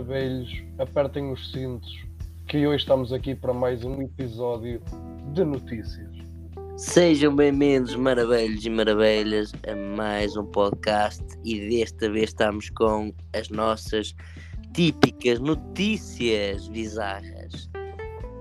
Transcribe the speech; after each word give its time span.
maravilhos, 0.00 0.62
apertem 0.78 1.30
os 1.30 1.52
cintos, 1.52 1.90
que 2.48 2.66
hoje 2.66 2.78
estamos 2.78 3.12
aqui 3.12 3.34
para 3.34 3.52
mais 3.52 3.84
um 3.84 4.00
episódio 4.00 4.80
de 5.34 5.44
notícias. 5.44 6.08
Sejam 6.78 7.36
bem-vindos, 7.36 7.94
maravilhos 7.96 8.64
e 8.64 8.70
maravilhas, 8.70 9.52
a 9.68 9.76
mais 9.76 10.36
um 10.38 10.46
podcast 10.46 11.22
e 11.44 11.68
desta 11.68 12.10
vez 12.10 12.30
estamos 12.30 12.70
com 12.70 13.12
as 13.34 13.50
nossas 13.50 14.14
típicas 14.72 15.38
notícias 15.38 16.66
bizarras. 16.68 17.68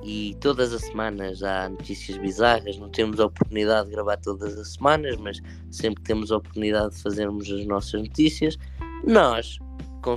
E 0.01 0.37
todas 0.39 0.73
as 0.73 0.83
semanas 0.83 1.43
há 1.43 1.67
notícias 1.67 2.17
bizarras, 2.19 2.77
não 2.77 2.89
temos 2.89 3.19
a 3.19 3.25
oportunidade 3.25 3.89
de 3.89 3.95
gravar 3.95 4.15
todas 4.17 4.57
as 4.57 4.75
semanas, 4.75 5.17
mas 5.17 5.41
sempre 5.69 6.01
que 6.01 6.07
temos 6.07 6.31
a 6.31 6.37
oportunidade 6.37 6.95
de 6.95 7.01
fazermos 7.01 7.51
as 7.51 7.65
nossas 7.65 8.01
notícias, 8.01 8.57
nós 9.03 9.59
com, 10.01 10.15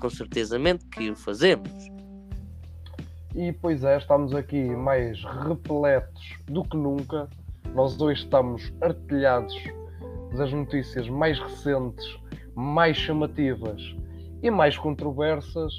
com 0.00 0.10
certezamente 0.10 0.84
que 0.86 1.10
o 1.10 1.16
fazemos. 1.16 1.70
E 3.34 3.52
pois 3.52 3.84
é, 3.84 3.96
estamos 3.98 4.34
aqui 4.34 4.64
mais 4.70 5.22
repletos 5.46 6.34
do 6.46 6.64
que 6.64 6.76
nunca. 6.76 7.28
Nós 7.74 8.00
hoje 8.00 8.22
estamos 8.22 8.72
artilhados 8.80 9.54
das 10.36 10.52
notícias 10.52 11.08
mais 11.08 11.38
recentes, 11.38 12.18
mais 12.54 12.96
chamativas 12.96 13.80
e 14.42 14.50
mais 14.50 14.76
controversas. 14.76 15.72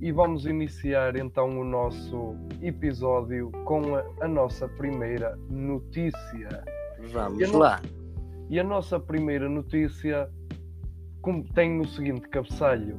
E 0.00 0.10
vamos 0.10 0.46
iniciar 0.46 1.14
então 1.16 1.60
o 1.60 1.64
nosso 1.64 2.34
episódio 2.62 3.52
com 3.66 3.94
a, 3.94 4.04
a 4.22 4.26
nossa 4.26 4.66
primeira 4.66 5.36
notícia. 5.50 6.64
Vamos 7.12 7.40
e 7.40 7.46
lá. 7.46 7.80
No... 7.82 8.00
E 8.48 8.58
a 8.58 8.64
nossa 8.64 8.98
primeira 8.98 9.48
notícia 9.48 10.28
tem 11.54 11.80
o 11.80 11.88
seguinte 11.88 12.28
cabeçalho: 12.28 12.98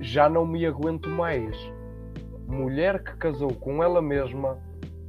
Já 0.00 0.28
não 0.28 0.46
me 0.46 0.64
aguento 0.66 1.08
mais. 1.08 1.56
Mulher 2.46 3.02
que 3.02 3.16
casou 3.16 3.54
com 3.54 3.82
ela 3.82 4.02
mesma 4.02 4.58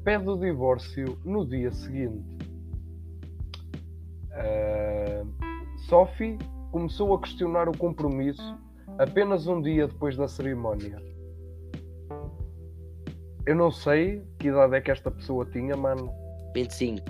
pede 0.04 0.30
o 0.30 0.38
divórcio 0.38 1.18
no 1.24 1.46
dia 1.46 1.72
seguinte. 1.72 2.24
Uh, 4.32 5.28
Sophie 5.88 6.38
começou 6.72 7.14
a 7.14 7.22
questionar 7.22 7.70
o 7.70 7.78
compromisso 7.78 8.58
apenas 8.98 9.48
um 9.48 9.62
dia 9.62 9.88
depois 9.88 10.18
da 10.18 10.28
cerimónia. 10.28 11.02
Eu 13.46 13.56
não 13.56 13.72
sei 13.72 14.24
que 14.40 14.48
idade 14.48 14.76
é 14.76 14.82
que 14.82 14.92
esta 14.92 15.12
pessoa 15.12 15.46
tinha, 15.46 15.76
mano. 15.76 16.10
25. 16.56 17.04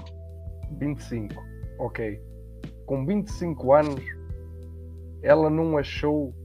25, 0.80 1.36
ok. 1.80 2.20
Com 2.86 3.06
25 3.06 3.74
anos, 3.74 4.04
ela 5.24 5.50
não 5.50 5.78
achou 5.78 6.36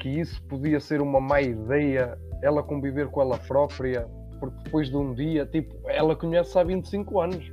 que 0.00 0.08
isso 0.08 0.42
podia 0.44 0.80
ser 0.80 1.02
uma 1.02 1.20
má 1.20 1.42
ideia, 1.42 2.18
ela 2.42 2.62
conviver 2.62 3.08
com 3.08 3.20
ela 3.20 3.36
própria, 3.38 4.08
porque 4.40 4.56
depois 4.64 4.88
de 4.88 4.96
um 4.96 5.12
dia, 5.14 5.44
tipo, 5.46 5.76
ela 5.88 6.16
conhece 6.16 6.58
há 6.58 6.64
25 6.64 7.20
anos. 7.20 7.52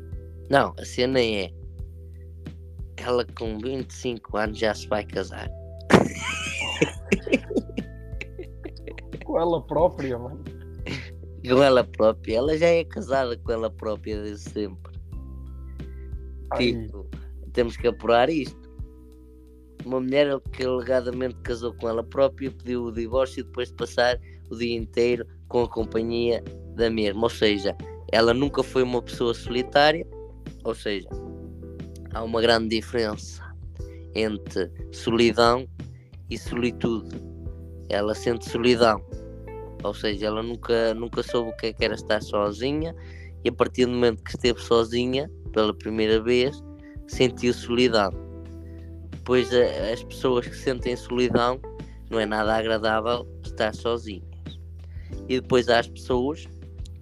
Não, 0.50 0.74
a 0.80 0.86
cena 0.86 1.22
é. 1.22 1.52
Ela 2.98 3.24
com 3.38 3.60
25 3.60 4.38
anos 4.38 4.58
já 4.58 4.74
se 4.74 4.88
vai 4.88 5.06
casar. 5.06 5.48
com 9.24 9.40
ela 9.40 9.62
própria, 9.68 10.18
mano. 10.18 10.44
Com 11.48 11.62
ela 11.62 11.84
própria. 11.84 12.38
Ela 12.38 12.58
já 12.58 12.66
é 12.68 12.84
casada 12.84 13.38
com 13.38 13.52
ela 13.52 13.70
própria 13.70 14.24
desde 14.24 14.50
sempre. 14.50 14.92
Ai. 16.52 16.74
Tipo, 16.74 17.08
temos 17.54 17.78
que 17.78 17.88
apurar 17.88 18.28
isto 18.30 18.69
uma 19.86 20.00
mulher 20.00 20.40
que 20.52 20.64
alegadamente 20.64 21.36
casou 21.44 21.74
com 21.74 21.88
ela 21.88 22.04
própria, 22.04 22.52
pediu 22.52 22.86
o 22.86 22.92
divórcio 22.92 23.44
depois 23.44 23.70
de 23.70 23.76
passar 23.76 24.20
o 24.50 24.56
dia 24.56 24.76
inteiro 24.76 25.26
com 25.48 25.64
a 25.64 25.70
companhia 25.70 26.44
da 26.76 26.90
mesma. 26.90 27.24
Ou 27.24 27.30
seja, 27.30 27.76
ela 28.12 28.34
nunca 28.34 28.62
foi 28.64 28.84
uma 28.84 29.02
pessoa 29.02 29.34
solitária, 29.34 30.06
ou 30.64 30.76
seja, 30.76 31.08
há 32.14 32.24
uma 32.24 32.42
grande 32.42 32.70
diferença 32.70 33.44
entre 34.16 34.72
solidão 34.92 35.68
e 36.30 36.38
solitude. 36.38 37.16
Ela 37.90 38.14
sente 38.14 38.50
solidão, 38.50 39.04
ou 39.84 39.94
seja, 39.94 40.28
ela 40.28 40.44
nunca, 40.44 40.94
nunca 40.94 41.24
soube 41.24 41.52
o 41.52 41.58
que, 41.58 41.68
é 41.68 41.74
que 41.74 41.86
era 41.86 41.96
estar 41.96 42.22
sozinha 42.22 42.96
e 43.44 43.50
a 43.50 43.52
partir 43.52 43.86
do 43.86 43.94
momento 43.94 44.24
que 44.24 44.32
esteve 44.32 44.60
sozinha 44.62 45.32
pela 45.54 45.74
primeira 45.74 46.22
vez 46.22 46.62
sentiu 47.08 47.54
solidão 47.54 48.29
depois 49.30 49.54
as 49.54 50.02
pessoas 50.02 50.48
que 50.48 50.56
sentem 50.56 50.96
solidão 50.96 51.60
não 52.10 52.20
é 52.20 52.26
nada 52.26 52.56
agradável 52.56 53.28
estar 53.44 53.76
sozinhas. 53.76 54.26
E 55.28 55.40
depois 55.40 55.70
há 55.70 55.78
as 55.78 55.88
pessoas 55.88 56.48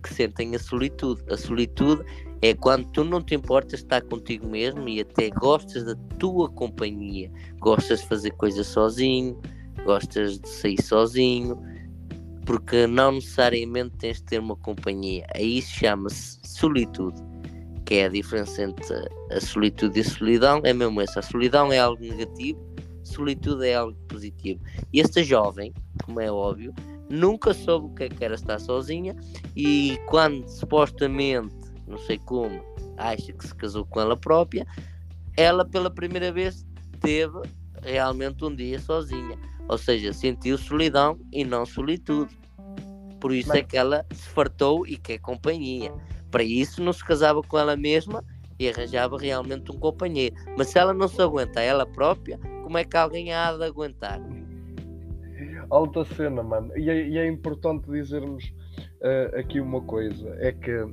que 0.03 0.13
sentem 0.13 0.53
a 0.53 0.59
solitude. 0.59 1.23
A 1.31 1.37
solitude 1.37 2.03
é 2.41 2.53
quando 2.53 2.85
tu 2.91 3.05
não 3.05 3.23
te 3.23 3.33
importas 3.33 3.79
estar 3.79 4.01
contigo 4.01 4.45
mesmo 4.45 4.89
e 4.89 4.99
até 4.99 5.29
gostas 5.29 5.85
da 5.85 5.95
tua 6.19 6.49
companhia. 6.49 7.31
Gostas 7.59 8.01
de 8.01 8.07
fazer 8.07 8.31
coisas 8.31 8.67
sozinho, 8.67 9.39
gostas 9.85 10.37
de 10.37 10.49
sair 10.49 10.81
sozinho, 10.81 11.57
porque 12.45 12.85
não 12.87 13.13
necessariamente 13.13 13.95
tens 13.99 14.17
de 14.17 14.23
ter 14.23 14.39
uma 14.41 14.57
companhia. 14.57 15.25
Aí 15.33 15.61
chama-se 15.61 16.41
solitude 16.43 17.23
que 17.87 17.95
é 17.95 18.05
a 18.05 18.09
diferença 18.09 18.63
entre 18.63 19.09
a 19.31 19.39
solitude 19.39 19.97
e 19.97 20.01
a 20.01 20.05
solidão, 20.05 20.61
é 20.65 20.73
mesmo 20.73 20.99
essa. 20.99 21.21
A 21.21 21.23
solidão 21.23 21.71
é 21.71 21.79
algo 21.79 22.01
negativo, 22.01 22.59
solitude 23.01 23.65
é 23.65 23.75
algo 23.75 23.97
positivo. 24.09 24.59
E 24.91 24.99
esta 24.99 25.23
jovem, 25.23 25.73
como 26.03 26.19
é 26.19 26.29
óbvio, 26.29 26.73
nunca 27.09 27.53
soube 27.53 27.87
o 27.87 27.95
que, 27.95 28.03
é 28.03 28.09
que 28.09 28.25
era 28.25 28.35
estar 28.35 28.59
sozinha 28.59 29.15
e 29.55 29.97
quando 30.07 30.45
supostamente, 30.49 31.55
não 31.87 31.97
sei 31.99 32.17
como, 32.17 32.61
acha 32.97 33.31
que 33.31 33.47
se 33.47 33.55
casou 33.55 33.85
com 33.85 34.01
ela 34.01 34.17
própria, 34.17 34.67
ela 35.37 35.63
pela 35.63 35.89
primeira 35.89 36.29
vez 36.29 36.67
teve 36.99 37.39
realmente 37.81 38.43
um 38.43 38.53
dia 38.53 38.79
sozinha. 38.79 39.39
Ou 39.69 39.77
seja, 39.77 40.11
sentiu 40.11 40.57
solidão 40.57 41.17
e 41.31 41.45
não 41.45 41.65
solitude. 41.65 42.37
Por 43.21 43.33
isso 43.33 43.53
é 43.53 43.63
que 43.63 43.77
ela 43.77 44.05
se 44.11 44.27
fartou 44.27 44.85
e 44.85 44.97
quer 44.97 45.19
companhia. 45.19 45.93
Para 46.31 46.43
isso 46.43 46.83
não 46.83 46.93
se 46.93 47.03
casava 47.03 47.41
com 47.41 47.57
ela 47.57 47.75
mesma 47.75 48.23
e 48.59 48.69
arranjava 48.69 49.17
realmente 49.17 49.71
um 49.71 49.79
companheiro. 49.79 50.35
Mas 50.57 50.69
se 50.69 50.79
ela 50.79 50.93
não 50.93 51.07
se 51.07 51.21
aguenta 51.21 51.61
ela 51.61 51.85
própria, 51.85 52.37
como 52.63 52.77
é 52.77 52.83
que 52.83 52.97
alguém 52.97 53.33
há 53.33 53.53
de 53.53 53.63
aguentar? 53.63 54.19
Alta 55.69 56.05
cena, 56.05 56.43
mano. 56.43 56.75
E 56.77 56.89
é, 56.89 57.07
e 57.07 57.17
é 57.17 57.27
importante 57.27 57.89
dizermos 57.89 58.43
uh, 59.01 59.37
aqui 59.37 59.59
uma 59.59 59.81
coisa: 59.81 60.35
é 60.39 60.51
que 60.51 60.85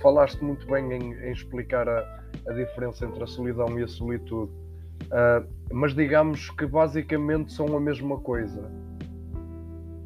falaste 0.00 0.42
muito 0.42 0.66
bem 0.66 0.92
em, 0.92 1.12
em 1.12 1.32
explicar 1.32 1.88
a, 1.88 2.24
a, 2.46 2.52
diferença 2.52 3.04
entre 3.04 3.22
a 3.22 3.26
solidão 3.26 3.78
e 3.78 3.82
a 3.82 3.88
solitude. 3.88 4.52
Uh, 5.06 5.48
mas 5.72 5.94
digamos 5.94 6.50
que 6.50 6.66
basicamente 6.66 7.52
são 7.52 7.76
a 7.76 7.80
mesma 7.80 8.18
coisa. 8.20 8.70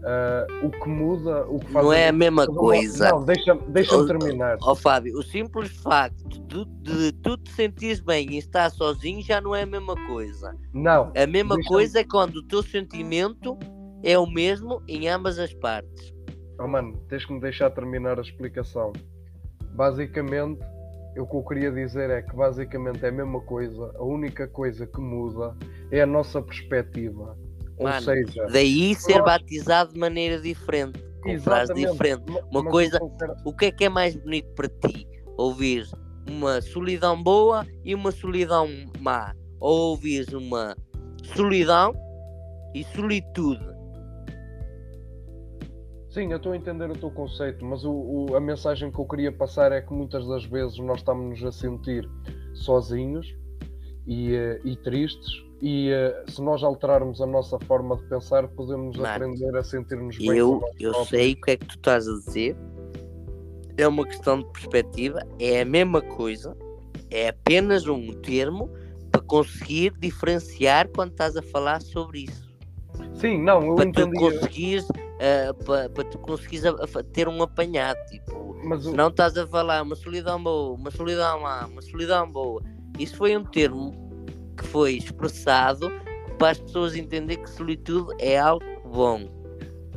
Uh, 0.05 0.67
o 0.67 0.71
que 0.71 0.87
muda, 0.87 1.47
o 1.47 1.59
que 1.59 1.73
faz. 1.73 1.83
Não 1.83 1.91
é 1.91 2.09
a 2.09 2.13
mesma 2.13 2.47
coisa. 2.47 3.09
Não, 3.09 3.25
deixa-me 3.25 3.63
deixa 3.69 4.07
terminar. 4.07 4.59
Ó 4.61 4.73
oh, 4.73 4.75
Fábio, 4.75 5.19
o 5.19 5.23
simples 5.23 5.71
facto 5.79 6.29
de, 6.43 6.67
de, 6.83 7.13
tu 7.23 7.39
te 7.39 7.51
sentires 7.53 8.01
bem 8.01 8.31
e 8.33 8.37
estar 8.37 8.69
sozinho 8.71 9.23
já 9.23 9.41
não 9.41 9.57
é 9.57 9.63
a 9.63 9.67
mesma 9.67 9.97
coisa. 10.07 10.55
Não. 10.75 11.11
A 11.17 11.27
mesma 11.27 11.57
coisa 11.63 12.01
é 12.01 12.05
quando 12.05 12.37
o 12.37 12.43
teu 12.43 12.63
sentimento 12.63 13.59
é 14.03 14.19
o 14.19 14.27
mesmo 14.27 14.83
em 14.87 15.09
ambas 15.09 15.39
as 15.39 15.55
partes. 15.55 16.13
Oh 16.61 16.69
mano, 16.69 16.99
tens 17.09 17.25
que 17.25 17.33
me 17.33 17.41
deixar 17.41 17.71
terminar 17.71 18.19
a 18.19 18.23
explicação. 18.23 18.93
Basicamente, 19.75 20.61
o 21.17 21.27
que 21.27 21.35
eu 21.35 21.43
queria 21.45 21.73
dizer 21.73 22.11
é 22.11 22.21
que 22.21 22.37
basicamente 22.37 23.03
é 23.03 23.09
a 23.09 23.13
mesma 23.13 23.41
coisa, 23.41 23.91
a 23.97 24.05
única 24.05 24.47
coisa 24.49 24.87
que 24.87 25.01
muda 25.01 25.57
é 25.91 26.03
a 26.03 26.07
nossa 26.07 26.43
perspectiva 26.43 27.39
Mano, 27.81 28.03
seja, 28.03 28.47
daí 28.47 28.95
ser 28.95 29.23
batizado 29.23 29.93
de 29.93 29.99
maneira 29.99 30.41
diferente, 30.41 31.03
com 31.23 31.39
frase 31.41 31.75
diferente. 31.75 32.23
Uma 32.51 32.63
mas 32.63 32.71
coisa, 32.73 32.99
o 33.45 33.53
que 33.53 33.67
é 33.67 33.73
que 33.73 33.85
é 33.85 33.89
mais 33.89 34.15
bonito 34.15 34.49
para 34.55 34.69
ti? 34.69 35.07
Ouvir 35.37 35.87
uma 36.29 36.61
solidão 36.61 37.21
boa 37.21 37.67
e 37.85 37.95
uma 37.95 38.13
solidão 38.13 38.69
má, 39.01 39.35
ou 39.61 39.91
ouvir 39.91 40.27
uma 40.35 40.77
solidão 41.35 41.95
e 42.75 42.85
solitude. 42.85 43.75
Sim, 46.11 46.31
eu 46.31 46.37
estou 46.37 46.53
a 46.53 46.57
entender 46.57 46.89
o 46.89 46.95
teu 46.97 47.11
conceito, 47.11 47.65
mas 47.65 47.85
o, 47.85 47.91
o, 47.91 48.37
a 48.37 48.41
mensagem 48.41 48.91
que 48.91 49.01
eu 49.01 49.05
queria 49.05 49.33
passar 49.33 49.73
é 49.73 49.81
que 49.81 49.93
muitas 49.93 50.25
das 50.29 50.45
vezes 50.45 50.79
nós 50.79 50.99
estamos 50.99 51.43
a 51.43 51.51
sentir 51.51 52.09
sozinhos 52.55 53.27
e, 54.07 54.33
eh, 54.33 54.61
e 54.65 54.77
tristes 54.77 55.43
e 55.67 55.91
uh, 55.91 56.31
se 56.31 56.43
nós 56.43 56.63
alterarmos 56.63 57.23
a 57.23 57.27
nossa 57.27 57.59
forma 57.61 57.97
de 57.97 58.03
pensar, 58.05 58.47
podemos 58.49 58.99
Mano, 58.99 59.09
aprender 59.09 59.57
a 59.57 59.65
sentir-nos 59.65 60.19
bem. 60.19 60.37
Eu, 60.37 60.61
eu 60.79 60.93
sei 61.07 61.33
o 61.33 61.41
que 61.41 61.53
é 61.53 61.57
que 61.57 61.65
tu 61.65 61.77
estás 61.77 62.07
a 62.07 62.13
dizer. 62.13 62.55
É 63.79 63.89
uma 63.89 64.05
questão 64.05 64.41
de 64.41 64.45
perspectiva, 64.53 65.21
é 65.39 65.63
a 65.63 65.65
mesma 65.65 66.03
coisa, 66.03 66.55
é 67.11 67.29
apenas 67.29 67.87
um 67.89 68.13
termo 68.21 68.71
para 69.11 69.23
conseguir 69.23 69.95
diferenciar 69.99 70.87
quando 70.95 71.13
estás 71.13 71.35
a 71.35 71.43
falar 71.43 71.81
sobre 71.81 72.25
isso. 72.25 72.47
Sim, 73.15 73.43
não, 73.43 73.63
eu 73.69 73.75
para 73.75 73.87
entendi. 73.87 74.11
tu 74.13 74.21
conseguires, 74.21 74.85
uh, 74.91 75.65
para, 75.65 75.89
para 75.89 76.05
tu 76.05 76.19
conseguires 76.19 76.67
a, 76.67 76.71
a, 76.73 77.03
ter 77.03 77.27
um 77.27 77.43
apanhado, 77.43 77.99
tipo, 78.11 78.55
Mas 78.63 78.85
o- 78.85 78.95
não 78.95 79.09
estás 79.09 79.35
a 79.39 79.47
falar 79.47 79.83
uma 79.83 79.97
solidão 79.97 80.43
boa, 80.43 80.75
uma 80.75 80.91
solidão 80.91 81.41
má, 81.41 81.65
uma 81.67 81.81
solidão 81.81 82.31
boa. 82.31 82.63
Isso 82.99 83.17
foi 83.17 83.35
um 83.35 83.43
termo 83.45 84.04
que 84.57 84.65
foi 84.67 84.95
expressado 84.97 85.91
para 86.39 86.51
as 86.51 86.59
pessoas 86.59 86.95
entenderem 86.97 87.43
que 87.43 87.51
solitude 87.51 88.13
é 88.19 88.39
algo 88.39 88.65
bom. 88.85 89.29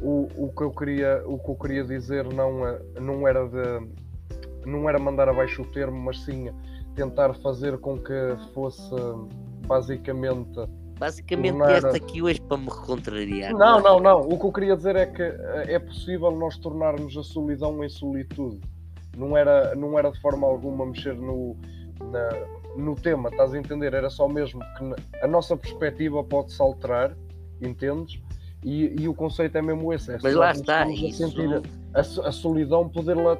o, 0.01 0.27
o 0.35 0.51
que 0.55 0.61
eu 0.63 0.71
queria 0.71 1.23
o 1.25 1.39
que 1.39 1.49
eu 1.49 1.55
queria 1.55 1.83
dizer 1.83 2.25
não 2.33 2.67
é- 2.67 2.79
não 2.99 3.27
era 3.27 3.47
de 3.47 3.87
não 4.69 4.87
era 4.89 4.99
mandar 4.99 5.27
abaixo 5.29 5.61
o 5.63 5.65
termo 5.65 5.97
mas 5.99 6.19
sim 6.23 6.49
tentar 6.95 7.33
fazer 7.35 7.77
com 7.79 7.97
que 7.97 8.13
fosse 8.53 8.93
basicamente 9.67 10.59
Basicamente, 10.99 11.55
Tornar- 11.59 11.77
este 11.77 11.95
aqui 11.97 12.23
hoje 12.23 12.41
para 12.41 12.57
me 12.57 12.65
contrariar. 12.67 13.53
não 13.53 13.79
não 13.79 13.99
não 13.99 14.19
o 14.21 14.39
que 14.39 14.45
eu 14.47 14.51
queria 14.51 14.75
dizer 14.75 14.95
é 14.95 15.05
que 15.05 15.21
eh, 15.21 15.65
é 15.75 15.79
possível 15.79 16.31
nós 16.31 16.57
tornarmos 16.57 17.15
a 17.15 17.21
solidão 17.23 17.83
em 17.83 17.89
solitude 17.89 18.59
não 19.15 19.37
era 19.37 19.75
não 19.75 19.97
era 19.97 20.09
de 20.11 20.19
forma 20.19 20.47
alguma 20.47 20.85
mexer 20.87 21.13
no 21.15 21.55
na- 22.11 22.29
no 22.77 22.95
tema 22.95 23.29
estás 23.29 23.53
a 23.53 23.57
entender 23.57 23.93
era 23.93 24.09
só 24.09 24.27
mesmo 24.27 24.61
que 24.77 25.17
a 25.23 25.27
nossa 25.27 25.57
perspectiva 25.57 26.23
pode 26.23 26.51
se 26.53 26.61
alterar 26.61 27.15
entendes 27.61 28.21
e, 28.63 29.01
e 29.01 29.07
o 29.07 29.13
conceito 29.13 29.57
é 29.57 29.61
mesmo 29.61 29.93
esse 29.93 30.11
é 30.11 30.17
Mas 30.21 30.33
lá 30.35 30.51
está, 30.51 30.87
isso, 30.89 31.17
sentir 31.17 31.61
a, 31.93 31.99
a 31.99 32.31
solidão 32.31 32.89
poder-la 32.89 33.35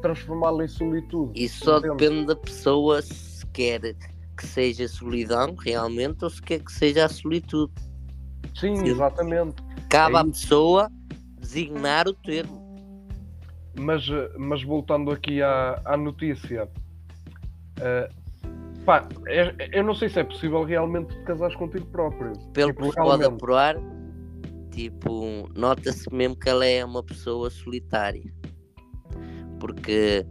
transformá-la 0.00 0.64
em 0.64 0.68
solitude. 0.68 1.32
isso 1.34 1.64
só 1.64 1.78
Entende? 1.78 1.96
depende 1.96 2.26
da 2.26 2.36
pessoa 2.36 3.02
se 3.02 3.46
quer 3.46 3.80
que 4.36 4.46
seja 4.46 4.88
solidão 4.88 5.54
realmente 5.54 6.24
ou 6.24 6.30
se 6.30 6.40
quer 6.40 6.60
que 6.60 6.72
seja 6.72 7.04
a 7.04 7.08
solitude. 7.08 7.72
Sim, 8.58 8.76
Sim. 8.76 8.86
exatamente. 8.86 9.56
Cabe 9.88 10.16
É 10.16 10.18
à 10.20 10.24
pessoa 10.24 10.90
designar 11.38 12.08
o 12.08 12.14
termo. 12.14 12.60
Mas, 13.78 14.04
mas 14.38 14.62
voltando 14.62 15.10
aqui 15.10 15.42
à, 15.42 15.80
à 15.84 15.96
notícia, 15.96 16.68
eh, 17.80 18.10
pá, 18.84 19.08
é- 19.26 19.78
eu 19.78 19.84
não 19.84 19.94
sei 19.94 20.08
se 20.08 20.20
é 20.20 20.24
possível 20.24 20.64
realmente 20.64 21.14
te 21.14 21.22
casares 21.24 21.56
contigo 21.56 21.86
próprio. 21.86 22.32
Pelo 22.52 22.72
Tipo, 22.72 22.90
que 22.90 22.96
pode 22.96 23.24
apurar, 23.24 23.76
tipo, 24.70 25.48
nota-se 25.54 26.12
mesmo 26.12 26.36
que 26.36 26.48
ela 26.48 26.64
é 26.64 26.84
uma 26.84 27.02
pessoa 27.02 27.50
solitária. 27.50 28.32
Porque 29.58 30.26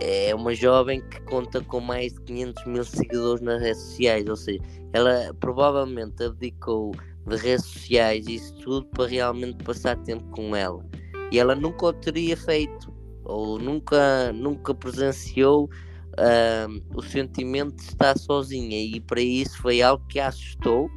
é 0.00 0.34
uma 0.34 0.54
jovem 0.54 1.00
que 1.08 1.20
conta 1.22 1.60
com 1.62 1.80
mais 1.80 2.12
de 2.12 2.20
500 2.22 2.66
mil 2.66 2.84
seguidores 2.84 3.40
nas 3.40 3.60
redes 3.60 3.80
sociais, 3.80 4.28
ou 4.28 4.36
seja, 4.36 4.60
ela 4.92 5.34
provavelmente 5.40 6.22
abdicou 6.22 6.92
de 7.26 7.36
redes 7.36 7.64
sociais 7.64 8.26
e 8.26 8.36
isso 8.36 8.54
tudo 8.56 8.86
para 8.88 9.06
realmente 9.06 9.62
passar 9.64 9.96
tempo 10.02 10.24
com 10.30 10.54
ela. 10.54 10.84
E 11.32 11.38
ela 11.38 11.54
nunca 11.54 11.86
o 11.86 11.92
teria 11.92 12.36
feito, 12.36 12.92
ou 13.24 13.58
nunca, 13.58 14.32
nunca 14.32 14.74
presenciou 14.74 15.68
ah, 16.18 16.66
o 16.94 17.02
sentimento 17.02 17.76
de 17.76 17.82
estar 17.82 18.16
sozinha, 18.18 18.78
e 18.78 19.00
para 19.00 19.20
isso 19.20 19.60
foi 19.60 19.82
algo 19.82 20.04
que 20.08 20.18
a 20.18 20.28
assustou 20.28 20.90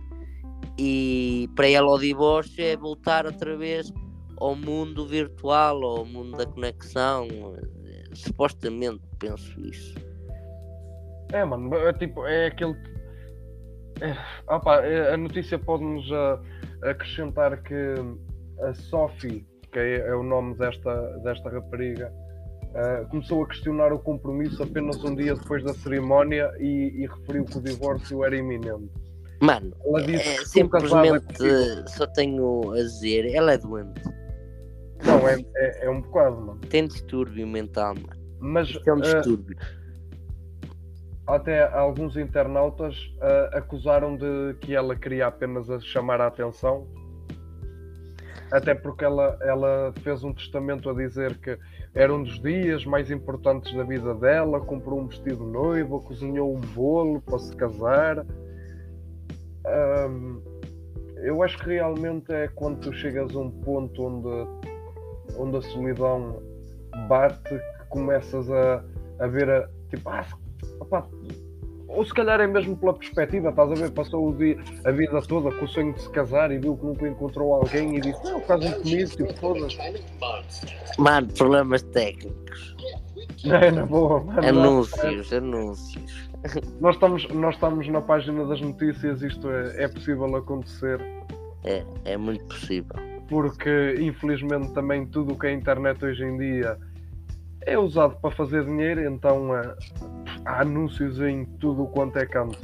e 0.82 1.50
para 1.58 1.68
ela 1.68 1.92
o 1.92 2.00
divórcio 2.00 2.64
é 2.64 2.78
voltar 2.78 3.26
outra 3.26 3.58
vez 3.58 3.92
ao 4.38 4.56
mundo 4.56 5.06
virtual, 5.06 5.84
ao 5.84 6.06
mundo 6.06 6.38
da 6.38 6.46
conexão. 6.46 7.28
Supostamente 8.14 9.02
penso 9.20 9.60
isso. 9.60 9.96
É, 11.34 11.44
mano, 11.44 11.76
é 11.76 11.94
tipo, 11.94 12.26
é 12.26 12.48
aquele. 12.48 12.76
É, 14.00 14.16
opá, 14.54 14.82
é- 14.86 15.14
a 15.14 15.18
notícia 15.18 15.60
pode-nos 15.60 16.10
ah, 16.14 16.42
acrescentar 16.84 17.62
que 17.62 17.96
a 18.62 18.74
Sophie, 18.74 19.46
que 19.74 19.80
é, 19.80 19.98
é 20.08 20.16
o 20.16 20.24
nome 20.24 20.56
desta, 20.56 21.20
desta 21.20 21.50
rapariga, 21.50 22.12
ah, 22.76 23.06
começou 23.10 23.44
a 23.44 23.48
questionar 23.48 23.92
o 23.92 24.00
compromisso 24.00 24.62
apenas 24.62 25.04
um 25.04 25.16
dia 25.16 25.36
depois 25.36 25.64
da 25.64 25.74
cerimónia 25.74 26.52
e, 26.60 27.04
e 27.04 27.08
referiu 27.08 27.46
que 27.46 27.58
o 27.58 27.62
divórcio 27.62 28.24
era 28.24 28.36
iminente. 28.36 28.90
Mano, 29.42 29.74
Ela 29.86 30.02
disse 30.04 30.30
é, 30.30 30.46
simplesmente 30.46 31.26
só 31.88 32.06
tenho 32.08 32.72
a 32.72 32.76
dizer, 32.76 33.34
ela 33.34 33.54
é 33.54 33.58
doente. 33.58 34.02
Não, 35.06 35.28
é, 35.28 35.40
é, 35.56 35.86
é 35.86 35.90
um 35.90 36.02
bocado, 36.02 36.36
mano. 36.42 36.60
Tem 36.70 36.86
distúrbio 36.86 37.48
mental, 37.48 37.96
mano. 37.96 38.20
Mas 38.40 38.70
Isto 38.70 38.90
é 38.90 38.94
um 38.94 38.98
ah, 38.98 39.02
distúrbio. 39.02 39.58
até 41.26 41.74
alguns 41.74 42.18
internautas 42.18 42.96
ah, 43.22 43.58
acusaram 43.58 44.16
de 44.18 44.56
que 44.62 44.76
ela 44.76 44.96
queria 44.96 45.28
apenas 45.28 45.68
chamar 45.86 46.20
a 46.22 46.28
atenção. 46.28 46.86
Até 48.52 48.74
porque 48.74 49.06
ela, 49.06 49.38
ela 49.42 49.94
fez 50.02 50.24
um 50.24 50.34
testamento 50.34 50.90
a 50.90 50.94
dizer 50.94 51.38
que 51.38 51.58
era 51.94 52.14
um 52.14 52.24
dos 52.24 52.40
dias 52.42 52.86
mais 52.86 53.10
importantes 53.10 53.74
da 53.74 53.84
vida 53.84 54.14
dela, 54.14 54.60
comprou 54.60 55.00
um 55.00 55.08
vestido 55.08 55.44
noivo, 55.44 56.02
cozinhou 56.02 56.56
um 56.56 56.62
bolo 56.62 57.22
para 57.22 57.40
se 57.40 57.56
casar. 57.56 58.26
Ahm, 59.66 60.42
eu 61.18 61.44
acho 61.44 61.58
que 61.60 61.74
realmente 61.74 62.32
é 62.32 62.48
quando 62.48 62.80
tu 62.80 62.94
chegas 62.94 63.36
a 63.36 63.40
um 63.40 63.50
ponto 63.50 64.04
onde, 64.04 64.48
onde 65.38 65.58
a 65.58 65.62
solidão 65.62 66.42
bate 67.08 67.50
que 67.50 67.86
começas 67.90 68.50
a, 68.50 68.84
a 69.20 69.28
ver 69.28 69.50
a 69.50 69.68
tipo, 69.90 70.10
ah, 70.10 70.26
opá, 70.80 71.08
ou 71.90 72.06
se 72.06 72.14
calhar 72.14 72.40
é 72.40 72.48
mesmo 72.48 72.78
pela 72.78 72.94
perspectiva, 72.94 73.50
estás 73.50 73.72
a 73.72 73.76
ver? 73.76 73.92
Passou 73.92 74.30
o 74.30 74.36
dia, 74.36 74.58
a 74.86 74.92
vida 74.92 75.22
toda 75.24 75.52
com 75.52 75.66
o 75.66 75.68
sonho 75.68 75.94
de 75.94 76.02
se 76.02 76.10
casar 76.12 76.52
e 76.52 76.58
viu 76.60 76.78
que 76.78 76.86
nunca 76.86 77.08
encontrou 77.08 77.54
alguém 77.54 77.98
e 77.98 78.02
disse, 78.02 78.24
não, 78.24 78.40
faz 78.42 78.64
um 78.64 78.72
comigo, 78.72 79.10
tipo, 79.10 79.34
foda-se. 79.36 79.78
Mano, 80.98 81.28
problemas 81.34 81.82
técnicos. 81.82 82.76
Não 83.44 83.56
é 83.58 83.72
na 83.72 83.86
boa, 83.86 84.24
mano. 84.24 84.48
Anúncios, 84.48 85.34
anúncios. 85.34 86.30
Nós 86.80 86.96
estamos, 86.96 87.28
nós 87.30 87.56
estamos 87.56 87.88
na 87.90 88.02
página 88.02 88.46
das 88.46 88.62
notícias, 88.62 89.22
isto 89.22 89.50
é, 89.50 89.84
é 89.84 89.88
possível 89.88 90.34
acontecer, 90.36 91.02
É, 91.66 91.84
é 92.06 92.16
muito 92.18 92.46
possível. 92.46 92.96
porque 93.28 93.96
infelizmente 94.00 94.74
também 94.74 95.06
tudo 95.06 95.34
o 95.34 95.40
que 95.40 95.48
é 95.48 95.52
internet 95.54 96.04
hoje 96.06 96.24
em 96.24 96.38
dia 96.38 96.78
é 97.70 97.78
usado 97.78 98.16
para 98.22 98.32
fazer 98.32 98.66
dinheiro, 98.66 99.02
então 99.08 99.56
eh, 99.56 99.76
há 100.46 100.62
anúncios 100.62 101.20
em 101.22 101.46
tudo 101.60 101.86
quanto 101.88 102.18
é 102.18 102.26
canto. 102.26 102.58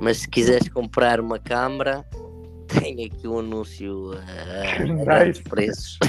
Mas 0.00 0.18
se 0.18 0.28
quiseres 0.28 0.68
comprar 0.68 1.20
uma 1.20 1.38
câmara, 1.38 2.04
tem 2.80 3.04
aqui 3.04 3.26
um 3.26 3.38
anúncio 3.38 4.12
a 4.12 4.82
Nice. 4.84 5.04
grandes 5.04 5.40
preços. 5.42 5.98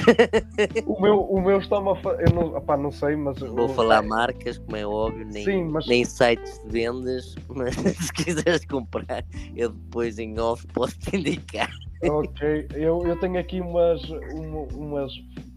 O 0.85 1.01
meu, 1.01 1.19
o 1.21 1.41
meu 1.41 1.59
está-me 1.59 1.89
a 1.89 1.95
fa... 1.95 2.09
eu 2.19 2.33
não, 2.33 2.55
opá, 2.55 2.75
não 2.77 2.91
sei, 2.91 3.15
mas 3.15 3.39
Vou 3.39 3.69
falar 3.69 4.01
marcas, 4.01 4.57
como 4.57 4.75
é 4.77 4.85
óbvio, 4.85 5.25
nem, 5.25 5.43
Sim, 5.43 5.63
mas 5.65 5.87
nem 5.87 6.03
sites 6.05 6.61
de 6.63 6.69
vendas, 6.69 7.35
mas 7.49 7.75
se 7.75 8.13
quiseres 8.13 8.65
comprar, 8.65 9.23
eu 9.55 9.69
depois 9.69 10.19
em 10.19 10.39
off 10.39 10.65
posso 10.67 10.97
te 10.99 11.15
indicar. 11.17 11.69
ok, 12.03 12.67
eu, 12.73 13.01
eu 13.05 13.15
tenho 13.17 13.37
aqui 13.39 13.59
umas, 13.61 14.01
uma- 14.09 14.67
umas, 14.73 15.11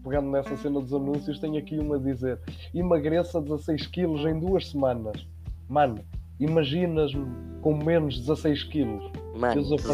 pegando 0.07 0.31
nessa 0.31 0.55
cena 0.57 0.79
dos 0.81 0.93
anúncios, 0.93 1.39
tenho 1.39 1.57
aqui 1.57 1.77
uma 1.77 1.95
a 1.95 1.99
dizer: 1.99 2.39
emagreça 2.73 3.41
16 3.41 3.87
quilos 3.87 4.25
em 4.25 4.39
duas 4.39 4.69
semanas. 4.69 5.25
Mano, 5.69 5.99
imaginas-me 6.39 7.25
com 7.61 7.75
menos 7.83 8.19
16 8.19 8.63
quilos. 8.65 9.11
Mano, 9.35 9.61
Desaparecia. 9.61 9.93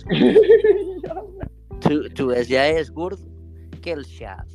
desaparecias. 0.00 0.04
tu, 1.80 2.10
tu 2.10 2.30
és- 2.30 2.46
já 2.48 2.62
és 2.64 2.88
gordo, 2.88 3.22
que 3.80 3.90
é 3.90 3.94
lixado. 3.94 4.50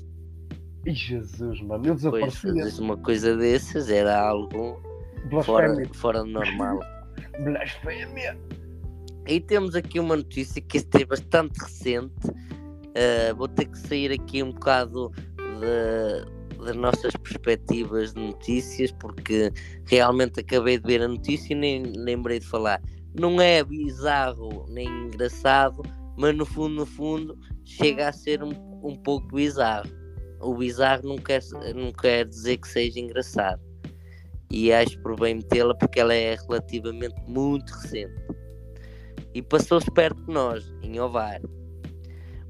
Jesus, 0.85 1.61
mano, 1.61 1.85
eu 1.85 1.95
Pois 1.97 2.23
desaparecia. 2.23 2.53
fazes 2.53 2.79
uma 2.79 2.95
coisa 2.97 3.35
dessas 3.35 3.89
era 3.89 4.17
algo 4.17 4.81
fora, 5.43 5.75
fora 5.93 6.19
do 6.23 6.29
normal. 6.29 6.79
Blasfémia. 7.43 8.37
E 9.27 9.41
temos 9.41 9.75
aqui 9.75 9.99
uma 9.99 10.15
notícia 10.15 10.61
que 10.61 10.77
é 10.77 11.05
bastante 11.05 11.57
recente. 11.59 12.13
Uh, 12.97 13.35
vou 13.35 13.47
ter 13.47 13.65
que 13.65 13.77
sair 13.77 14.11
aqui 14.11 14.41
um 14.41 14.51
bocado 14.51 15.11
de- 15.37 16.37
das 16.65 16.75
nossas 16.75 17.15
perspectivas 17.15 18.13
de 18.13 18.19
notícias, 18.19 18.91
porque 18.93 19.51
realmente 19.85 20.39
acabei 20.39 20.79
de 20.79 20.87
ver 20.87 21.03
a 21.03 21.07
notícia 21.07 21.53
e 21.53 21.55
nem 21.55 21.83
lembrei 21.83 22.39
de 22.39 22.47
falar. 22.47 22.81
Não 23.19 23.39
é 23.39 23.63
bizarro 23.63 24.65
nem 24.69 24.87
engraçado, 24.87 25.83
mas 26.17 26.35
no 26.35 26.45
fundo, 26.45 26.75
no 26.75 26.85
fundo, 26.85 27.37
chega 27.63 28.09
a 28.09 28.11
ser 28.11 28.43
um, 28.43 28.51
um 28.83 28.95
pouco 28.95 29.27
bizarro. 29.35 29.89
O 30.41 30.55
bizarro 30.55 31.07
não 31.07 31.17
quer, 31.17 31.41
não 31.75 31.91
quer 31.91 32.25
dizer 32.25 32.57
que 32.57 32.67
seja 32.67 32.99
engraçado. 32.99 33.61
E 34.49 34.71
acho 34.71 34.99
por 35.01 35.19
bem 35.19 35.35
metê-la 35.35 35.75
porque 35.75 35.99
ela 35.99 36.13
é 36.13 36.35
relativamente 36.35 37.15
muito 37.27 37.69
recente 37.71 38.13
e 39.33 39.41
passou-se 39.41 39.91
perto 39.91 40.19
de 40.25 40.33
nós, 40.33 40.73
em 40.81 40.99
Ovar. 40.99 41.39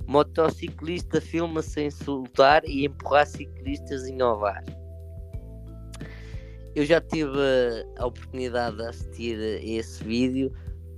Motociclista 0.07 1.19
filma-se 1.19 1.81
a 1.81 1.83
insultar 1.83 2.63
e 2.65 2.85
empurrar 2.85 3.27
ciclistas 3.27 4.07
em 4.07 4.21
Ovar. 4.21 4.63
Eu 6.75 6.85
já 6.85 7.01
tive 7.01 7.39
a 7.97 8.05
oportunidade 8.05 8.77
de 8.77 8.83
assistir 8.83 9.37
a 9.37 9.65
esse 9.65 10.03
vídeo, 10.03 10.51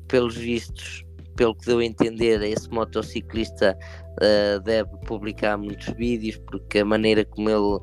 pelos 0.07 0.35
vistos, 0.35 1.05
pelo 1.35 1.55
que 1.55 1.65
deu 1.65 1.79
a 1.79 1.85
entender, 1.85 2.41
esse 2.41 2.69
motociclista 2.69 3.77
uh, 4.21 4.59
deve 4.61 4.89
publicar 5.05 5.57
muitos 5.57 5.87
vídeos 5.95 6.35
porque 6.47 6.79
a 6.79 6.85
maneira 6.85 7.23
como 7.23 7.49
ele, 7.49 7.79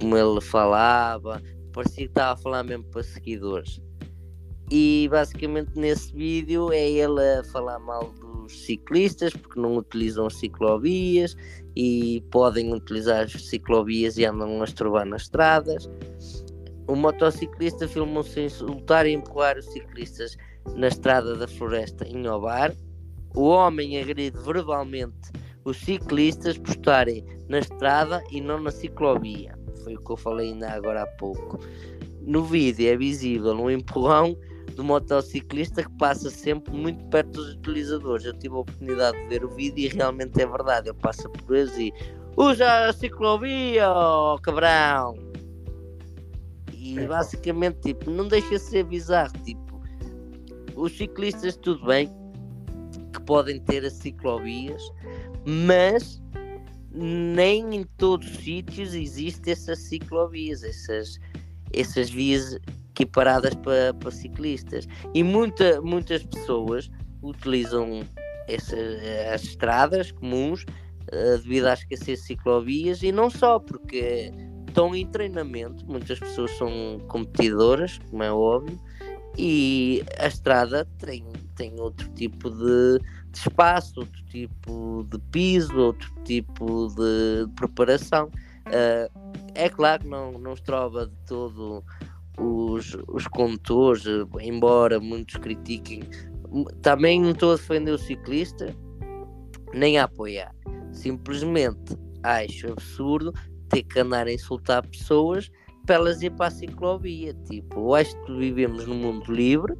como 0.00 0.16
ele 0.16 0.40
falava 0.40 1.42
parecia 1.74 2.04
que 2.04 2.10
estava 2.10 2.32
a 2.32 2.36
falar 2.36 2.62
mesmo 2.62 2.84
para 2.84 3.02
seguidores. 3.02 3.82
E 4.70 5.06
basicamente 5.10 5.72
nesse 5.76 6.14
vídeo 6.14 6.72
é 6.72 6.88
ele 6.88 7.20
a 7.20 7.44
falar 7.44 7.78
mal 7.78 8.14
dos 8.44 8.64
ciclistas 8.64 9.32
porque 9.32 9.60
não 9.60 9.76
utilizam 9.76 10.30
ciclovias 10.30 11.36
e 11.76 12.22
podem 12.30 12.72
utilizar 12.72 13.24
as 13.24 13.32
ciclovias 13.32 14.16
e 14.16 14.24
andam 14.24 14.60
a 14.60 14.64
estrovar 14.64 15.04
nas 15.04 15.22
estradas. 15.22 15.90
O 16.86 16.94
motociclista 16.94 17.88
filmou-se 17.88 18.40
insultar 18.40 19.06
e 19.06 19.12
empurrar 19.12 19.58
os 19.58 19.66
ciclistas 19.66 20.36
na 20.76 20.88
estrada 20.88 21.34
da 21.34 21.48
floresta 21.48 22.06
em 22.06 22.26
Obar. 22.28 22.74
O 23.34 23.48
homem 23.48 23.98
agride 24.00 24.38
verbalmente 24.38 25.32
os 25.64 25.78
ciclistas 25.78 26.58
por 26.58 26.70
estarem 26.70 27.24
na 27.48 27.58
estrada 27.58 28.22
e 28.30 28.40
não 28.40 28.60
na 28.60 28.70
ciclovia. 28.70 29.58
Foi 29.82 29.94
o 29.94 30.00
que 30.00 30.12
eu 30.12 30.16
falei 30.16 30.52
ainda 30.52 30.70
agora 30.70 31.02
há 31.02 31.06
pouco. 31.06 31.58
No 32.20 32.44
vídeo 32.44 32.88
é 32.88 32.96
visível 32.96 33.52
um 33.52 33.70
empurrão 33.70 34.36
do 34.74 34.84
motociclista 34.84 35.82
que 35.82 35.90
passa 35.98 36.30
sempre 36.30 36.72
muito 36.74 37.04
perto 37.06 37.30
dos 37.30 37.54
utilizadores. 37.54 38.24
Eu 38.26 38.38
tive 38.38 38.54
a 38.54 38.58
oportunidade 38.58 39.20
de 39.22 39.28
ver 39.28 39.44
o 39.44 39.48
vídeo 39.48 39.84
e 39.84 39.88
realmente 39.88 40.40
é 40.40 40.46
verdade. 40.46 40.88
Ele 40.88 40.98
passa 40.98 41.28
por 41.28 41.56
eles 41.56 41.76
e 41.78 41.92
usa 42.36 42.88
a 42.88 42.92
ciclovia, 42.92 43.90
oh, 43.90 44.38
cabrão. 44.40 45.14
E 46.72 46.98
é. 46.98 47.06
basicamente, 47.06 47.80
tipo, 47.80 48.10
não 48.10 48.28
deixa 48.28 48.50
de 48.50 48.58
ser 48.58 48.84
bizarro. 48.84 49.32
Tipo, 49.44 49.80
os 50.76 50.96
ciclistas, 50.96 51.56
tudo 51.56 51.86
bem, 51.86 52.10
que 53.12 53.20
podem 53.22 53.60
ter 53.60 53.84
as 53.84 53.94
ciclovias, 53.94 54.82
mas 55.46 56.22
nem 56.92 57.74
em 57.74 57.84
todos 57.96 58.28
os 58.28 58.36
sítios 58.38 58.94
existem 58.94 59.52
essas 59.52 59.78
ciclovias, 59.80 60.62
essas, 60.62 61.18
essas 61.72 62.10
vias 62.10 62.58
equiparadas 62.94 63.54
para, 63.56 63.92
para 63.94 64.10
ciclistas. 64.10 64.86
E 65.12 65.22
muita, 65.22 65.80
muitas 65.82 66.22
pessoas 66.24 66.90
utilizam 67.22 68.02
essas, 68.48 69.02
as 69.32 69.42
estradas 69.42 70.12
comuns 70.12 70.62
uh, 70.62 71.38
devido 71.38 71.66
à 71.66 71.74
escassez 71.74 72.20
de 72.20 72.26
ciclovias 72.26 73.02
e 73.02 73.10
não 73.10 73.28
só, 73.28 73.58
porque 73.58 74.32
estão 74.68 74.94
em 74.94 75.06
treinamento, 75.06 75.84
muitas 75.86 76.18
pessoas 76.18 76.50
são 76.52 76.98
competidoras, 77.08 77.98
como 78.10 78.22
é 78.22 78.32
óbvio, 78.32 78.78
e 79.36 80.04
a 80.18 80.26
estrada 80.26 80.86
tem, 80.98 81.24
tem 81.56 81.78
outro 81.80 82.08
tipo 82.10 82.50
de, 82.50 82.98
de 83.30 83.38
espaço, 83.38 84.00
outro 84.00 84.24
tipo 84.26 85.06
de 85.10 85.18
piso, 85.30 85.76
outro 85.76 86.12
tipo 86.24 86.88
de, 86.88 87.46
de 87.46 87.52
preparação. 87.54 88.30
Uh, 88.66 89.34
é 89.54 89.68
claro 89.68 90.02
que 90.02 90.08
não, 90.08 90.32
não 90.32 90.54
estrova 90.54 91.06
de 91.06 91.16
todo 91.26 91.84
os, 92.38 92.96
os 93.08 93.26
condutores, 93.28 94.04
embora 94.40 94.98
muitos 95.00 95.36
critiquem, 95.36 96.02
também 96.82 97.20
não 97.20 97.30
estou 97.30 97.52
a 97.52 97.56
defender 97.56 97.92
o 97.92 97.98
ciclista, 97.98 98.74
nem 99.72 99.98
a 99.98 100.04
apoiar. 100.04 100.54
Simplesmente 100.92 101.96
acho 102.22 102.72
absurdo 102.72 103.32
ter 103.68 103.82
que 103.82 104.00
andar 104.00 104.26
a 104.26 104.32
insultar 104.32 104.86
pessoas 104.86 105.50
para 105.86 105.96
elas 105.96 106.22
ir 106.22 106.30
para 106.30 106.46
a 106.46 106.50
ciclovia. 106.50 107.34
Tipo, 107.48 107.94
acho 107.94 108.16
que 108.22 108.36
vivemos 108.36 108.86
num 108.86 108.96
mundo 108.96 109.32
livre, 109.32 109.74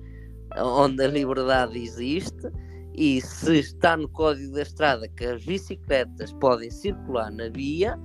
onde 0.57 1.03
a 1.05 1.09
liberdade 1.09 1.79
existe, 1.79 2.51
e 2.97 3.21
se 3.21 3.59
está 3.59 3.97
no 3.97 4.09
código 4.09 4.53
da 4.53 4.63
estrada 4.63 5.09
que 5.09 5.25
as 5.25 5.45
bicicletas 5.45 6.33
podem 6.35 6.71
circular 6.71 7.31
na 7.31 7.49
via, 7.49 7.99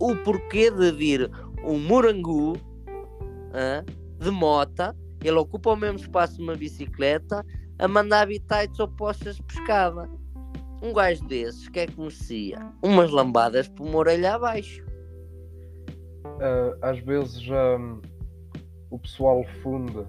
o 0.00 0.16
porquê 0.16 0.70
de 0.70 0.90
vir 0.92 1.30
um 1.64 1.78
morangu 1.78 2.56
de 4.18 4.30
mota, 4.30 4.96
ele 5.22 5.38
ocupa 5.38 5.70
o 5.70 5.76
mesmo 5.76 5.98
espaço 5.98 6.36
de 6.36 6.42
uma 6.42 6.54
bicicleta, 6.54 7.44
a 7.78 7.88
mandar 7.88 8.22
habitats 8.22 8.78
opostas 8.78 9.36
de 9.36 9.42
pescada. 9.42 10.08
Um 10.82 10.92
gajo 10.92 11.26
desses, 11.26 11.68
que 11.68 11.80
é 11.80 11.86
que 11.86 11.98
merecia? 11.98 12.58
Umas 12.82 13.10
lambadas 13.10 13.68
por 13.68 13.86
uma 13.86 13.98
orelha 13.98 14.34
abaixo. 14.34 14.84
Uh, 16.24 16.76
às 16.82 16.98
vezes 17.00 17.42
um, 17.48 18.00
o 18.90 18.98
pessoal 18.98 19.44
funde 19.62 20.04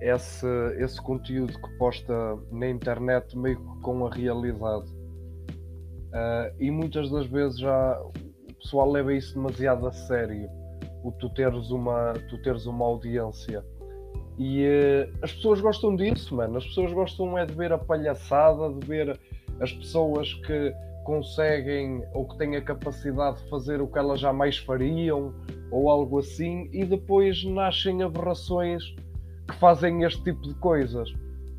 esse, 0.00 0.46
esse 0.78 1.00
conteúdo 1.00 1.52
que 1.52 1.78
posta 1.78 2.14
na 2.50 2.68
internet 2.68 3.36
meio 3.36 3.56
que 3.56 3.80
com 3.80 4.06
a 4.06 4.10
realidade. 4.10 4.90
Uh, 6.08 6.54
e 6.58 6.70
muitas 6.70 7.10
das 7.10 7.26
vezes 7.26 7.58
já 7.58 8.00
o 8.00 8.54
pessoal 8.54 8.90
leva 8.90 9.12
isso 9.12 9.34
demasiado 9.34 9.86
a 9.86 9.92
sério. 9.92 10.48
O 11.08 11.12
tu 11.12 11.30
teres 11.30 11.70
uma, 11.70 12.12
tu 12.28 12.36
teres 12.42 12.66
uma 12.66 12.84
audiência. 12.84 13.64
E 14.38 14.66
uh, 14.66 15.18
as 15.22 15.32
pessoas 15.32 15.60
gostam 15.60 15.96
disso, 15.96 16.36
mano. 16.36 16.58
As 16.58 16.66
pessoas 16.66 16.92
gostam 16.92 17.38
é 17.38 17.46
de 17.46 17.54
ver 17.54 17.72
a 17.72 17.78
palhaçada, 17.78 18.70
de 18.74 18.86
ver 18.86 19.18
as 19.58 19.72
pessoas 19.72 20.34
que 20.34 20.74
conseguem 21.04 22.04
ou 22.12 22.28
que 22.28 22.36
têm 22.36 22.56
a 22.56 22.60
capacidade 22.60 23.42
de 23.42 23.48
fazer 23.48 23.80
o 23.80 23.86
que 23.86 23.98
elas 23.98 24.20
jamais 24.20 24.58
fariam 24.58 25.32
ou 25.70 25.88
algo 25.88 26.18
assim, 26.18 26.68
e 26.70 26.84
depois 26.84 27.42
nascem 27.44 28.02
aberrações 28.02 28.84
que 29.48 29.54
fazem 29.58 30.04
este 30.04 30.22
tipo 30.22 30.42
de 30.42 30.54
coisas, 30.56 31.10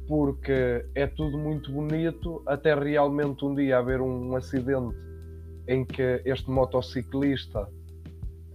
porque 0.07 0.85
é 0.93 1.07
tudo 1.07 1.37
muito 1.37 1.71
bonito, 1.71 2.43
até 2.45 2.75
realmente 2.75 3.43
um 3.43 3.55
dia 3.55 3.79
haver 3.79 4.01
um 4.01 4.35
acidente 4.35 4.95
em 5.67 5.83
que 5.83 6.21
este 6.25 6.49
motociclista 6.49 7.67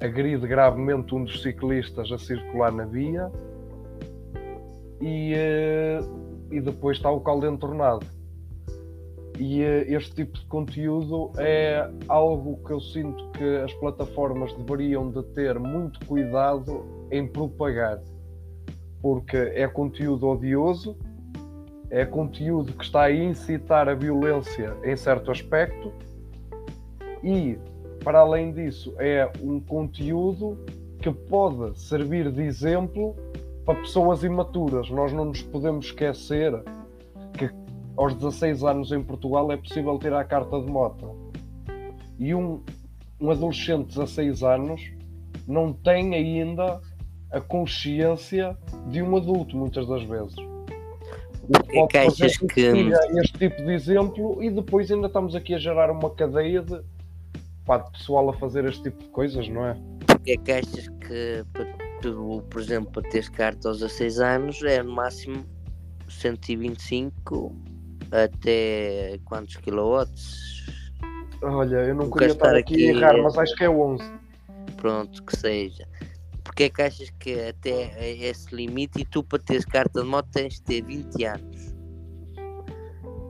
agride 0.00 0.46
gravemente 0.46 1.14
um 1.14 1.24
dos 1.24 1.42
ciclistas 1.42 2.10
a 2.12 2.18
circular 2.18 2.72
na 2.72 2.84
via 2.84 3.30
e, 5.00 5.32
eh, 5.34 6.00
e 6.50 6.60
depois 6.60 6.96
está 6.96 7.10
o 7.10 7.20
caldo 7.20 7.46
entornado. 7.46 8.06
E 9.38 9.62
eh, 9.62 9.86
este 9.88 10.14
tipo 10.14 10.38
de 10.38 10.46
conteúdo 10.46 11.32
é 11.38 11.90
algo 12.08 12.58
que 12.64 12.72
eu 12.72 12.80
sinto 12.80 13.30
que 13.30 13.56
as 13.58 13.72
plataformas 13.74 14.52
deveriam 14.54 15.10
de 15.10 15.22
ter 15.34 15.58
muito 15.58 16.04
cuidado 16.06 16.84
em 17.10 17.26
propagar 17.26 18.00
porque 19.04 19.36
é 19.36 19.68
conteúdo 19.68 20.26
odioso, 20.26 20.96
é 21.90 22.06
conteúdo 22.06 22.72
que 22.72 22.82
está 22.82 23.02
a 23.02 23.12
incitar 23.12 23.86
a 23.86 23.94
violência 23.94 24.74
em 24.82 24.96
certo 24.96 25.30
aspecto 25.30 25.92
e, 27.22 27.58
para 28.04 28.20
além 28.20 28.52
disso, 28.52 28.94
é 28.98 29.30
um 29.42 29.58
conteúdo 29.58 30.58
que 31.00 31.10
pode 31.10 31.78
servir 31.80 32.30
de 32.30 32.42
exemplo 32.42 33.16
para 33.64 33.80
pessoas 33.80 34.22
imaturas. 34.22 34.90
Nós 34.90 35.10
não 35.12 35.24
nos 35.24 35.42
podemos 35.42 35.86
esquecer 35.86 36.52
que 37.32 37.50
aos 37.96 38.14
16 38.14 38.62
anos 38.62 38.92
em 38.92 39.02
Portugal 39.02 39.50
é 39.50 39.56
possível 39.56 39.98
ter 39.98 40.12
a 40.12 40.22
carta 40.22 40.60
de 40.60 40.66
moto. 40.66 41.32
E 42.18 42.34
um, 42.34 42.62
um 43.18 43.30
adolescente 43.30 43.88
de 43.88 43.94
16 43.94 44.42
anos 44.42 44.92
não 45.48 45.72
tem 45.72 46.14
ainda 46.14 46.80
a 47.30 47.40
consciência 47.40 48.56
de 48.90 49.02
um 49.02 49.16
adulto, 49.16 49.56
muitas 49.56 49.86
das 49.88 50.02
vezes. 50.04 50.36
O 51.74 51.86
que 51.86 51.98
achas 51.98 52.36
que. 52.36 52.60
Este 53.18 53.38
tipo 53.38 53.62
de 53.62 53.72
exemplo 53.72 54.42
e 54.42 54.50
depois 54.50 54.90
ainda 54.90 55.06
estamos 55.06 55.34
aqui 55.34 55.54
a 55.54 55.58
gerar 55.58 55.90
uma 55.90 56.10
cadeia 56.10 56.62
de, 56.62 56.80
pá, 57.64 57.78
de 57.78 57.90
pessoal 57.92 58.30
a 58.30 58.32
fazer 58.34 58.64
este 58.64 58.84
tipo 58.84 59.02
de 59.02 59.08
coisas, 59.10 59.48
não 59.48 59.66
é? 59.66 59.76
que 60.24 60.32
é 60.32 60.36
que 60.38 60.52
achas 60.52 60.88
que, 60.88 61.44
por 62.50 62.60
exemplo, 62.60 62.90
para 62.92 63.10
teres 63.10 63.28
carta 63.28 63.68
aos 63.68 63.80
16 63.80 64.20
anos 64.20 64.62
é 64.62 64.82
no 64.82 64.94
máximo 64.94 65.44
125 66.08 67.54
até 68.10 69.18
quantos 69.24 69.56
quilowatts? 69.56 70.64
Olha, 71.42 71.76
eu 71.76 71.94
não 71.94 72.10
queria 72.10 72.28
estar 72.28 72.56
aqui 72.56 72.88
a 72.88 72.94
errar, 72.94 73.22
mas 73.22 73.36
acho 73.36 73.54
que 73.54 73.64
é 73.64 73.68
11. 73.68 74.02
Pronto, 74.76 75.22
que 75.24 75.36
seja 75.36 75.86
porque 76.44 76.64
é 76.64 76.70
que 76.70 76.82
achas 76.82 77.10
que 77.18 77.48
até 77.48 78.14
esse 78.16 78.54
limite 78.54 79.00
e 79.00 79.04
tu 79.04 79.24
para 79.24 79.40
teres 79.40 79.64
carta 79.64 80.02
de 80.02 80.06
moto 80.06 80.28
tens 80.30 80.54
de 80.54 80.62
ter 80.62 80.84
20 80.84 81.24
anos? 81.24 81.73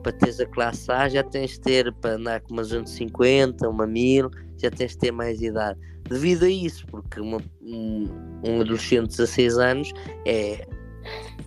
Para 0.05 0.11
teres 0.11 0.39
a 0.39 0.45
classe 0.45 0.91
A 0.91 1.09
já 1.09 1.23
tens 1.23 1.53
de 1.53 1.61
ter 1.61 1.91
para 1.93 2.11
andar 2.11 2.39
com 2.41 2.53
uma 2.53 2.61
250, 2.61 3.67
uma 3.67 3.87
1000, 3.87 4.29
já 4.55 4.69
tens 4.69 4.91
de 4.91 4.99
ter 4.99 5.11
mais 5.11 5.41
idade. 5.41 5.79
Devido 6.07 6.45
a 6.45 6.49
isso, 6.49 6.85
porque 6.91 7.19
uma, 7.19 7.39
um, 7.59 8.07
um 8.47 8.61
adolescente 8.61 9.09
de 9.09 9.17
16 9.17 9.57
anos 9.57 9.91
é, 10.27 10.67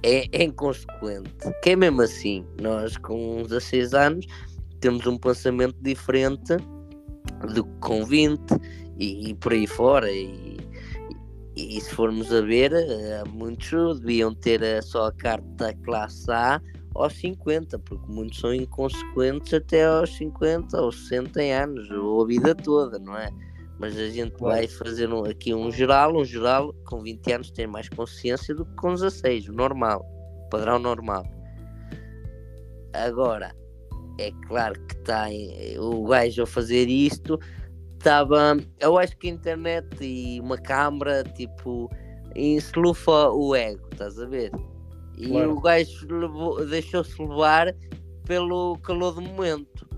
é, 0.03 0.27
é 0.33 0.43
inconsequente. 0.43 1.31
Que 1.63 1.71
é 1.71 1.77
mesmo 1.77 2.03
assim, 2.03 2.45
nós 2.61 2.97
com 2.97 3.45
16 3.45 3.95
anos 3.95 4.27
temos 4.81 5.07
um 5.07 5.17
pensamento 5.17 5.77
diferente 5.81 6.57
do 7.55 7.63
que 7.63 7.79
com 7.79 8.05
20 8.05 8.41
e, 8.99 9.31
e 9.31 9.35
por 9.35 9.53
aí 9.53 9.69
fora. 9.69 10.11
E, 10.11 10.57
e 11.55 11.81
se 11.81 11.95
formos 11.95 12.33
a 12.33 12.41
ver, 12.41 12.73
eh, 12.73 13.23
muitos 13.33 14.01
deviam 14.01 14.35
ter 14.35 14.83
só 14.83 15.07
a 15.07 15.13
carta 15.13 15.73
classe 15.85 16.29
A 16.33 16.61
aos 17.03 17.15
50, 17.15 17.79
porque 17.79 18.11
muitos 18.11 18.41
são 18.41 18.53
inconsequentes 18.53 19.53
até 19.55 19.87
aos 19.87 20.17
50 20.17 20.81
ou 20.81 20.93
60 20.93 21.41
anos, 21.41 21.91
ou 21.91 22.23
a 22.23 22.27
vida 22.27 22.55
toda, 22.55 22.99
não 22.99 23.17
é? 23.17 23.31
Mas 23.79 23.97
a 23.97 24.09
gente 24.09 24.37
vai 24.41 24.67
fazer 24.67 25.13
um, 25.13 25.25
aqui 25.25 25.55
um 25.55 25.71
geral, 25.71 26.17
um 26.17 26.25
geral 26.25 26.75
com 26.85 27.01
20 27.01 27.33
anos 27.33 27.51
tem 27.53 27.67
mais 27.67 27.89
consciência 27.89 28.55
do 28.55 28.65
que 28.65 28.75
com 28.75 28.93
16, 28.93 29.49
o 29.49 29.53
normal, 29.53 30.05
o 30.47 30.49
padrão 30.49 30.79
normal. 30.79 31.25
Agora, 32.93 33.55
é 34.19 34.33
claro 34.49 34.75
que 34.87 34.95
está 34.97 35.27
o 35.79 36.07
gajo 36.07 36.43
a 36.43 36.47
fazer 36.47 36.89
isto, 36.89 37.39
estava, 37.97 38.57
eu 38.81 38.99
acho 38.99 39.17
que 39.19 39.29
a 39.29 39.31
internet 39.31 39.87
e 40.01 40.41
uma 40.41 40.59
câmara, 40.59 41.23
tipo, 41.23 41.89
inslufa 42.35 43.31
o 43.31 43.55
ego, 43.55 43.89
estás 43.93 44.19
a 44.19 44.27
ver? 44.27 44.51
E 45.19 45.29
claro. 45.29 45.57
o 45.57 45.61
gajo 45.61 46.07
deixou-se 46.71 47.21
levar 47.21 47.75
pelo 48.25 48.79
calor 48.79 49.15
do 49.15 49.23
momento. 49.23 49.89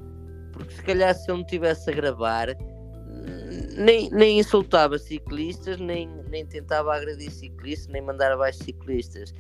Porque 0.52 0.72
se 0.72 0.82
calhar 0.82 1.14
se 1.14 1.30
eu 1.30 1.36
não 1.36 1.42
estivesse 1.42 1.90
a 1.90 1.92
gravar, 1.94 2.48
nem, 3.76 4.10
nem 4.10 4.38
insultava 4.38 4.98
ciclistas, 4.98 5.78
nem, 5.78 6.08
nem 6.30 6.46
tentava 6.46 6.94
agredir 6.94 7.30
ciclistas, 7.30 7.92
nem 7.92 8.02
mandar 8.02 8.32
abaixo 8.32 8.64
ciclistas. 8.64 9.30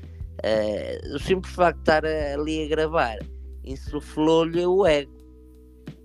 Uh, 0.42 1.14
o 1.14 1.18
simples 1.18 1.54
facto 1.54 1.76
de 1.76 1.82
estar 1.82 2.04
ali 2.04 2.64
a 2.64 2.68
gravar 2.68 3.18
insuflou-lhe 3.64 4.64
o 4.64 4.86
ego. 4.86 5.12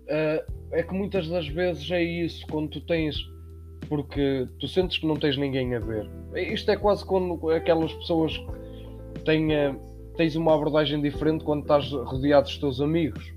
Uh, 0.03 0.43
é 0.71 0.83
que 0.83 0.93
muitas 0.93 1.27
das 1.27 1.47
vezes 1.47 1.89
é 1.91 2.03
isso, 2.03 2.45
quando 2.47 2.69
tu 2.69 2.81
tens. 2.81 3.15
Porque 3.87 4.47
tu 4.59 4.67
sentes 4.67 4.97
que 4.97 5.05
não 5.05 5.15
tens 5.15 5.37
ninguém 5.37 5.75
a 5.75 5.79
ver. 5.79 6.09
Isto 6.33 6.71
é 6.71 6.75
quase 6.75 7.05
quando 7.05 7.49
aquelas 7.51 7.93
pessoas 7.93 8.33
Uh, 9.19 9.95
tens 10.15 10.35
uma 10.35 10.53
abordagem 10.53 11.01
diferente 11.01 11.43
quando 11.43 11.61
estás 11.61 11.91
rodeado 11.91 12.47
dos 12.47 12.57
teus 12.57 12.81
amigos. 12.81 13.33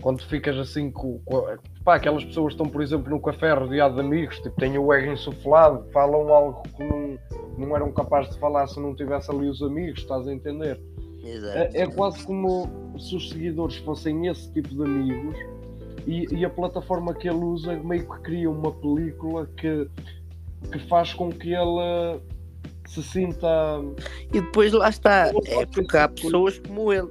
Quando 0.00 0.22
ficas 0.24 0.58
assim 0.58 0.90
com, 0.90 1.18
com 1.24 1.46
pá, 1.82 1.94
aquelas 1.96 2.24
pessoas 2.24 2.52
estão, 2.52 2.66
por 2.66 2.82
exemplo, 2.82 3.10
no 3.10 3.20
café 3.20 3.52
rodeado 3.54 3.94
de 3.94 4.00
amigos, 4.00 4.36
tipo, 4.38 4.54
têm 4.56 4.76
o 4.76 4.92
ego 4.92 5.12
insuflado, 5.12 5.90
falam 5.92 6.28
algo 6.28 6.62
que 6.76 6.84
não, 6.84 7.18
não 7.56 7.76
eram 7.76 7.90
capazes 7.90 8.34
de 8.34 8.38
falar 8.38 8.66
se 8.66 8.78
não 8.78 8.94
tivesse 8.94 9.30
ali 9.30 9.48
os 9.48 9.62
amigos, 9.62 10.00
estás 10.00 10.28
a 10.28 10.34
entender? 10.34 10.78
É, 11.24 11.82
é, 11.82 11.86
quase 11.86 12.22
como 12.26 12.68
se 12.98 13.16
os 13.16 13.30
seguidores 13.30 13.76
fossem 13.76 14.26
esse 14.26 14.52
tipo 14.52 14.68
de 14.68 14.82
amigos 14.82 15.36
e, 16.06 16.26
e, 16.34 16.44
a 16.44 16.50
plataforma 16.50 17.14
que 17.14 17.26
ele 17.26 17.38
usa 17.42 17.74
meio 17.76 18.06
que 18.06 18.20
cria 18.20 18.50
uma 18.50 18.70
película 18.70 19.48
que, 19.56 19.88
que 20.70 20.78
faz 20.80 21.14
com 21.14 21.30
que 21.30 21.54
ele 21.54 22.20
se 22.86 23.02
sinta. 23.02 23.48
E 24.32 24.40
depois 24.40 24.72
lá 24.72 24.88
está, 24.88 25.32
é 25.46 25.66
porque 25.66 25.96
há 25.96 26.08
pessoas 26.08 26.58
como 26.58 26.92
ele 26.92 27.08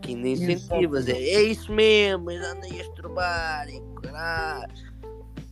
que 0.00 0.14
ainda 0.14 0.28
incentivas, 0.28 1.08
é, 1.08 1.12
é 1.12 1.42
isso 1.42 1.72
mesmo, 1.72 2.30
eles 2.30 2.46
andam 2.46 2.70
a 2.70 2.76
estrobar 2.76 3.68
e 3.68 3.82
caralho. 4.02 4.90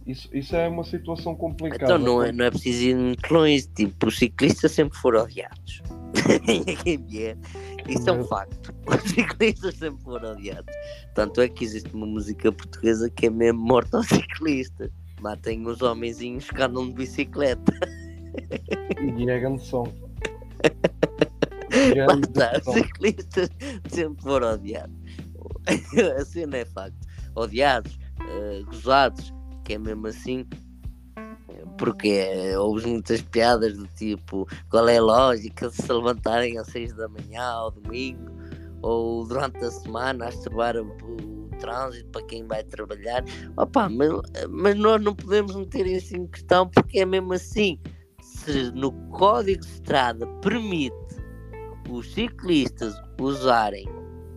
Isso, 0.07 0.28
isso 0.33 0.57
é 0.57 0.66
uma 0.66 0.85
situação 0.85 1.35
complicada. 1.35 1.85
Então 1.85 1.99
não 1.99 2.23
é, 2.23 2.33
não 2.33 2.47
é 2.47 2.50
preciso 2.50 2.85
ir 2.85 2.97
muito 2.97 3.33
longe, 3.33 3.68
tipo, 3.68 4.09
os 4.09 4.18
ciclistas 4.18 4.73
sempre 4.73 4.99
foram 4.99 5.23
odiados. 5.23 5.83
Isso 7.88 8.11
é 8.11 8.12
um 8.12 8.25
facto. 8.25 8.75
Os 8.87 9.11
ciclistas 9.11 9.75
sempre 9.76 10.02
foram 10.02 10.33
odiados. 10.33 10.75
Tanto 11.14 11.40
é 11.40 11.49
que 11.49 11.64
existe 11.64 11.92
uma 11.95 12.07
música 12.07 12.50
portuguesa 12.52 13.09
que 13.11 13.26
é 13.26 13.30
mesmo 13.30 13.61
morta 13.61 13.99
aos 13.99 14.09
ciclistas. 14.09 14.90
Matem 15.21 15.66
os 15.66 15.80
homenzinhos 15.83 16.50
que 16.50 16.62
andam 16.62 16.88
de 16.88 16.95
bicicleta. 16.95 17.73
E 19.16 19.30
é 19.30 19.40
grande 19.40 19.64
som. 19.64 19.82
Os 22.66 22.75
ciclistas 22.75 23.49
sempre 23.88 24.23
foram 24.23 24.54
odiados. 24.54 24.97
Assim 26.18 26.47
não 26.47 26.58
é 26.58 26.64
facto. 26.64 26.97
Odiados, 27.35 27.98
uh, 28.20 28.64
gozados, 28.66 29.33
que 29.64 29.74
é 29.74 29.79
mesmo 29.79 30.07
assim 30.07 30.46
porque 31.76 32.57
houve 32.59 32.87
muitas 32.87 33.22
piadas 33.22 33.76
do 33.76 33.87
tipo 33.88 34.48
qual 34.68 34.88
é 34.88 34.98
a 34.98 35.02
lógica 35.02 35.68
de 35.68 35.76
se 35.76 35.92
levantarem 35.92 36.59
às 36.59 36.68
6 36.68 36.94
da 36.94 37.09
manhã 37.09 37.42
ao 37.42 37.70
domingo 37.70 38.31
ou 38.83 39.26
durante 39.26 39.59
a 39.59 39.70
semana 39.70 40.26
a 40.26 40.29
estrobar 40.29 40.76
o, 40.76 40.87
o, 40.87 41.48
trânsito 41.59 42.09
para 42.11 42.22
quem 42.26 42.46
vai 42.46 42.62
trabalhar. 42.62 43.24
Opa, 43.57 43.88
mas, 43.88 44.09
mas 44.48 44.76
nós 44.76 45.02
não 45.02 45.12
podemos 45.12 45.57
meter 45.57 45.87
isso 45.87 46.16
em 46.16 46.24
questão 46.29 46.68
porque 46.68 47.00
é 47.00 47.05
mesmo 47.05 47.33
assim. 47.33 47.81
Se 48.44 48.70
no 48.72 48.92
código 49.11 49.61
de 49.61 49.66
estrada 49.66 50.27
permite 50.40 50.94
os 51.90 52.12
ciclistas 52.12 52.94
usarem 53.20 53.87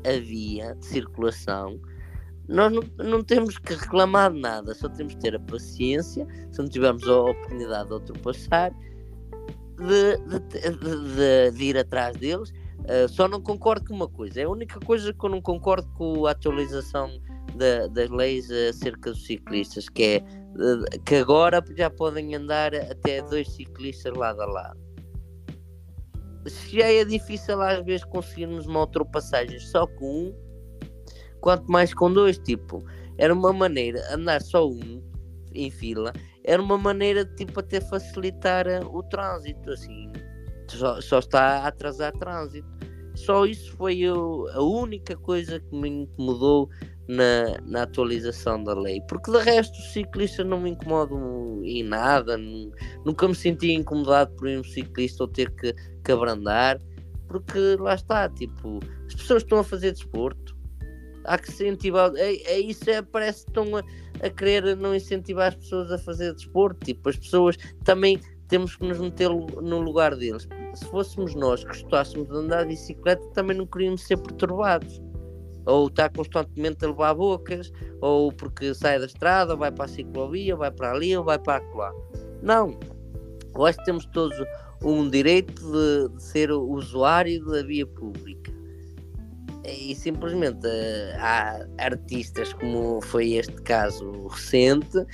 a 0.06 0.20
via 0.20 0.76
de 0.76 0.86
circulação, 0.86 1.80
nós 2.48 2.72
não, 2.74 2.84
não 2.98 3.24
temos 3.24 3.58
que 3.58 3.74
reclamar 3.74 4.34
de 4.34 4.40
nada, 4.40 4.74
só 4.74 4.90
temos 4.90 5.14
que 5.14 5.22
ter 5.22 5.36
a 5.36 5.40
paciência, 5.40 6.28
se 6.52 6.60
não 6.60 6.68
tivermos 6.68 7.08
a 7.08 7.22
oportunidade 7.22 7.88
de 7.88 7.94
ultrapassar, 7.94 8.72
de, 9.78 10.18
de, 10.18 10.78
de, 10.78 11.58
de 11.58 11.64
ir 11.64 11.78
atrás 11.78 12.16
deles. 12.18 12.52
Uh, 12.82 13.08
só 13.08 13.28
não 13.28 13.40
concordo 13.40 13.86
com 13.88 13.94
uma 13.94 14.08
coisa, 14.08 14.42
é 14.42 14.44
a 14.44 14.50
única 14.50 14.80
coisa 14.80 15.14
que 15.14 15.24
eu 15.24 15.30
não 15.30 15.42
concordo 15.42 15.88
com 15.94 16.26
a 16.26 16.32
atualização 16.32 17.22
das 17.92 18.10
leis 18.10 18.50
acerca 18.52 19.12
dos 19.12 19.24
ciclistas, 19.26 19.88
que 19.88 20.04
é 20.04 20.41
que 21.06 21.16
agora 21.16 21.64
já 21.76 21.90
podem 21.90 22.36
andar 22.36 22.74
até 22.76 23.22
dois 23.22 23.50
ciclistas 23.50 24.16
lado 24.16 24.42
a 24.42 24.46
lado. 24.46 24.80
Se 26.48 26.78
já 26.78 26.86
é 26.86 27.06
difícil 27.06 27.62
às 27.62 27.84
vezes 27.86 28.04
conseguirmos 28.06 28.66
uma 28.66 28.82
ultrapassagem 28.82 29.60
só 29.60 29.86
com 29.86 30.28
um, 30.28 30.36
quanto 31.40 31.72
mais 31.72 31.94
com 31.94 32.12
dois, 32.12 32.38
tipo, 32.40 32.84
era 33.18 33.34
uma 33.34 33.54
maneira, 33.54 34.02
andar 34.14 34.42
só 34.42 34.68
um 34.68 35.02
em 35.54 35.70
fila, 35.70 36.12
era 36.44 36.62
uma 36.62 36.78
maneira 36.78 37.26
tipo 37.26 37.60
até 37.60 37.80
facilitar 37.80 38.68
eh, 38.68 38.80
o 38.84 39.04
trânsito, 39.04 39.70
assim, 39.70 40.12
só, 40.68 41.00
só 41.02 41.20
está 41.20 41.60
a 41.60 41.68
atrasar 41.68 42.12
trânsito. 42.14 42.68
Só 43.16 43.46
isso 43.46 43.76
foi 43.76 44.10
o, 44.10 44.48
a 44.54 44.64
única 44.64 45.18
coisa 45.18 45.60
que 45.60 45.76
me 45.76 45.90
incomodou 45.90 46.70
na, 47.08 47.60
na 47.66 47.84
atualização 47.84 48.64
da 48.64 48.74
lei, 48.74 49.02
porque 49.08 49.32
de 49.32 49.40
resto 49.40 49.78
os 49.78 49.94
ciclistas 49.94 50.46
não 50.46 50.60
me 50.60 50.72
incomodam 50.72 51.62
em 51.64 51.84
nada, 51.84 52.38
nunca 53.06 53.28
me 53.28 53.36
senti 53.36 53.74
incomodado 53.74 54.34
por 54.36 54.48
um 54.48 54.64
ciclista 54.64 55.24
ou 55.24 55.28
ter 55.28 55.50
que, 55.52 55.74
que 56.04 56.12
abrandar, 56.12 56.80
porque 57.28 57.78
lá 57.80 57.96
está, 57.96 58.30
tipo, 58.30 58.80
as 59.08 59.16
pessoas 59.16 59.44
estão 59.44 59.60
a 59.60 59.64
fazer 59.64 59.92
desporto, 59.92 60.56
há 61.26 61.38
que 61.38 61.52
incentivar. 61.52 62.12
É, 62.16 62.36
é 62.36 62.60
isso, 62.60 62.90
é, 62.90 63.02
parece 63.02 63.46
que 63.46 63.52
estão 63.52 63.78
a, 63.78 63.84
a, 64.22 64.30
querer 64.30 64.76
não 64.76 64.96
incentivar 64.96 65.50
as 65.50 65.56
pessoas 65.56 65.92
a 65.92 65.98
fazer 65.98 66.34
desporto. 66.34 66.86
Tipo, 66.86 67.10
as 67.10 67.18
pessoas 67.18 67.58
também 67.84 68.20
temos 68.48 68.76
que 68.76 68.86
nos 68.86 69.00
meter 69.00 69.30
no 69.30 69.80
lugar 69.80 70.16
deles. 70.16 70.48
Se 70.74 70.86
fôssemos 70.86 71.36
nós 71.36 71.64
que 71.64 71.70
gostássemos 71.70 72.28
de 72.28 72.36
andar 72.36 72.64
de 72.64 72.70
bicicleta, 72.70 73.26
também 73.34 73.56
não 73.58 73.66
queríamos 73.66 74.02
ser 74.04 74.18
perturbados. 74.18 75.02
Ou 75.66 75.88
estar 75.88 76.10
constantemente 76.10 76.84
a 76.84 76.88
levar 76.88 77.14
bocas, 77.14 77.72
ou 78.02 78.32
porque 78.32 78.74
sai 78.74 79.00
da 79.00 79.06
estrada, 79.06 79.56
vai 79.56 79.72
para 79.72 79.86
a 79.86 79.88
ciclovia, 79.88 80.56
vai 80.56 80.72
para 80.72 80.92
ali, 80.92 81.16
ou 81.16 81.24
vai 81.24 81.38
para 81.38 81.64
lá. 81.76 81.92
Não. 82.42 82.80
Eu 83.54 83.66
acho 83.66 83.78
que 83.80 83.86
temos 83.86 84.06
todos 84.08 84.36
um 84.84 85.10
direito 85.10 85.62
de, 85.72 86.16
de 86.16 86.24
ser 86.24 86.52
usuário 86.52 87.46
da 87.46 87.62
via 87.62 87.86
pública 87.86 88.52
e 89.64 89.96
simplesmente 89.96 90.66
uh, 90.66 91.18
há 91.20 91.66
artistas 91.78 92.54
como 92.54 93.00
foi 93.02 93.34
este 93.34 93.62
caso 93.62 94.28
recente 94.28 95.06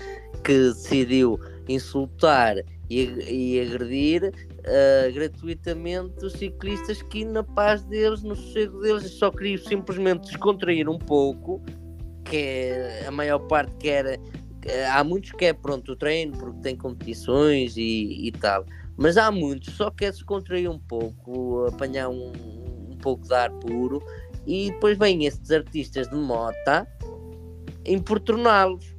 que 0.44 0.54
decidiu 0.54 1.40
insultar 1.68 2.56
e, 2.90 3.04
e 3.04 3.62
agredir 3.62 4.34
uh, 4.34 5.14
gratuitamente 5.14 6.26
os 6.26 6.34
ciclistas 6.34 7.02
que 7.02 7.26
na 7.26 7.44
paz 7.44 7.84
deles, 7.84 8.24
no 8.24 8.36
sossego 8.36 8.80
deles, 8.80 9.12
só 9.12 9.30
queriam 9.32 9.58
simplesmente 9.58 10.28
descontrair 10.28 10.90
um 10.90 10.98
pouco, 10.98 11.62
que 12.26 12.38
é, 12.38 13.06
a 13.08 13.12
maior 13.12 13.40
parte 13.40 13.74
que 13.78 13.90
era 13.90 14.18
há 14.94 15.04
muitos 15.04 15.32
que 15.32 15.46
é 15.46 15.54
pronto 15.54 15.94
o 15.94 15.96
treino 15.96 16.38
porque 16.38 16.60
tem 16.62 16.76
competições 16.76 17.78
e, 17.78 18.28
e 18.28 18.32
tal, 18.34 18.66
mas 18.98 19.18
há 19.18 19.32
muitos 19.32 19.74
só 19.76 19.90
quer 19.92 20.12
descontrair 20.12 20.70
um 20.70 20.80
pouco, 20.80 21.66
apanhar 21.68 22.10
um, 22.10 22.32
um 22.92 22.98
pouco 22.98 23.26
de 23.26 23.34
ar 23.34 23.52
puro 23.52 24.04
e 24.46 24.72
depois 24.72 24.98
vêm 24.98 25.26
estes 25.26 25.52
artistas 25.52 26.10
de 26.10 26.16
mota 26.16 26.88
importuná-los. 27.86 28.96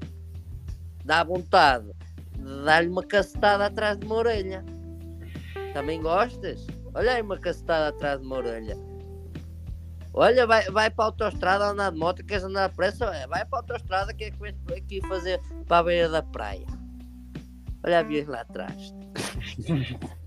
Dá 1.04 1.24
vontade 1.24 1.90
de 2.48 2.64
dar-lhe 2.64 2.88
uma 2.88 3.02
cacetada 3.02 3.66
atrás 3.66 3.98
de 3.98 4.06
uma 4.06 4.16
orelha. 4.16 4.64
Também 5.74 6.00
gostas? 6.00 6.66
Olha 6.94 7.12
aí 7.12 7.22
uma 7.22 7.38
cacetada 7.38 7.88
atrás 7.88 8.20
de 8.20 8.26
uma 8.26 8.36
orelha. 8.36 8.76
Olha, 10.14 10.46
vai, 10.46 10.64
vai 10.70 10.90
para 10.90 11.04
a 11.04 11.08
autostrada 11.08 11.66
andar 11.66 11.92
de 11.92 11.98
moto, 11.98 12.24
queres 12.24 12.42
andar 12.42 12.68
depressa? 12.70 13.06
Vai 13.28 13.44
para 13.44 13.58
a 13.58 13.60
autostrada 13.60 14.14
que 14.14 14.24
é 14.24 14.30
que 14.30 14.38
vens 14.40 14.56
aqui 14.76 15.00
fazer 15.06 15.40
para 15.66 15.78
a 15.78 15.82
beira 15.82 16.08
da 16.08 16.22
praia. 16.22 16.66
Olha 17.84 18.00
a 18.00 18.30
lá 18.30 18.40
atrás. 18.40 18.94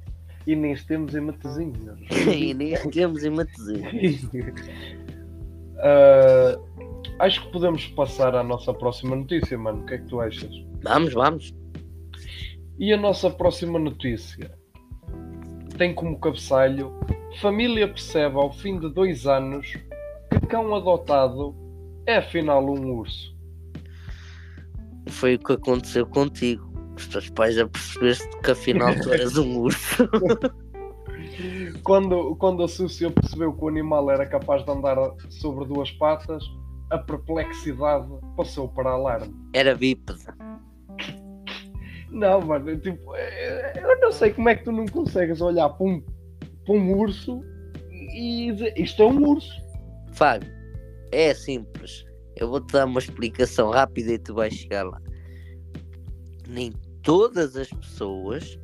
Inês 0.47 0.83
temos 0.85 1.13
em 1.13 1.21
Matezinhos. 1.21 1.99
Inês 2.11 2.81
temos 2.91 3.23
em 3.23 3.29
Matezinhos. 3.29 4.23
uh, 5.75 6.57
acho 7.19 7.45
que 7.45 7.51
podemos 7.51 7.87
passar 7.89 8.35
à 8.35 8.43
nossa 8.43 8.73
próxima 8.73 9.15
notícia, 9.15 9.57
mano. 9.57 9.83
O 9.83 9.85
que 9.85 9.95
é 9.95 9.97
que 9.97 10.07
tu 10.07 10.19
achas? 10.19 10.51
Vamos, 10.83 11.13
vamos. 11.13 11.60
E 12.81 12.91
a 12.91 12.97
nossa 12.97 13.29
próxima 13.29 13.77
notícia 13.77 14.51
tem 15.77 15.93
como 15.93 16.19
cabeçalho 16.19 16.91
Família 17.39 17.87
percebe 17.87 18.37
ao 18.37 18.51
fim 18.51 18.79
de 18.79 18.89
dois 18.89 19.27
anos 19.27 19.77
que 20.31 20.47
cão 20.47 20.73
adotado 20.73 21.55
é 22.07 22.17
afinal 22.17 22.65
um 22.65 22.95
urso. 22.95 23.37
Foi 25.09 25.35
o 25.35 25.39
que 25.39 25.53
aconteceu 25.53 26.07
contigo. 26.07 26.73
Os 26.97 27.07
teus 27.07 27.29
pais 27.29 27.53
já 27.53 27.67
percebeste 27.67 28.27
que 28.43 28.49
afinal 28.49 28.95
tu 28.99 29.13
eras 29.13 29.37
um 29.37 29.59
urso. 29.59 30.09
quando, 31.83 32.35
quando 32.37 32.63
a 32.63 32.67
Súcia 32.67 33.11
percebeu 33.11 33.53
que 33.53 33.63
o 33.63 33.67
animal 33.67 34.09
era 34.09 34.25
capaz 34.25 34.65
de 34.65 34.71
andar 34.71 34.97
sobre 35.29 35.65
duas 35.65 35.91
patas, 35.91 36.43
a 36.89 36.97
perplexidade 36.97 38.09
passou 38.35 38.67
para 38.67 38.89
alarme. 38.89 39.33
Era 39.53 39.75
bípede. 39.75 40.25
Não, 42.11 42.41
mano, 42.41 42.77
tipo, 42.77 43.15
é, 43.15 43.73
eu 43.81 43.99
não 44.01 44.11
sei 44.11 44.33
como 44.33 44.49
é 44.49 44.55
que 44.55 44.65
tu 44.65 44.71
não 44.71 44.85
consegues 44.85 45.39
olhar 45.39 45.69
para 45.69 45.85
um, 45.85 46.01
para 46.65 46.75
um 46.75 46.97
urso 46.97 47.41
e 47.89 48.51
dizer 48.51 48.73
isto 48.77 49.01
é 49.01 49.05
um 49.05 49.25
urso. 49.25 49.61
Fábio, 50.11 50.51
é 51.11 51.33
simples. 51.33 52.05
Eu 52.35 52.49
vou-te 52.49 52.73
dar 52.73 52.85
uma 52.85 52.99
explicação 52.99 53.69
rápida 53.69 54.11
e 54.11 54.19
tu 54.19 54.33
vais 54.33 54.53
chegar 54.53 54.83
lá. 54.83 55.01
Nem 56.49 56.73
todas 57.01 57.55
as 57.55 57.69
pessoas 57.69 58.59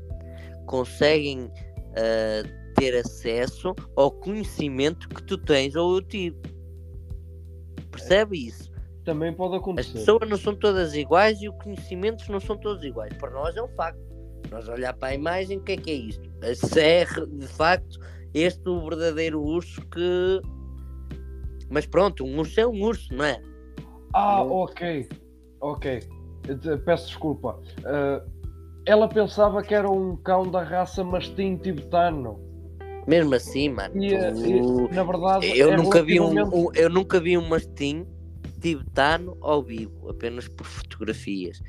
conseguem 0.66 1.46
uh, 1.46 2.74
ter 2.76 2.96
acesso 2.98 3.74
ao 3.96 4.12
conhecimento 4.12 5.08
que 5.08 5.24
tu 5.24 5.38
tens 5.38 5.74
ou 5.76 5.96
eu 5.96 6.02
tive. 6.02 6.38
Percebe 7.92 8.48
isso? 8.48 8.67
Também 9.08 9.32
pode 9.32 9.56
acontecer. 9.56 10.00
As 10.00 10.04
pessoas 10.04 10.30
não 10.30 10.36
são 10.36 10.54
todas 10.54 10.94
iguais 10.94 11.42
e 11.42 11.48
os 11.48 11.56
conhecimentos 11.64 12.28
não 12.28 12.42
são 12.42 12.58
todos 12.58 12.84
iguais. 12.84 13.14
Para 13.14 13.30
nós 13.30 13.56
é 13.56 13.64
um 13.64 13.70
facto. 13.70 13.98
Nós 14.52 14.68
olhar 14.68 14.94
para 14.96 15.08
a 15.08 15.16
imagem, 15.16 15.60
o 15.60 15.62
que 15.62 15.72
é 15.72 15.78
que 15.78 15.92
é 15.92 15.94
isto? 15.94 16.30
Se 16.56 16.82
é 16.82 17.06
de 17.06 17.48
facto 17.48 17.98
este 18.34 18.68
o 18.68 18.82
verdadeiro 18.82 19.42
urso 19.42 19.82
que. 19.88 20.42
Mas 21.70 21.86
pronto, 21.86 22.26
um 22.26 22.38
urso 22.38 22.60
é 22.60 22.68
um 22.68 22.84
urso, 22.84 23.14
não 23.14 23.24
é? 23.24 23.42
Ah, 24.14 24.44
ok. 24.44 25.08
Ok. 25.62 26.04
Peço 26.84 27.08
desculpa. 27.08 27.58
Uh, 27.80 28.30
ela 28.86 29.08
pensava 29.08 29.64
que 29.64 29.74
era 29.74 29.90
um 29.90 30.18
cão 30.18 30.52
da 30.52 30.64
raça 30.64 31.02
mastim 31.02 31.56
tibetano. 31.56 32.42
Mesmo 33.08 33.36
assim, 33.36 33.70
mano. 33.70 34.04
E, 34.04 34.10
tu... 34.34 34.92
e, 34.92 34.94
na 34.94 35.04
verdade, 35.06 35.58
eu, 35.58 35.72
é 35.72 35.78
nunca 35.78 36.04
vi 36.04 36.20
um, 36.20 36.44
um, 36.44 36.74
eu 36.76 36.90
nunca 36.90 37.22
vi 37.22 37.38
um 37.38 37.48
mastim 37.48 38.06
tibetano 38.60 39.38
ao 39.42 39.62
vivo, 39.62 40.10
apenas 40.10 40.48
por 40.48 40.66
fotografias. 40.66 41.62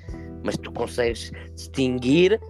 Mas 0.43 0.57
tu 0.57 0.73
consegues 0.73 1.33
distinguir 1.55 2.41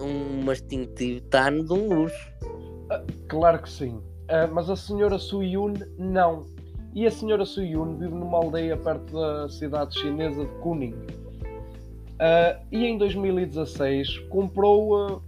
um 0.00 0.42
mastim 0.44 0.84
tibetano 0.94 1.64
de 1.64 1.72
um 1.72 2.02
urso. 2.02 2.32
Uh, 2.42 3.12
claro 3.28 3.62
que 3.62 3.70
sim. 3.70 3.96
Uh, 3.96 4.52
mas 4.52 4.68
a 4.70 4.76
senhora 4.76 5.18
Suyun 5.18 5.74
não. 5.98 6.46
E 6.94 7.06
a 7.06 7.10
senhora 7.10 7.44
Suyun 7.44 7.96
vive 7.96 8.14
numa 8.14 8.38
aldeia 8.38 8.76
perto 8.76 9.12
da 9.12 9.48
cidade 9.48 9.98
chinesa 9.98 10.44
de 10.44 10.52
Kuning. 10.60 10.94
Uh, 10.94 12.58
e 12.72 12.84
em 12.84 12.98
2016 12.98 14.18
comprou 14.28 15.22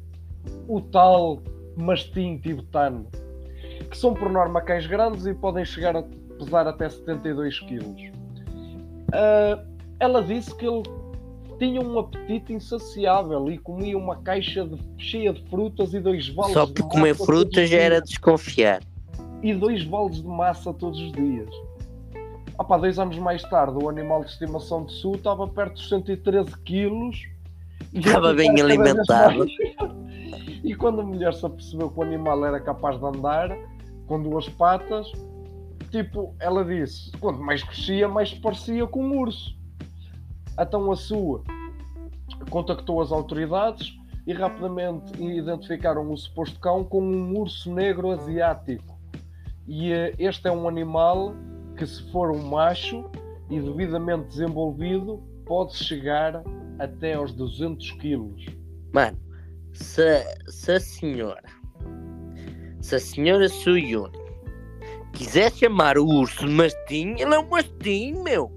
o 0.67 0.81
tal 0.81 1.43
mastim 1.77 2.39
tibetano, 2.39 3.07
que 3.91 3.97
são 3.97 4.15
por 4.15 4.31
norma 4.31 4.61
cães 4.61 4.87
grandes 4.87 5.27
e 5.27 5.35
podem 5.35 5.65
chegar 5.65 5.97
a 5.97 6.03
pesar 6.39 6.67
até 6.67 6.89
72 6.89 7.61
quilos. 7.61 8.20
Uh, 9.11 9.71
ela 9.99 10.23
disse 10.23 10.55
que 10.57 10.67
ele 10.67 10.83
tinha 11.59 11.83
um 11.83 11.99
apetite 11.99 12.55
insaciável 12.55 13.51
e 13.51 13.59
comia 13.59 13.97
uma 13.97 14.17
caixa 14.17 14.65
de, 14.65 14.79
cheia 14.97 15.33
de 15.33 15.43
frutas 15.51 15.93
e 15.93 16.01
dois 16.01 16.29
baldes 16.31 16.55
Só 16.55 16.67
por 16.67 16.89
comer 16.89 17.15
frutas 17.15 17.69
já 17.69 17.79
era 17.79 18.01
desconfiar. 18.01 18.83
E 19.43 19.53
dois 19.55 19.85
baldes 19.85 20.23
de 20.23 20.29
massa 20.29 20.73
todos 20.73 20.99
os 20.99 21.13
dias. 21.13 21.51
Ah, 22.59 22.65
pá, 22.65 22.79
dois 22.79 22.99
anos 22.99 23.19
mais 23.19 23.43
tarde, 23.43 23.83
o 23.83 23.89
animal 23.89 24.25
de 24.25 24.31
estimação 24.31 24.85
de 24.85 24.93
Sul 24.93 25.17
estava 25.17 25.47
perto 25.49 25.75
dos 25.75 25.89
113 25.89 26.51
quilos. 26.65 27.17
Estava 27.93 28.33
bem 28.33 28.59
alimentado. 28.61 29.47
E 30.63 30.75
quando 30.75 31.01
a 31.01 31.05
mulher 31.05 31.33
se 31.33 31.45
apercebeu 31.45 31.91
que 31.91 31.99
o 31.99 32.03
animal 32.03 32.45
era 32.45 32.61
capaz 32.61 32.99
de 32.99 33.05
andar 33.05 33.57
com 34.07 34.23
duas 34.23 34.47
patas, 34.51 35.11
tipo, 35.91 36.35
ela 36.39 36.65
disse: 36.65 37.11
quanto 37.19 37.41
mais 37.41 37.63
crescia, 37.63 38.09
mais 38.09 38.33
parecia 38.33 38.87
com 38.87 39.05
um 39.05 39.19
urso. 39.19 39.57
Então 40.59 40.91
a 40.91 40.97
sua 40.97 41.43
contactou 42.49 43.01
as 43.01 43.13
autoridades 43.13 43.93
e 44.27 44.33
rapidamente 44.33 45.21
identificaram 45.23 46.11
o 46.11 46.17
suposto 46.17 46.59
cão 46.61 46.85
como 46.85 47.07
um 47.07 47.39
urso 47.39 47.73
negro 47.73 48.11
asiático. 48.11 48.99
E 49.67 49.93
eh, 49.93 50.15
este 50.19 50.49
é 50.49 50.53
um 50.53 50.69
animal 50.69 51.35
que, 51.77 51.87
se 51.87 52.03
for 52.11 52.31
um 52.31 52.43
macho 52.43 53.05
e 53.49 53.61
devidamente 53.61 54.29
desenvolvido, 54.29 55.23
pode 55.47 55.75
chegar 55.75 56.43
até 56.79 57.15
aos 57.15 57.33
200 57.33 57.91
quilos. 57.93 58.47
Mano, 58.93 59.19
se, 59.73 60.25
se 60.49 60.73
a 60.73 60.81
senhora, 60.81 61.43
se 62.81 62.97
a 62.97 63.01
senhora 63.01 63.49
Suyun 63.49 64.11
quiser 65.13 65.53
chamar 65.53 65.99
o 65.99 66.07
urso 66.07 66.47
de 66.47 66.53
mastim, 66.53 67.15
ele 67.19 67.35
é 67.35 67.39
um 67.39 67.49
mastim, 67.49 68.23
meu. 68.23 68.51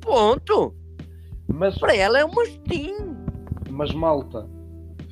Ponto. 0.00 0.74
Mas, 1.52 1.78
Para 1.78 1.96
ela 1.96 2.18
é 2.18 2.24
um 2.24 2.32
mastim. 2.32 2.94
Mas 3.70 3.92
malta, 3.92 4.48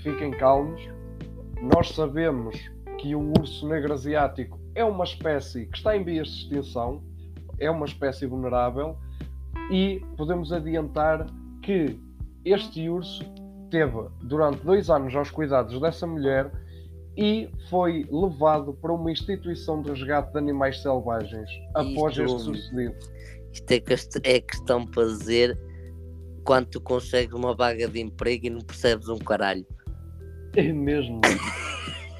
fiquem 0.02 0.30
calmos. 0.32 0.80
Nós 1.62 1.90
sabemos 1.90 2.56
que 2.98 3.14
o 3.14 3.32
urso 3.38 3.68
negro 3.68 3.92
asiático 3.92 4.58
é 4.74 4.84
uma 4.84 5.04
espécie 5.04 5.66
que 5.66 5.76
está 5.76 5.96
em 5.96 6.04
vias 6.04 6.28
de 6.28 6.42
extinção, 6.42 7.02
é 7.58 7.70
uma 7.70 7.86
espécie 7.86 8.26
vulnerável 8.26 8.96
e 9.70 10.02
podemos 10.16 10.52
adiantar 10.52 11.26
que 11.62 11.98
este 12.44 12.88
urso 12.88 13.24
teve 13.70 14.08
durante 14.22 14.64
dois 14.64 14.90
anos 14.90 15.14
aos 15.14 15.30
cuidados 15.30 15.78
dessa 15.80 16.06
mulher 16.06 16.50
e 17.20 17.50
foi 17.68 18.06
levado 18.10 18.72
para 18.72 18.94
uma 18.94 19.12
instituição 19.12 19.82
de 19.82 19.90
resgate 19.90 20.32
de 20.32 20.38
animais 20.38 20.80
selvagens 20.80 21.50
após 21.74 22.16
Isto, 22.16 22.24
este 22.24 22.40
sucedido. 22.44 22.94
Isto 23.52 23.70
é, 23.72 24.36
é 24.36 24.40
questão 24.40 24.86
para 24.86 25.04
dizer 25.04 25.60
quando 26.44 26.68
tu 26.68 26.80
consegues 26.80 27.34
uma 27.34 27.54
vaga 27.54 27.86
de 27.86 28.00
emprego 28.00 28.46
e 28.46 28.50
não 28.50 28.62
percebes 28.62 29.06
um 29.10 29.18
caralho. 29.18 29.66
É 30.56 30.72
mesmo. 30.72 31.20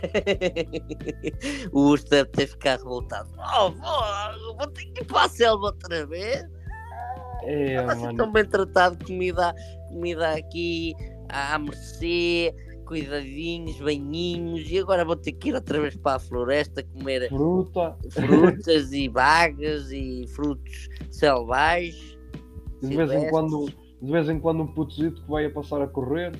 o 1.72 1.80
urso 1.80 2.04
deve 2.10 2.28
ter 2.32 2.48
ficado 2.48 2.80
revoltado. 2.80 3.30
Oh, 3.38 3.70
vou, 3.70 4.56
vou 4.58 4.66
ter 4.66 4.84
que 4.84 5.00
ir 5.00 5.06
para 5.06 5.24
a 5.24 5.28
selva 5.30 5.68
outra 5.68 6.06
vez. 6.06 6.44
É, 7.44 7.76
Estava 7.76 8.14
tão 8.14 8.30
bem 8.30 8.44
tratado, 8.44 9.02
comida, 9.02 9.54
comida 9.88 10.32
aqui 10.32 10.94
à 11.30 11.58
mercê, 11.58 12.54
cuidadinhos, 12.90 13.80
banhinhos, 13.80 14.68
e 14.68 14.80
agora 14.80 15.04
vou 15.04 15.14
ter 15.14 15.30
que 15.30 15.50
ir 15.50 15.54
outra 15.54 15.80
vez 15.80 15.96
para 15.96 16.16
a 16.16 16.18
floresta 16.18 16.82
comer 16.82 17.28
Fruta. 17.28 17.96
frutas 18.10 18.92
e 18.92 19.08
bagas 19.08 19.92
e 19.92 20.26
frutos 20.34 20.88
selvagens. 21.08 22.18
De 22.82 22.96
vez, 22.96 23.12
em 23.12 23.30
quando, 23.30 23.66
de 24.02 24.10
vez 24.10 24.28
em 24.28 24.40
quando 24.40 24.64
um 24.64 24.66
putozito 24.66 25.22
que 25.22 25.30
vai 25.30 25.46
a 25.46 25.50
passar 25.50 25.80
a 25.82 25.86
correr. 25.86 26.32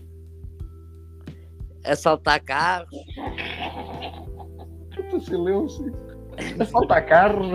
Assaltar 1.85 2.43
carros. 2.43 2.91
Puta 4.97 5.21
silêncio. 5.21 6.10
Assaltar 6.59 7.07
carros. 7.07 7.47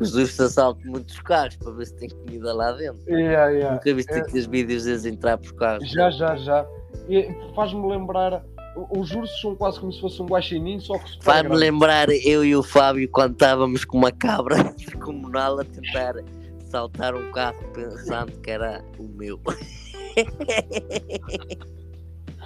Os 0.00 0.14
ursos 0.14 0.40
assaltam 0.40 0.90
muitos 0.90 1.20
carros 1.20 1.56
para 1.56 1.72
ver 1.72 1.86
se 1.86 1.96
tem 1.96 2.08
comida 2.08 2.52
lá 2.52 2.72
dentro. 2.72 3.00
Yeah, 3.08 3.50
yeah. 3.50 3.74
Nunca 3.74 3.94
viste 3.94 4.12
é... 4.12 4.18
aqueles 4.18 4.46
vídeos 4.46 4.84
deles 4.84 5.04
entrar 5.04 5.38
por 5.38 5.54
carros? 5.54 5.88
Já, 5.90 6.10
já, 6.10 6.36
já. 6.36 6.66
Faz-me 7.54 7.88
lembrar. 7.88 8.44
Os 8.90 9.12
ursos 9.12 9.40
são 9.40 9.54
quase 9.54 9.78
como 9.78 9.92
se 9.92 10.00
fosse 10.00 10.20
um 10.20 10.26
guaxinim, 10.26 10.80
só 10.80 10.98
que 10.98 11.22
Faz-me 11.22 11.54
lembrar 11.54 12.08
eu 12.10 12.44
e 12.44 12.56
o 12.56 12.62
Fábio 12.62 13.08
quando 13.08 13.34
estávamos 13.34 13.84
com 13.84 13.98
uma 13.98 14.10
cabra 14.10 14.74
comunal 15.00 15.60
a 15.60 15.64
tentar 15.64 16.14
saltar 16.70 17.14
um 17.14 17.30
carro 17.30 17.62
pensando 17.72 18.32
que 18.40 18.50
era 18.50 18.84
o 18.98 19.04
meu. 19.04 19.40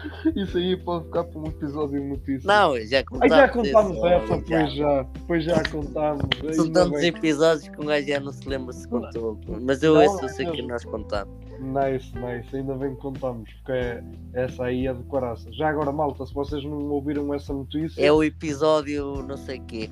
Isso 0.37 0.59
aí 0.59 0.77
pode 0.77 1.05
ficar 1.07 1.25
para 1.25 1.41
um 1.41 1.47
episódio 1.47 2.01
de 2.01 2.07
notícias. 2.07 2.45
Não, 2.45 2.79
já 2.87 3.05
contámos. 3.05 3.37
já 3.37 3.49
contámos 3.49 3.97
essa, 4.05 4.27
já. 4.27 4.43
pois 4.47 4.73
já. 4.75 5.07
Pois 5.27 5.45
já 5.45 5.63
contámos. 5.71 6.25
São 6.55 6.71
tantos 6.73 7.03
episódios 7.03 7.69
que 7.69 7.81
um 7.81 7.87
gajo 7.87 8.07
já 8.07 8.21
não 8.21 8.33
se 8.33 8.49
lembra 8.49 8.73
se 8.73 8.89
contou. 8.89 9.39
Mas 9.63 9.83
eu 9.83 10.01
esse 10.01 10.23
eu 10.23 10.29
sei 10.29 10.47
que 10.51 10.63
nós 10.63 10.85
contamos. 10.85 11.35
Nice, 11.61 12.13
nice. 12.17 12.55
Ainda 12.57 12.75
bem 12.75 12.95
que 12.95 13.01
contamos, 13.01 13.51
porque 13.55 13.73
é, 13.73 14.03
essa 14.35 14.65
aí 14.65 14.87
é 14.87 14.93
de 14.95 15.03
caraça. 15.05 15.51
Já 15.53 15.69
agora, 15.71 15.91
malta, 15.91 16.25
se 16.25 16.33
vocês 16.33 16.63
não 16.65 16.89
ouviram 16.91 17.35
essa 17.35 17.53
notícia, 17.53 18.01
É 18.01 18.13
o 18.13 18.23
episódio 18.23 19.23
não 19.27 19.37
sei 19.37 19.59
quê. 19.61 19.91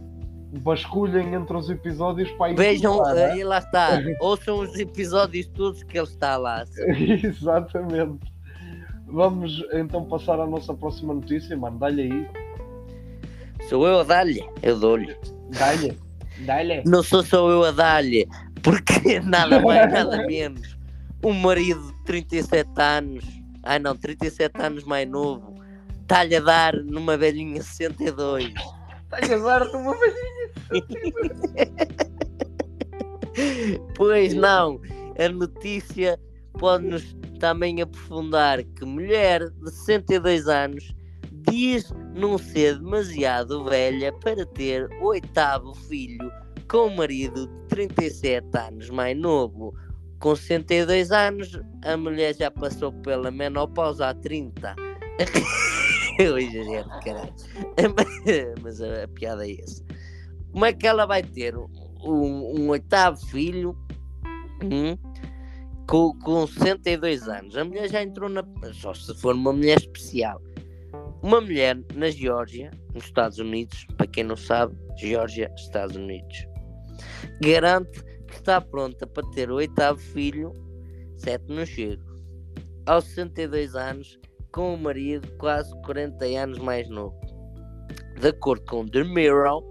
vasculhem 0.63 1.35
entre 1.35 1.57
os 1.57 1.69
episódios 1.69 2.31
para 2.33 2.53
ir 2.53 2.57
Vejam, 2.57 2.93
escutar, 2.93 3.15
né? 3.15 3.45
lá 3.45 3.59
está. 3.59 3.99
Ouçam 4.21 4.61
os 4.61 4.79
episódios 4.79 5.47
todos 5.49 5.83
que 5.83 5.99
ele 5.99 6.07
está 6.07 6.37
lá. 6.37 6.65
Exatamente. 7.25 8.36
Vamos 9.07 9.65
então 9.73 10.05
passar 10.05 10.41
à 10.41 10.47
nossa 10.47 10.75
próxima 10.75 11.15
notícia, 11.15 11.57
mano. 11.57 11.79
Dá-lhe 11.79 12.03
aí. 12.03 12.29
Sou 13.69 13.87
eu 13.87 14.01
a 14.01 14.03
dar-lhe. 14.03 14.45
Eu 14.63 14.79
dou-lhe. 14.79 15.17
Dá-lhe. 15.59 15.97
Dá-lhe. 16.41 16.83
Não 16.85 17.03
sou 17.03 17.25
só 17.25 17.49
eu 17.51 17.65
a 17.65 17.71
dar-lhe. 17.71 18.29
Porque 18.63 19.21
nada 19.25 19.61
mais, 19.61 19.93
nada 19.93 20.27
menos. 20.27 20.77
Um 21.25 21.33
marido 21.33 21.81
de 21.93 22.05
37 22.05 22.69
anos. 22.79 23.25
Ai 23.63 23.79
não, 23.79 23.97
37 23.97 24.61
anos 24.61 24.85
mais 24.85 25.09
novo. 25.09 25.55
Está-lhe 26.03 26.37
a 26.37 26.41
dar 26.41 26.75
numa 26.75 27.17
velhinha 27.17 27.63
62. 27.63 28.53
Dá-lhe 29.09 29.35
a 29.35 29.39
dar-te 29.39 29.77
uma 29.77 29.95
velhinha. 29.97 30.47
Pois 33.95 34.33
não, 34.33 34.81
a 35.19 35.29
notícia 35.29 36.19
pode-nos 36.59 37.17
também 37.39 37.81
aprofundar 37.81 38.63
que 38.63 38.85
mulher 38.85 39.49
de 39.51 39.71
62 39.71 40.49
anos 40.49 40.95
diz 41.51 41.93
não 42.15 42.39
ser 42.39 42.79
demasiado 42.79 43.65
velha 43.65 44.13
para 44.13 44.45
ter 44.47 44.89
o 45.01 45.09
oitavo 45.09 45.75
filho 45.75 46.31
com 46.69 46.89
um 46.89 46.97
marido 46.97 47.47
de 47.47 47.69
37 47.69 48.47
anos 48.59 48.91
mais 48.91 49.17
novo. 49.17 49.75
Com 50.19 50.35
62 50.35 51.13
anos, 51.13 51.61
a 51.85 51.97
mulher 51.97 52.35
já 52.35 52.51
passou 52.51 52.93
pela 52.93 53.31
menopausa 53.31 54.09
há 54.09 54.15
30. 54.15 54.75
Eu 56.19 56.39
exagero, 56.39 56.89
caralho. 57.05 57.35
Mas 58.63 58.81
a, 58.81 59.05
a 59.05 59.09
piada 59.09 59.47
é 59.47 59.61
essa. 59.61 59.85
Como 60.51 60.65
é 60.65 60.73
que 60.73 60.87
ela 60.87 61.05
vai 61.05 61.23
ter 61.23 61.55
um, 61.57 61.69
um 62.03 62.69
oitavo 62.71 63.25
filho 63.27 63.77
hum, 64.65 64.97
com, 65.87 66.19
com 66.21 66.47
62 66.47 67.29
anos? 67.29 67.57
A 67.57 67.65
mulher 67.65 67.89
já 67.89 68.03
entrou 68.03 68.29
na. 68.29 68.45
Só 68.75 68.93
se 68.95 69.15
for 69.21 69.35
uma 69.35 69.53
mulher 69.53 69.79
especial. 69.79 70.41
Uma 71.23 71.41
mulher 71.41 71.79
na 71.95 72.11
Geórgia, 72.11 72.71
nos 72.95 73.05
Estados 73.05 73.39
Unidos, 73.39 73.87
para 73.97 74.07
quem 74.07 74.25
não 74.25 74.37
sabe, 74.37 74.77
Geórgia, 74.97 75.53
Estados 75.57 75.97
Unidos, 75.97 76.47
garante 77.43 78.03
que 78.27 78.35
está 78.35 78.61
pronta 78.61 79.07
para 79.07 79.29
ter 79.31 79.51
o 79.51 79.57
oitavo 79.57 79.99
filho, 79.99 80.53
sete 81.17 81.45
não 81.49 81.67
chego, 81.67 82.03
aos 82.87 83.05
62 83.07 83.75
anos, 83.75 84.19
com 84.53 84.75
um 84.75 84.77
marido 84.77 85.29
quase 85.39 85.71
40 85.83 86.25
anos 86.25 86.59
mais 86.59 86.89
novo. 86.89 87.19
De 88.21 88.29
acordo 88.29 88.65
com 88.67 88.87
The 88.87 89.05
Mirror, 89.05 89.63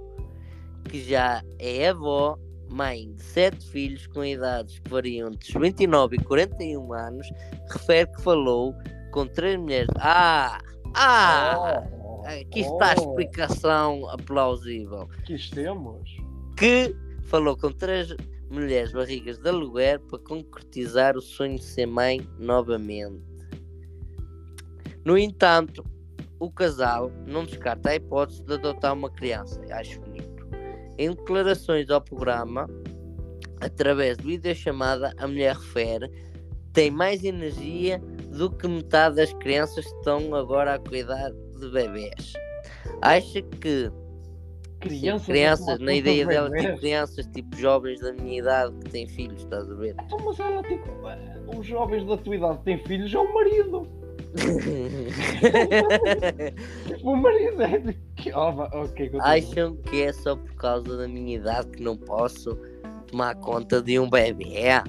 que 0.90 1.02
já 1.04 1.42
é 1.58 1.90
avó, 1.90 2.38
mãe 2.70 3.14
de 3.14 3.24
sete 3.24 3.66
filhos 3.70 4.08
com 4.08 4.24
idades 4.24 4.80
que 4.80 4.90
variam 4.90 5.30
entre 5.30 5.50
os 5.50 5.62
29 5.62 6.16
e 6.16 6.24
41 6.24 6.94
anos, 6.94 7.32
refere 7.70 8.12
que 8.12 8.22
falou 8.22 8.74
com 9.12 9.28
três 9.28 9.58
mulheres. 9.58 9.90
Ah! 9.98 10.60
Ah! 10.94 11.84
Aqui 12.26 12.62
está 12.62 12.92
a 12.92 12.94
explicação 12.94 14.02
plausível. 14.26 15.08
Que 15.26 15.38
temos. 15.52 16.18
Que 16.58 16.96
falou 17.24 17.56
com 17.56 17.72
três 17.72 18.16
mulheres 18.50 18.92
barrigas 18.92 19.38
de 19.38 19.50
aluguer 19.50 20.00
para 20.00 20.20
concretizar 20.20 21.16
o 21.16 21.22
sonho 21.22 21.58
de 21.58 21.64
ser 21.64 21.86
mãe 21.86 22.28
novamente. 22.40 23.24
No 25.04 25.18
entanto, 25.18 25.86
o 26.40 26.52
casal 26.52 27.12
não 27.28 27.46
descarta 27.46 27.92
a 27.92 27.96
hipótese 27.96 28.44
de 28.44 28.54
adotar 28.54 28.94
uma 28.94 29.10
criança. 29.10 29.62
Acho 29.72 30.02
bonito. 30.02 30.35
Em 30.98 31.10
declarações 31.10 31.90
ao 31.90 32.02
programa, 32.02 32.68
através 33.62 34.18
de 34.18 34.26
videochamada, 34.26 35.14
a 35.18 35.28
mulher 35.28 35.56
refere 35.56 36.10
tem 36.76 36.92
mais 36.92 37.24
energia 37.24 38.00
do 38.38 38.52
que 38.52 38.68
metade 38.68 39.16
das 39.16 39.34
crianças 39.36 39.86
que 39.86 39.96
estão 39.96 40.36
agora 40.36 40.76
a 40.76 40.80
cuidar 40.80 41.32
de 41.32 41.72
bebés. 41.72 42.34
Acha 43.02 43.42
que 43.42 43.90
Crianças, 44.82 45.26
Sim, 45.26 45.32
crianças, 45.32 45.68
a 45.68 45.78
tomar 45.78 45.86
na 45.86 45.94
ideia 45.94 46.26
dela, 46.28 46.50
tipo 46.52 46.78
crianças, 46.78 47.26
tipo 47.28 47.58
jovens 47.58 48.00
da 48.02 48.14
minha 48.14 48.40
idade 48.40 48.76
que 48.84 48.90
têm 48.92 49.08
filhos, 49.08 49.42
estás 49.42 49.72
a 49.72 49.74
ver? 49.74 49.96
Então, 50.06 50.20
mas 50.24 50.40
ela, 50.40 50.62
tipo, 50.62 50.86
os 51.58 51.66
jovens 51.66 52.06
da 52.06 52.18
tua 52.18 52.36
idade 52.36 52.58
que 52.60 52.64
têm 52.66 52.78
filhos 52.80 53.12
é 53.12 53.18
o 53.18 53.34
marido. 53.34 53.88
É. 54.36 56.54
Que... 58.16 58.32
Va- 58.32 58.70
ok, 58.74 59.10
continua. 59.10 59.24
Acham 59.24 59.76
que 59.78 60.02
é 60.02 60.14
só 60.14 60.36
por 60.36 60.54
causa 60.56 60.98
da 60.98 61.08
minha 61.08 61.38
idade 61.38 61.70
que 61.70 61.82
não 61.82 61.96
posso 61.96 62.58
tomar 63.08 63.36
conta 63.36 63.82
de 63.82 63.98
um 64.00 64.10
bebê? 64.10 64.54
É. 64.56 64.84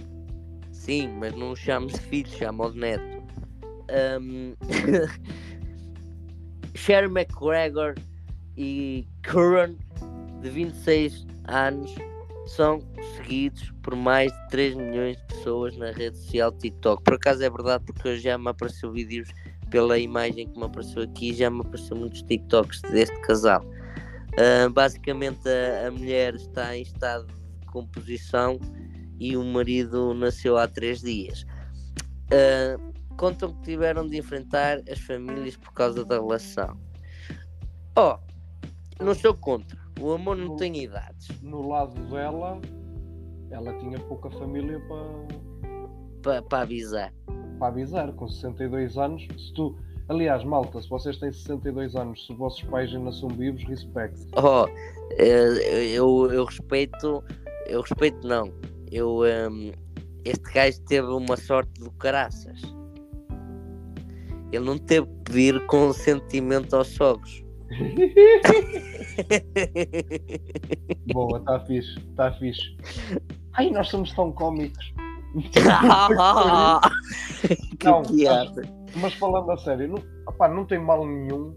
Sim, 0.72 1.08
mas 1.18 1.34
não 1.34 1.52
o 1.52 1.56
chamo 1.56 1.86
de 1.86 1.98
filho, 1.98 2.28
chamo 2.28 2.70
de 2.70 2.78
neto. 2.78 3.22
Um... 4.20 4.54
Sherry 6.74 7.06
McGregor 7.06 7.94
e 8.56 9.06
Curran, 9.24 9.74
de 10.40 10.50
26 10.50 11.26
anos, 11.48 11.94
são 12.46 12.80
seguidos 13.16 13.72
por 13.82 13.94
mais 13.96 14.32
de 14.32 14.48
3 14.48 14.74
milhões 14.76 15.16
de 15.16 15.24
pessoas 15.26 15.76
na 15.76 15.90
rede 15.90 16.16
social 16.18 16.52
TikTok. 16.52 17.02
Por 17.02 17.14
acaso 17.14 17.42
é 17.42 17.50
verdade, 17.50 17.84
porque 17.84 18.08
hoje 18.08 18.22
já 18.22 18.38
me 18.38 18.48
apareceu 18.48 18.92
vídeos 18.92 19.28
pela 19.70 19.98
imagem 19.98 20.48
que 20.48 20.58
me 20.58 20.64
apareceu 20.64 21.02
aqui, 21.02 21.34
já 21.34 21.50
me 21.50 21.60
apareceu 21.60 21.96
muitos 21.96 22.22
TikToks 22.22 22.82
deste 22.82 23.18
casal. 23.22 23.64
Ah, 24.38 24.68
basicamente, 24.68 25.48
a, 25.48 25.88
a 25.88 25.90
mulher 25.90 26.34
está 26.34 26.76
em 26.76 26.82
estado 26.82 27.26
de 27.26 27.66
composição 27.66 28.58
e 29.18 29.36
o 29.36 29.44
marido 29.44 30.14
nasceu 30.14 30.56
há 30.56 30.68
3 30.68 31.00
dias. 31.00 31.46
Ah, 32.30 32.76
contam 33.16 33.52
que 33.54 33.62
tiveram 33.62 34.06
de 34.06 34.18
enfrentar 34.18 34.78
as 34.90 35.00
famílias 35.00 35.56
por 35.56 35.72
causa 35.72 36.04
da 36.04 36.16
relação. 36.16 36.78
Oh, 37.96 38.18
não 39.02 39.14
sou 39.14 39.34
contra. 39.34 39.85
O 40.00 40.12
amor 40.12 40.36
não 40.36 40.56
tem 40.56 40.76
idades. 40.82 41.28
No 41.42 41.66
lado 41.68 41.94
dela, 42.10 42.60
ela 43.50 43.72
tinha 43.78 43.98
pouca 44.00 44.30
família 44.30 44.80
para, 46.22 46.42
Para 46.42 46.62
avisar. 46.62 47.12
para 47.58 47.68
avisar. 47.68 48.12
Com 48.12 48.28
62 48.28 48.98
anos, 48.98 49.26
se 49.38 49.52
tu. 49.54 49.76
Aliás, 50.08 50.44
malta, 50.44 50.80
se 50.80 50.88
vocês 50.88 51.16
têm 51.18 51.32
62 51.32 51.96
anos, 51.96 52.24
se 52.26 52.32
os 52.32 52.38
vossos 52.38 52.62
pais 52.64 52.94
ainda 52.94 53.10
são 53.10 53.28
vivos, 53.28 53.64
respeito. 53.64 54.20
Oh, 54.36 54.66
eh, 55.18 55.86
eu, 55.94 56.30
eu 56.30 56.44
respeito. 56.44 57.24
Eu 57.66 57.80
respeito, 57.80 58.26
não. 58.26 58.52
Eu. 58.92 59.24
ehm, 59.24 59.72
este 60.24 60.52
gajo 60.52 60.80
teve 60.82 61.06
uma 61.08 61.36
sorte 61.36 61.72
do 61.80 61.90
caraças. 61.92 62.60
Ele 64.52 64.64
não 64.64 64.78
teve 64.78 65.06
que 65.06 65.14
pedir 65.32 65.66
consentimento 65.66 66.74
aos 66.76 66.88
sogros. 66.88 67.44
Boa, 71.12 71.38
está 71.38 71.60
fixe, 71.60 71.98
está 71.98 72.32
fixe. 72.32 72.76
Ai, 73.54 73.70
nós 73.70 73.88
somos 73.88 74.12
tão 74.12 74.30
cómicos. 74.32 74.92
que 77.78 77.84
Não, 77.84 78.02
piada. 78.02 78.62
Mas 78.96 79.12
falando 79.14 79.50
a 79.50 79.56
sério, 79.58 79.88
não, 79.88 80.02
opá, 80.26 80.48
não 80.48 80.64
tem 80.64 80.78
mal 80.78 81.04
nenhum. 81.06 81.54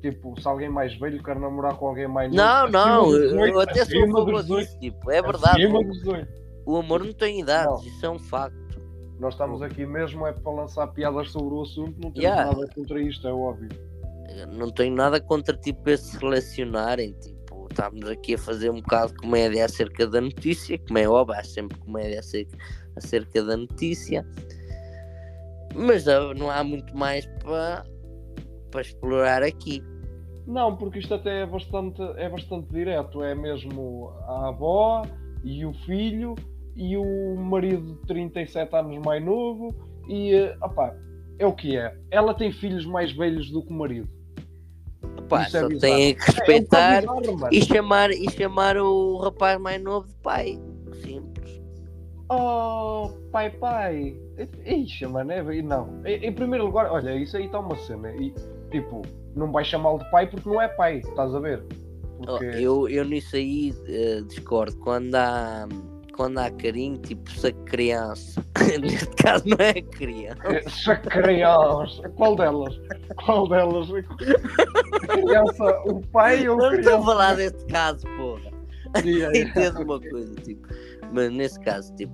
Tipo, 0.00 0.40
se 0.40 0.46
alguém 0.48 0.68
mais 0.70 0.96
velho 0.98 1.22
quer 1.22 1.38
namorar 1.38 1.76
com 1.76 1.88
alguém 1.88 2.08
mais 2.08 2.32
Não, 2.32 2.62
novo, 2.62 2.72
não, 2.72 3.02
acima 3.10 3.18
dos 3.18 3.32
eu, 3.32 3.38
eu 3.38 3.46
18, 3.66 3.70
até 3.70 3.84
sou 3.84 4.02
a 4.02 4.06
favor 4.06 4.42
18, 4.42 4.60
disso. 4.64 4.78
Tipo, 4.78 5.10
é 5.10 5.20
verdade. 5.22 5.66
O, 5.66 5.84
18. 5.90 6.28
amor 6.76 7.04
não 7.04 7.12
tem 7.12 7.40
idades, 7.40 7.82
Não. 7.82 7.82
isso 7.82 8.06
é 8.06 8.10
um 8.10 8.18
facto. 8.18 8.58
Nós 9.18 9.34
estamos 9.34 9.60
aqui 9.60 9.84
mesmo 9.84 10.26
é 10.26 10.32
para 10.32 10.50
lançar 10.52 10.86
piadas 10.88 11.30
sobre 11.30 11.54
o 11.54 11.60
assunto, 11.60 11.92
não 12.00 12.10
temos 12.10 12.16
Yeah. 12.16 12.46
nada 12.46 12.66
contra 12.74 13.02
isto, 13.02 13.28
é 13.28 13.32
óbvio. 13.32 13.68
Não 14.52 14.70
tenho 14.70 14.94
nada 14.94 15.20
contra 15.20 15.56
tipo 15.56 15.88
esse 15.90 16.12
se 16.12 16.18
relacionarem. 16.18 17.12
Tipo, 17.14 17.66
estamos 17.70 18.08
aqui 18.08 18.34
a 18.34 18.38
fazer 18.38 18.70
um 18.70 18.80
bocado 18.80 19.12
de 19.12 19.18
comédia 19.18 19.64
acerca 19.64 20.06
da 20.06 20.20
notícia, 20.20 20.78
como 20.78 20.98
é 20.98 21.08
óbvio, 21.08 21.38
há 21.38 21.44
sempre 21.44 21.78
comédia 21.78 22.20
acerca, 22.20 22.56
acerca 22.96 23.42
da 23.42 23.56
notícia. 23.56 24.26
Mas 25.74 26.04
não 26.36 26.50
há 26.50 26.64
muito 26.64 26.96
mais 26.96 27.26
para 27.42 27.84
para 28.70 28.82
explorar 28.82 29.42
aqui. 29.42 29.82
Não, 30.46 30.76
porque 30.76 30.98
isto 30.98 31.14
até 31.14 31.42
é 31.42 31.46
bastante, 31.46 32.02
é 32.16 32.28
bastante 32.28 32.72
direto. 32.72 33.22
É 33.22 33.34
mesmo 33.34 34.10
a 34.26 34.48
avó 34.48 35.02
e 35.44 35.64
o 35.64 35.72
filho 35.84 36.34
e 36.76 36.96
o 36.96 37.36
marido 37.36 37.94
de 37.94 38.06
37 38.06 38.74
anos 38.74 38.98
mais 39.04 39.24
novo. 39.24 39.74
E, 40.08 40.34
eh, 40.34 40.56
opá, 40.62 40.94
é 41.38 41.46
o 41.46 41.52
que 41.52 41.76
é. 41.76 41.96
Ela 42.10 42.34
tem 42.34 42.52
filhos 42.52 42.86
mais 42.86 43.12
velhos 43.12 43.50
do 43.50 43.62
que 43.62 43.72
o 43.72 43.76
marido. 43.76 44.08
Pá, 45.28 45.42
é 45.42 45.48
só 45.48 45.68
bizarro. 45.68 45.80
tem 45.80 46.14
que 46.14 46.20
É, 46.20 46.24
é 46.24 46.24
um 46.24 46.26
respeitar 46.26 47.00
bizarro, 47.00 47.48
e, 47.52 47.64
chamar, 47.64 48.10
e 48.10 48.30
chamar 48.30 48.76
o 48.76 49.16
rapaz 49.18 49.60
mais 49.60 49.82
novo 49.82 50.08
de 50.08 50.14
pai. 50.16 50.58
Simples. 51.02 51.62
Oh, 52.28 53.10
pai, 53.32 53.50
pai. 53.50 54.16
Ixi, 54.64 55.06
mano, 55.06 55.32
é, 55.32 55.62
não. 55.62 56.00
Em, 56.04 56.32
primeiro 56.32 56.66
lugar, 56.66 56.90
olha, 56.90 57.14
isso 57.14 57.36
aí 57.36 57.46
está 57.46 57.60
uma 57.60 57.76
cena. 57.76 58.10
E, 58.16 58.34
tipo, 58.70 59.02
não 59.34 59.50
vais 59.52 59.66
chamá-lo 59.66 59.98
de 59.98 60.10
pai 60.10 60.26
porque 60.28 60.48
não 60.48 60.60
é 60.60 60.68
pai, 60.68 60.98
estás 60.98 61.34
a 61.34 61.40
ver? 61.40 61.64
Oh, 62.20 62.26
Porque... 62.26 62.44
eu, 62.44 62.88
eu 62.88 63.04
nisso 63.04 63.36
aí 63.36 63.74
eh, 63.86 64.20
discordo. 64.26 64.76
Quando 64.78 65.14
há, 65.14 65.66
quando 66.20 66.36
há 66.36 66.50
carinho, 66.50 66.98
tipo, 66.98 67.30
se 67.30 67.46
a 67.46 67.52
criança, 67.64 68.44
neste 68.78 69.06
caso 69.22 69.42
não 69.46 69.56
é 69.58 69.80
criança, 69.80 70.48
Essa 70.48 70.96
criança. 70.96 72.10
Qual 72.10 72.36
delas? 72.36 72.78
Qual 73.24 73.48
delas? 73.48 73.88
Criança, 75.08 75.82
o 75.86 76.02
pai 76.08 76.46
ou 76.46 76.58
não 76.58 76.68
criança? 76.68 76.90
estou 76.90 77.00
a 77.00 77.04
falar 77.06 77.34
deste 77.36 77.64
caso, 77.64 78.02
porra. 78.18 78.52
Yeah, 79.02 79.32
yeah. 79.34 79.38
Entendo 79.38 79.82
uma 79.82 79.98
coisa, 79.98 80.34
tipo, 80.42 80.68
mas 81.10 81.32
nesse 81.32 81.58
caso, 81.60 81.90
tipo, 81.96 82.12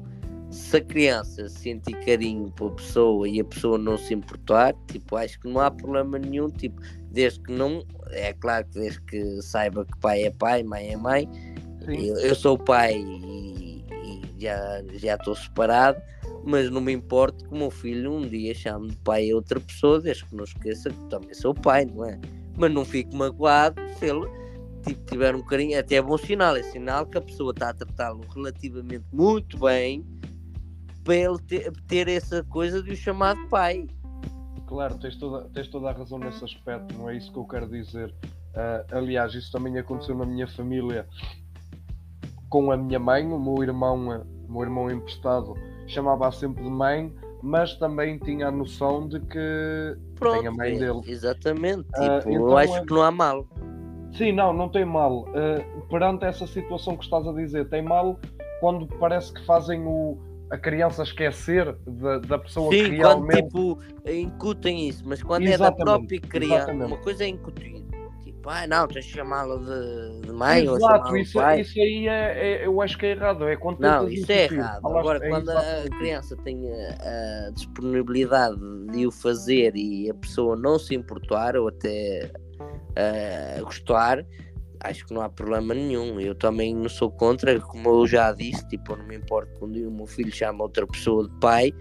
se 0.53 0.77
a 0.77 0.81
criança 0.83 1.49
sentir 1.49 1.99
carinho 2.05 2.53
pela 2.53 2.71
pessoa 2.77 3.29
e 3.29 3.41
a 3.41 3.45
pessoa 3.45 3.77
não 3.77 3.99
se 3.99 4.15
importar, 4.15 4.73
tipo, 4.87 5.17
acho 5.17 5.41
que 5.41 5.49
não 5.49 5.61
há 5.61 5.69
problema 5.69 6.17
nenhum, 6.17 6.49
tipo, 6.49 6.81
desde 7.11 7.41
que 7.41 7.51
não, 7.51 7.85
é 8.13 8.33
claro 8.35 8.67
que 8.67 8.79
desde 8.79 9.01
que 9.01 9.43
saiba 9.43 9.85
que 9.85 9.99
pai 9.99 10.27
é 10.27 10.31
pai, 10.31 10.63
mãe 10.63 10.93
é 10.93 10.97
mãe, 10.97 11.29
eu, 11.89 12.17
eu 12.19 12.35
sou 12.37 12.57
pai 12.57 12.95
e, 12.95 13.47
e 13.55 13.56
já 14.39 14.83
já 14.95 15.15
estou 15.15 15.35
separado, 15.35 16.01
mas 16.45 16.71
não 16.71 16.81
me 16.81 16.93
importo 16.93 17.45
que 17.45 17.55
o 17.55 17.59
meu 17.59 17.71
filho 17.71 18.13
um 18.13 18.23
dia 18.23 18.55
chame 18.55 18.89
de 18.89 18.97
pai 18.99 19.31
a 19.31 19.35
outra 19.35 19.61
pessoa, 19.61 20.01
desde 20.01 20.25
que 20.25 20.35
não 20.35 20.45
esqueça 20.45 20.91
que 20.91 21.05
também 21.09 21.35
sou 21.35 21.55
pai, 21.55 21.85
não 21.87 22.05
é? 22.05 22.19
Mas 22.57 22.73
não 22.73 22.85
fico 22.85 23.15
magoado 23.15 23.81
se 23.99 24.07
ele 24.07 24.27
tipo, 24.87 25.05
tiver 25.07 25.35
um 25.35 25.43
carinho, 25.43 25.79
até 25.79 25.97
é 25.97 26.03
bom 26.03 26.17
sinal, 26.17 26.57
é 26.57 26.63
sinal 26.63 27.07
que 27.07 27.19
a 27.19 27.21
pessoa 27.21 27.51
está 27.51 27.71
a 27.71 27.75
tratá-lo 27.75 28.25
relativamente 28.35 29.05
muito 29.13 29.59
bem 29.59 30.07
para 31.03 31.15
ele 31.15 31.39
ter, 31.39 31.73
ter 31.87 32.09
essa 32.09 32.43
coisa 32.45 32.83
de 32.83 32.93
o 32.93 32.97
chamar 32.97 33.35
de 33.37 33.49
pai. 33.49 33.87
Claro, 34.67 34.99
tens 34.99 35.17
toda, 35.17 35.49
tens 35.51 35.69
toda 35.69 35.91
a 35.91 35.93
razão 35.93 36.19
nesse 36.19 36.45
aspecto, 36.45 36.95
não 36.95 37.09
é 37.09 37.17
isso 37.17 37.33
que 37.33 37.39
eu 37.39 37.45
quero 37.45 37.69
dizer. 37.69 38.13
Ah, 38.55 38.85
aliás, 38.91 39.35
isso 39.35 39.53
também 39.53 39.79
aconteceu 39.79 40.17
na 40.17 40.27
minha 40.27 40.49
família 40.49 41.07
com 42.49 42.71
a 42.71 42.77
minha 42.77 42.99
mãe, 42.99 43.27
o 43.27 43.39
meu 43.39 43.63
irmão, 43.63 44.11
ah, 44.11 44.23
o 44.49 44.53
meu 44.53 44.63
irmão 44.63 44.91
emprestado 44.91 45.55
chamava-a 45.87 46.33
sempre 46.33 46.63
de 46.63 46.71
mãe, 46.71 47.13
mas 47.43 47.77
também 47.77 48.19
tinha 48.19 48.49
a 48.49 48.51
noção 48.51 49.09
de 49.09 49.21
que 49.21 49.97
Pronto, 50.17 50.39
tem 50.39 50.49
a 50.49 50.53
mãe 50.53 50.75
é, 50.77 50.79
dele. 50.79 51.01
exatamente. 51.07 51.85
Tipo, 51.85 52.31
então 52.31 52.33
eu 52.33 52.57
acho 52.57 52.77
é- 52.77 52.81
que 52.85 52.93
não 52.93 53.03
há 53.03 53.11
mal. 53.11 53.47
Sim, 54.13 54.33
não, 54.33 54.53
não 54.53 54.69
tem 54.69 54.85
mal. 54.85 55.23
Uh, 55.25 55.87
perante 55.91 56.25
essa 56.25 56.47
situação 56.47 56.97
que 56.97 57.05
estás 57.05 57.27
a 57.29 57.33
dizer, 57.33 57.69
tem 57.69 57.83
mal 57.83 58.19
quando 58.61 58.87
parece 58.99 59.33
que 59.33 59.45
fazem 59.45 59.85
o, 59.85 60.19
a 60.51 60.57
criança 60.57 61.03
esquecer 61.03 61.77
da, 61.87 62.19
da 62.21 62.39
pessoa 62.39 62.71
que 62.71 62.85
Sim, 62.85 62.97
quando 62.97 63.27
realmente. 63.27 63.43
tipo 63.43 63.79
incutem 64.07 64.89
isso, 64.89 65.03
mas 65.07 65.23
quando 65.23 65.47
é 65.47 65.51
Exatamente, 65.51 65.79
da 65.79 65.85
própria 65.85 66.21
criança, 66.21 66.55
exatamente. 66.55 66.87
uma 66.87 66.97
coisa 66.99 67.25
é 67.25 67.29
incutir. 67.29 67.76
Ah 68.49 68.67
não, 68.67 68.87
tens 68.87 69.05
de 69.05 69.13
chamá-la 69.13 69.57
de, 69.57 70.21
de 70.27 70.33
mãe 70.33 70.69
ou 70.69 70.77
Exato, 70.77 71.13
de 71.13 71.21
isso, 71.21 71.33
pai. 71.35 71.61
isso 71.61 71.79
aí 71.81 72.07
é, 72.09 72.63
é- 72.63 72.67
eu 72.67 72.81
acho 72.81 72.97
que 72.97 73.07
é 73.07 73.11
errado. 73.11 73.45
É 73.49 73.57
quando 73.57 73.81
Não, 73.81 74.09
isso 74.09 74.31
é 74.31 74.45
errado. 74.45 74.83
Falaste- 74.83 75.01
Agora, 75.01 75.27
é 75.27 75.29
quando 75.29 75.49
a 75.51 75.53
exatamente 75.55 75.99
criança 75.99 76.37
tem 76.45 76.73
a, 76.73 77.47
a 77.47 77.51
disponibilidade 77.51 78.57
de 78.93 79.07
o 79.07 79.11
fazer 79.11 79.75
e 79.77 80.09
a 80.11 80.15
pessoa 80.15 80.55
não 80.57 80.79
se 80.79 80.95
importar 80.95 81.57
ou 81.57 81.69
até 81.69 82.31
ah, 82.97 83.61
gostar, 83.63 84.25
acho 84.81 85.07
que 85.07 85.13
não 85.15 85.23
há 85.23 85.29
problema 85.29 85.75
nenhum. 85.75 86.21
Eu 86.21 86.35
também 86.35 86.75
não 86.75 86.89
sou 86.89 87.11
contra, 87.11 87.59
como 87.61 87.89
eu 87.89 88.07
já 88.07 88.33
disse, 88.33 88.67
tipo, 88.69 88.93
eu 88.93 88.99
não 88.99 89.07
me 89.07 89.17
importo 89.17 89.51
quando 89.59 89.77
o 89.77 89.91
meu 89.91 90.07
filho 90.07 90.33
chama 90.33 90.63
outra 90.63 90.87
pessoa 90.87 91.29
de 91.29 91.35
pai, 91.41 91.73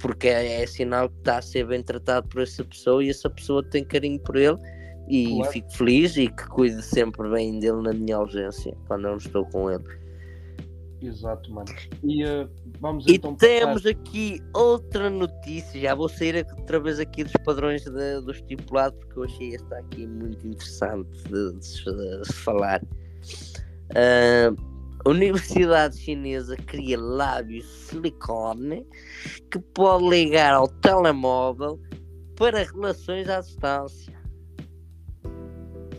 porque 0.00 0.28
é, 0.28 0.62
é 0.62 0.66
sinal 0.66 1.08
que 1.08 1.16
está 1.18 1.38
a 1.38 1.42
ser 1.42 1.66
bem 1.66 1.82
tratado 1.82 2.28
por 2.28 2.42
essa 2.42 2.62
pessoa 2.64 3.02
e 3.02 3.08
essa 3.08 3.30
pessoa 3.30 3.62
tem 3.62 3.82
carinho 3.84 4.20
por 4.20 4.36
ele. 4.36 4.58
E 5.08 5.34
Claro. 5.36 5.52
fico 5.52 5.70
feliz 5.72 6.16
e 6.16 6.28
que 6.28 6.46
cuide 6.48 6.82
sempre 6.82 7.28
bem 7.30 7.58
dele 7.58 7.82
na 7.82 7.92
minha 7.92 8.16
ausência, 8.16 8.76
quando 8.86 9.04
eu 9.06 9.10
não 9.12 9.18
estou 9.18 9.44
com 9.46 9.70
ele. 9.70 9.84
Exato, 11.00 11.52
mano. 11.52 11.68
E 12.02 12.24
uh, 12.24 12.50
vamos 12.80 13.06
E 13.06 13.14
então 13.14 13.34
temos 13.36 13.86
aqui 13.86 14.42
outra 14.52 15.08
notícia. 15.08 15.80
Já 15.80 15.94
vou 15.94 16.08
sair 16.08 16.44
outra 16.58 16.80
vez 16.80 16.98
aqui 16.98 17.22
dos 17.22 17.32
padrões 17.44 17.84
de- 17.84 18.20
do 18.20 18.32
estipulado, 18.32 18.96
porque 18.96 19.18
eu 19.20 19.22
achei 19.24 19.54
esta 19.54 19.78
aqui 19.78 20.06
muito 20.08 20.44
interessante 20.44 21.08
de, 21.22 21.52
de 21.52 21.64
se, 21.64 21.84
de 21.84 22.32
falar. 22.32 22.82
A 23.94 25.08
Universidade 25.08 25.96
Chinesa 25.98 26.56
cria 26.56 26.98
lábios 27.00 27.64
silicone 27.66 28.84
que 29.50 29.58
pode 29.72 30.08
ligar 30.08 30.52
ao 30.54 30.66
telemóvel 30.68 31.80
para 32.36 32.64
relações 32.64 33.28
à 33.28 33.40
distância. 33.40 34.17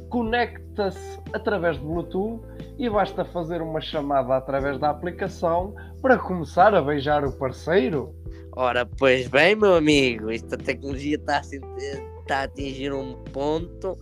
Conecta-se 0.09 1.19
através 1.33 1.77
de 1.77 1.83
Bluetooth 1.85 2.41
e 2.77 2.89
basta 2.89 3.23
fazer 3.25 3.61
uma 3.61 3.81
chamada 3.81 4.35
através 4.35 4.79
da 4.79 4.89
aplicação 4.89 5.73
para 6.01 6.17
começar 6.17 6.73
a 6.73 6.81
beijar 6.81 7.25
o 7.25 7.31
parceiro. 7.31 8.13
Ora, 8.55 8.85
pois 8.85 9.27
bem, 9.27 9.55
meu 9.55 9.75
amigo, 9.75 10.31
esta 10.31 10.57
tecnologia 10.57 11.15
está 11.15 11.37
a, 11.37 12.33
a 12.33 12.43
atingir 12.43 12.91
um 12.93 13.13
ponto, 13.31 13.95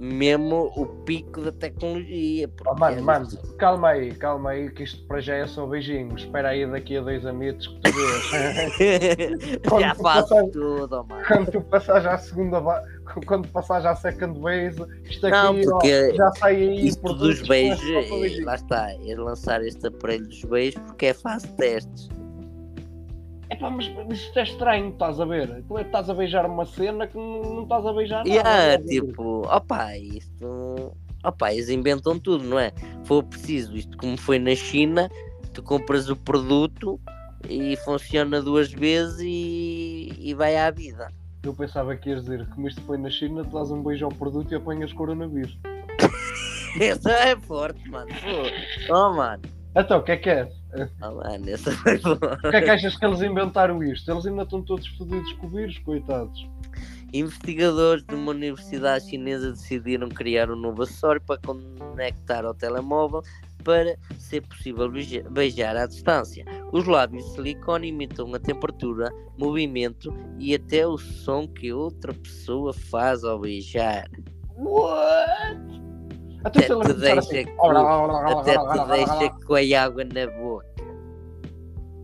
mesmo 0.00 0.72
o 0.76 0.86
pico 1.04 1.42
da 1.42 1.52
tecnologia. 1.52 2.48
Oh, 2.66 2.74
mano, 2.74 2.98
é 2.98 3.00
mano, 3.02 3.28
calma 3.58 3.90
aí, 3.90 4.14
calma 4.14 4.50
aí, 4.50 4.70
que 4.70 4.84
isto 4.84 5.06
para 5.06 5.20
já 5.20 5.34
é 5.34 5.46
só 5.46 5.66
beijinho. 5.66 6.16
Espera 6.16 6.48
aí 6.48 6.66
daqui 6.68 6.96
a 6.96 7.02
dois 7.02 7.26
amitos 7.26 7.66
que 7.66 7.80
tu 7.82 7.92
vês. 7.92 9.60
Já 9.80 9.94
faço 9.94 10.28
passas- 10.30 10.50
tudo, 10.52 11.04
mano. 11.06 11.22
quando 11.26 11.50
tu 11.52 11.60
passares 11.60 12.06
à 12.06 12.16
segunda 12.18 12.60
quando 13.26 13.48
passares 13.48 13.86
à 13.86 13.94
second 13.94 14.38
base, 14.40 14.78
isto 15.04 15.26
aqui 15.26 15.36
Não, 15.36 15.60
ó, 15.60 15.78
porque 15.78 16.14
já 16.14 16.30
sai 16.32 16.56
aí 16.56 16.86
Isto 16.86 17.14
dos 17.14 17.42
beijos, 17.42 17.82
é 17.82 18.08
beijinho. 18.08 18.46
lá 18.46 18.54
está, 18.54 18.92
é 18.92 19.14
lançar 19.16 19.62
este 19.64 19.86
aparelho 19.86 20.26
dos 20.26 20.44
beijos 20.44 20.80
porque 20.82 21.06
é 21.06 21.12
de 21.12 21.48
testes. 21.56 22.08
Epá, 23.50 23.68
mas 23.68 23.88
mas 24.06 24.18
isto 24.18 24.38
é 24.38 24.42
estranho, 24.44 24.90
estás 24.90 25.20
a 25.20 25.24
ver? 25.24 25.64
Tu 25.66 25.78
é 25.78 25.82
que 25.82 25.88
estás 25.88 26.08
a 26.08 26.14
beijar 26.14 26.46
uma 26.46 26.64
cena 26.64 27.06
que 27.06 27.16
não, 27.16 27.42
não 27.42 27.62
estás 27.64 27.84
a 27.84 27.92
beijar 27.92 28.24
nada. 28.24 28.48
a 28.48 28.76
ver? 28.76 28.84
tipo, 28.86 29.42
opa, 29.46 29.96
isto. 29.96 30.92
Opa, 31.24 31.52
eles 31.52 31.68
inventam 31.68 32.18
tudo, 32.18 32.44
não 32.44 32.58
é? 32.58 32.72
Foi 33.04 33.22
preciso, 33.22 33.76
isto 33.76 33.96
como 33.98 34.16
foi 34.16 34.38
na 34.38 34.54
China, 34.54 35.10
tu 35.52 35.62
compras 35.62 36.08
o 36.08 36.16
produto 36.16 36.98
e 37.48 37.76
funciona 37.84 38.40
duas 38.40 38.72
vezes 38.72 39.18
e, 39.20 40.12
e 40.18 40.32
vai 40.32 40.56
à 40.56 40.70
vida. 40.70 41.08
Eu 41.42 41.54
pensava 41.54 41.96
que 41.96 42.10
ias 42.10 42.22
dizer, 42.22 42.46
como 42.50 42.68
isto 42.68 42.80
foi 42.82 42.98
na 42.98 43.08
China, 43.08 43.42
tu 43.44 43.50
dás 43.50 43.70
um 43.70 43.82
beijo 43.82 44.04
ao 44.04 44.12
produto 44.12 44.52
e 44.52 44.56
apanhas 44.56 44.92
coronavírus. 44.92 45.58
Essa 46.78 47.10
é 47.10 47.36
forte, 47.36 47.88
mano. 47.88 48.10
Oh, 48.90 49.12
mano. 49.14 49.42
Então, 49.74 49.98
o 49.98 50.02
que 50.02 50.12
é 50.12 50.16
que 50.16 50.30
é? 50.30 50.50
Oh, 51.02 51.14
mano, 51.14 51.48
essa 51.48 51.70
foi 51.72 51.98
boa. 52.02 52.38
O 52.44 52.50
que 52.50 52.56
é 52.56 52.60
que 52.60 52.70
achas 52.70 52.96
que 52.96 53.04
eles 53.04 53.22
inventaram 53.22 53.82
isto? 53.82 54.10
Eles 54.10 54.26
ainda 54.26 54.42
estão 54.42 54.62
todos 54.62 54.86
fodidos 54.96 55.32
com 55.34 55.46
o 55.46 55.50
vírus, 55.50 55.78
coitados. 55.78 56.48
Investigadores 57.12 58.04
de 58.04 58.14
uma 58.14 58.30
universidade 58.30 59.08
chinesa 59.08 59.50
decidiram 59.50 60.08
criar 60.08 60.50
um 60.50 60.56
novo 60.56 60.82
acessório 60.82 61.20
para 61.20 61.40
conectar 61.40 62.44
ao 62.44 62.54
telemóvel 62.54 63.22
para 63.62 63.96
ser 64.18 64.40
possível 64.42 64.90
beija- 64.90 65.24
beijar 65.30 65.76
à 65.76 65.86
distância. 65.86 66.44
Os 66.72 66.86
lábios 66.86 67.24
de 67.24 67.30
silicone 67.32 67.88
imitam 67.88 68.34
a 68.34 68.38
temperatura, 68.38 69.10
movimento 69.38 70.12
e 70.38 70.54
até 70.54 70.86
o 70.86 70.96
som 70.98 71.46
que 71.48 71.72
outra 71.72 72.12
pessoa 72.14 72.72
faz 72.72 73.24
ao 73.24 73.38
beijar. 73.40 74.08
What? 74.56 75.80
Até 76.44 76.70
ele 76.72 76.80
te 76.84 76.92
deixa 76.94 77.18
assim, 77.18 77.44
com- 77.56 77.66
Até 78.40 78.56
te 78.58 78.88
deixa 78.88 79.30
com 79.46 79.54
a 79.54 79.82
água 79.82 80.04
na 80.04 80.26
boca. 80.26 80.70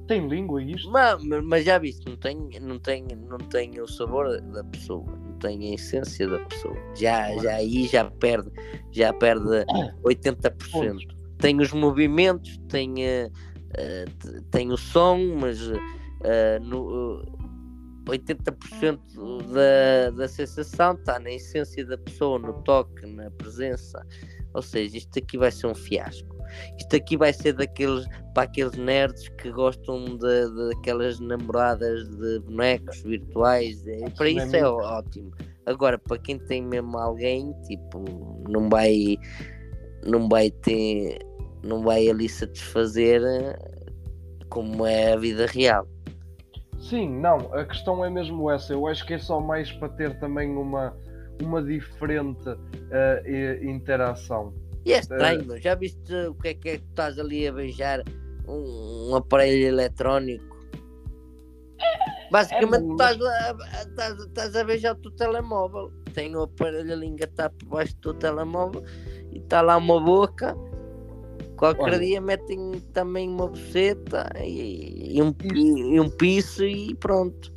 Tem 0.07 0.29
língua 0.29 0.63
isto? 0.63 0.89
Mas, 0.91 1.21
mas 1.25 1.65
já 1.65 1.79
viste, 1.79 2.09
não 2.09 2.17
tem, 2.17 2.37
não, 2.61 2.79
tem, 2.79 3.05
não 3.29 3.39
tem 3.39 3.81
o 3.81 3.89
sabor 3.89 4.41
da 4.53 4.63
pessoa, 4.63 5.05
não 5.05 5.33
tem 5.39 5.71
a 5.71 5.75
essência 5.75 6.29
da 6.29 6.39
pessoa. 6.41 6.77
Já, 6.95 7.37
já 7.39 7.55
aí 7.57 7.87
já 7.89 8.05
perde, 8.05 8.49
já 8.93 9.13
perde 9.13 9.45
80%. 10.05 11.16
Tem 11.39 11.61
os 11.61 11.73
movimentos, 11.73 12.59
tem, 12.69 12.95
t- 12.95 14.41
tem 14.51 14.73
o 14.73 14.77
som, 14.77 15.19
mas 15.39 15.59
eh, 16.25 16.59
no, 16.61 17.23
eh, 17.23 18.11
80% 18.11 18.99
da, 19.53 20.11
da 20.17 20.29
sensação 20.29 20.95
está 20.95 21.19
na 21.19 21.31
essência 21.33 21.85
da 21.85 21.99
pessoa, 21.99 22.39
no 22.39 22.53
toque, 22.63 23.07
na 23.07 23.31
presença. 23.33 24.01
Ou 24.55 24.63
seja, 24.63 24.97
isto 24.97 25.19
aqui 25.19 25.37
vai 25.37 25.51
ser 25.51 25.67
um 25.67 25.75
fiasco. 25.75 26.35
isto 26.79 26.97
aqui 26.97 27.17
vai 27.17 27.33
ser 27.33 27.53
daqueles 27.53 28.07
para 28.33 28.45
aqueles 28.45 28.73
nerds 28.77 29.29
que 29.41 29.51
gostam 29.51 30.17
de, 30.17 30.69
daquelas 30.71 31.19
namoradas 31.21 32.09
de 32.17 32.39
bonecos 32.41 33.03
virtuais. 33.03 33.85
E 33.87 34.09
para 34.11 34.29
isso 34.31 34.57
é 34.57 34.67
ótimo. 34.69 35.33
Agora, 35.67 35.99
para 35.99 36.17
quem 36.19 36.39
tem 36.39 36.63
mesmo 36.63 36.97
alguém, 36.97 37.53
tipo, 37.67 38.05
não 38.49 38.69
vai 38.71 39.17
não 40.07 40.29
vai 40.29 40.51
ter 40.51 41.19
não 41.67 41.83
vai 41.83 42.09
ali 42.09 42.29
satisfazer 42.29 43.23
eh, 43.23 43.59
como 44.49 44.87
é 44.87 45.13
a 45.13 45.17
vida 45.17 45.47
real. 45.47 45.87
Sim, 46.79 47.11
não, 47.21 47.53
a 47.53 47.65
questão 47.65 48.05
é 48.05 48.11
mesmo 48.11 48.51
essa. 48.51 48.73
Eu 48.73 48.87
acho 48.87 49.05
que 49.05 49.15
é 49.15 49.19
só 49.19 49.41
mais 49.41 49.73
para 49.73 49.89
ter 49.91 50.19
também 50.21 50.51
uma, 50.51 50.97
uma 51.43 51.63
diferente 51.63 52.49
uh, 52.49 53.65
interação. 53.65 54.55
E 54.85 54.93
é 54.93 55.01
estranho, 55.01 55.53
uh, 55.53 55.61
já 55.61 55.75
viste 55.75 56.15
o 56.29 56.35
que 56.35 56.49
é 56.49 56.55
que 56.55 56.69
é 56.69 56.79
que 56.79 56.85
estás 56.85 57.19
ali 57.19 57.49
a 57.49 57.53
beijar 57.53 58.05
um, 58.47 59.11
um 59.11 59.17
aparelho 59.17 59.67
eletrónico? 59.67 60.57
Basicamente 62.31 62.85
é 62.85 62.93
estás, 62.93 63.21
a, 63.21 63.83
estás, 63.83 64.21
estás 64.21 64.57
a 64.57 64.65
beijar 64.65 64.93
o 64.93 65.01
teu 65.01 65.11
telemóvel. 65.13 65.93
Tem 66.17 66.35
o 66.35 66.43
aparelho 66.45 66.95
ali 66.95 67.07
engatado 67.07 67.55
por 67.59 67.69
baixo 67.69 67.95
do 68.01 68.15
telemóvel 68.15 68.83
e 69.31 69.39
está 69.39 69.61
lá 69.61 69.77
uma 69.77 70.01
boca 70.01 70.57
Qualquer 71.57 71.83
Olha, 71.83 71.99
dia 71.99 72.21
metem 72.21 72.73
também 72.93 73.29
uma 73.29 73.49
boceta 73.49 74.31
e, 74.43 75.17
e, 75.17 75.23
um, 75.23 75.35
e, 75.55 75.99
um 75.99 76.09
piso 76.09 76.65
e 76.65 76.95
pronto. 76.95 77.53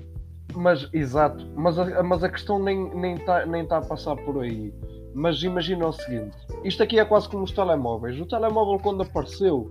Mas, 0.56 0.90
exato, 0.94 1.46
mas 1.56 1.78
a, 1.78 2.02
mas 2.02 2.24
a 2.24 2.30
questão 2.30 2.64
nem 2.64 2.86
está 2.86 2.96
nem 2.98 3.18
tá, 3.18 3.46
nem 3.46 3.66
tá 3.66 3.78
a 3.78 3.82
passar 3.82 4.16
por 4.18 4.42
aí. 4.42 4.74
Mas 5.14 5.44
imagina 5.44 5.88
o 5.88 5.92
seguinte: 5.92 6.36
isto 6.64 6.82
aqui 6.82 6.98
é 6.98 7.06
quase 7.06 7.28
como 7.28 7.44
os 7.44 7.52
telemóveis. 7.52 8.20
O 8.20 8.26
telemóvel, 8.26 8.80
quando 8.80 9.04
apareceu, 9.04 9.70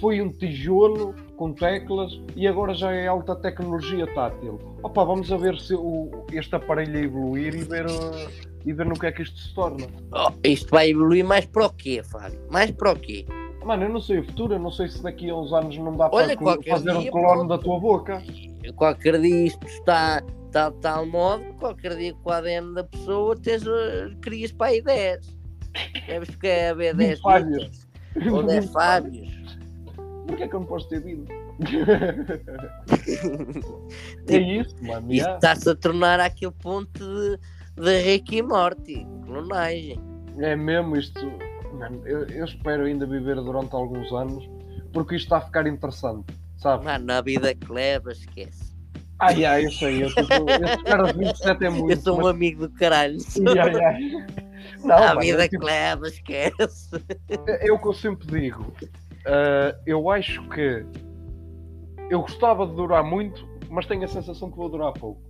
foi 0.00 0.20
um 0.20 0.30
tijolo 0.30 1.14
com 1.36 1.52
teclas 1.52 2.20
e 2.36 2.46
agora 2.46 2.74
já 2.74 2.92
é 2.92 3.06
alta 3.06 3.34
tecnologia 3.36 4.06
tátil. 4.14 4.58
Opa, 4.82 5.04
vamos 5.04 5.30
a 5.32 5.36
ver 5.36 5.58
se 5.58 5.74
o, 5.74 6.24
este 6.32 6.54
aparelho 6.54 6.96
evoluir 6.98 7.54
e 7.54 7.64
ver, 7.64 7.86
e 8.64 8.72
ver 8.72 8.86
no 8.86 8.98
que 8.98 9.06
é 9.06 9.12
que 9.12 9.22
isto 9.22 9.38
se 9.38 9.54
torna. 9.54 9.86
Oh, 10.12 10.32
isto 10.44 10.70
vai 10.70 10.90
evoluir 10.90 11.24
mais 11.24 11.46
para 11.46 11.66
o 11.66 11.70
quê, 11.70 12.02
Fábio? 12.02 12.40
Mais 12.50 12.70
para 12.70 12.92
o 12.92 12.96
quê? 12.96 13.26
Mano, 13.64 13.84
eu 13.84 13.88
não 13.88 14.00
sei 14.00 14.20
o 14.20 14.24
futuro, 14.24 14.54
eu 14.54 14.58
não 14.58 14.70
sei 14.70 14.88
se 14.88 15.02
daqui 15.02 15.28
a 15.28 15.36
uns 15.36 15.52
anos 15.52 15.76
não 15.76 15.96
dá 15.96 16.08
Olha, 16.12 16.36
para 16.36 16.62
fazer 16.62 16.92
um 16.92 17.10
clone 17.10 17.48
da 17.48 17.58
tua 17.58 17.78
boca. 17.78 18.22
Qualquer 18.76 19.20
dia 19.20 19.46
isto 19.46 19.66
está 19.66 20.22
tal, 20.50 20.72
tal 20.72 21.06
modo, 21.06 21.44
qualquer 21.58 21.96
dia 21.96 22.14
com 22.14 22.30
o 22.30 22.32
ADN 22.32 22.74
da 22.74 22.84
pessoa 22.84 23.36
tens, 23.36 23.66
uh, 23.66 24.16
crias 24.20 24.52
para 24.52 24.68
aí 24.68 24.82
10. 24.82 25.36
Deves 26.06 26.36
que 26.36 26.48
haver 26.48 26.94
10 26.94 27.20
Fábios. 27.20 27.86
Ou 28.32 28.42
10 28.42 28.70
Fábios. 28.70 29.47
Porquê 30.28 30.44
é 30.44 30.48
que 30.48 30.54
eu 30.54 30.60
não 30.60 30.66
posso 30.66 30.88
ter 30.88 31.02
vindo? 31.02 31.26
é 34.28 34.36
isso, 34.36 34.76
mano. 34.84 35.12
Isto 35.12 35.30
está-se 35.30 35.70
a 35.70 35.74
tornar 35.74 36.20
aquele 36.20 36.52
ponto 36.52 37.00
de, 37.00 37.40
de 37.82 38.02
Rick 38.02 38.36
e 38.36 38.42
Morty, 38.42 39.04
clonagem. 39.24 39.98
É 40.38 40.54
mesmo 40.54 40.96
isto 40.96 41.18
Mano, 41.78 42.00
eu, 42.06 42.26
eu, 42.28 42.44
espero 42.44 42.84
ainda 42.84 43.06
viver 43.06 43.36
durante 43.36 43.74
alguns 43.74 44.12
anos 44.12 44.48
porque 44.92 45.16
isto 45.16 45.26
está 45.26 45.38
a 45.38 45.40
ficar 45.40 45.66
interessante, 45.66 46.34
sabe? 46.56 46.84
Mano, 46.84 47.04
na 47.04 47.20
vida 47.20 47.54
que 47.54 47.70
leva, 47.70 48.10
esquece. 48.10 48.74
Ai, 49.20 49.44
ai, 49.44 49.66
eu 49.66 49.72
sei, 49.72 50.04
eu, 50.04 50.08
de 50.08 51.18
27 51.18 51.64
é 51.64 51.70
muito. 51.70 51.90
Eu 51.90 52.00
sou 52.00 52.16
mas... 52.18 52.26
um 52.26 52.28
amigo 52.28 52.68
do 52.68 52.74
caralho. 52.74 53.18
Ai, 53.46 53.84
ai. 53.84 54.26
Não, 54.82 54.96
a 54.96 55.08
mano, 55.08 55.20
vida 55.20 55.48
tipo... 55.48 55.60
que 55.60 55.66
leva, 55.66 56.08
esquece. 56.08 56.90
É, 57.46 57.68
é 57.68 57.72
o 57.72 57.78
que 57.78 57.88
eu 57.88 57.94
sempre 57.94 58.26
digo. 58.26 58.72
Uh, 59.26 59.76
eu 59.86 60.10
acho 60.10 60.48
que 60.48 60.84
eu 62.10 62.20
gostava 62.20 62.66
de 62.66 62.74
durar 62.74 63.04
muito, 63.04 63.46
mas 63.68 63.86
tenho 63.86 64.04
a 64.04 64.08
sensação 64.08 64.50
que 64.50 64.56
vou 64.56 64.68
durar 64.68 64.92
pouco. 64.92 65.28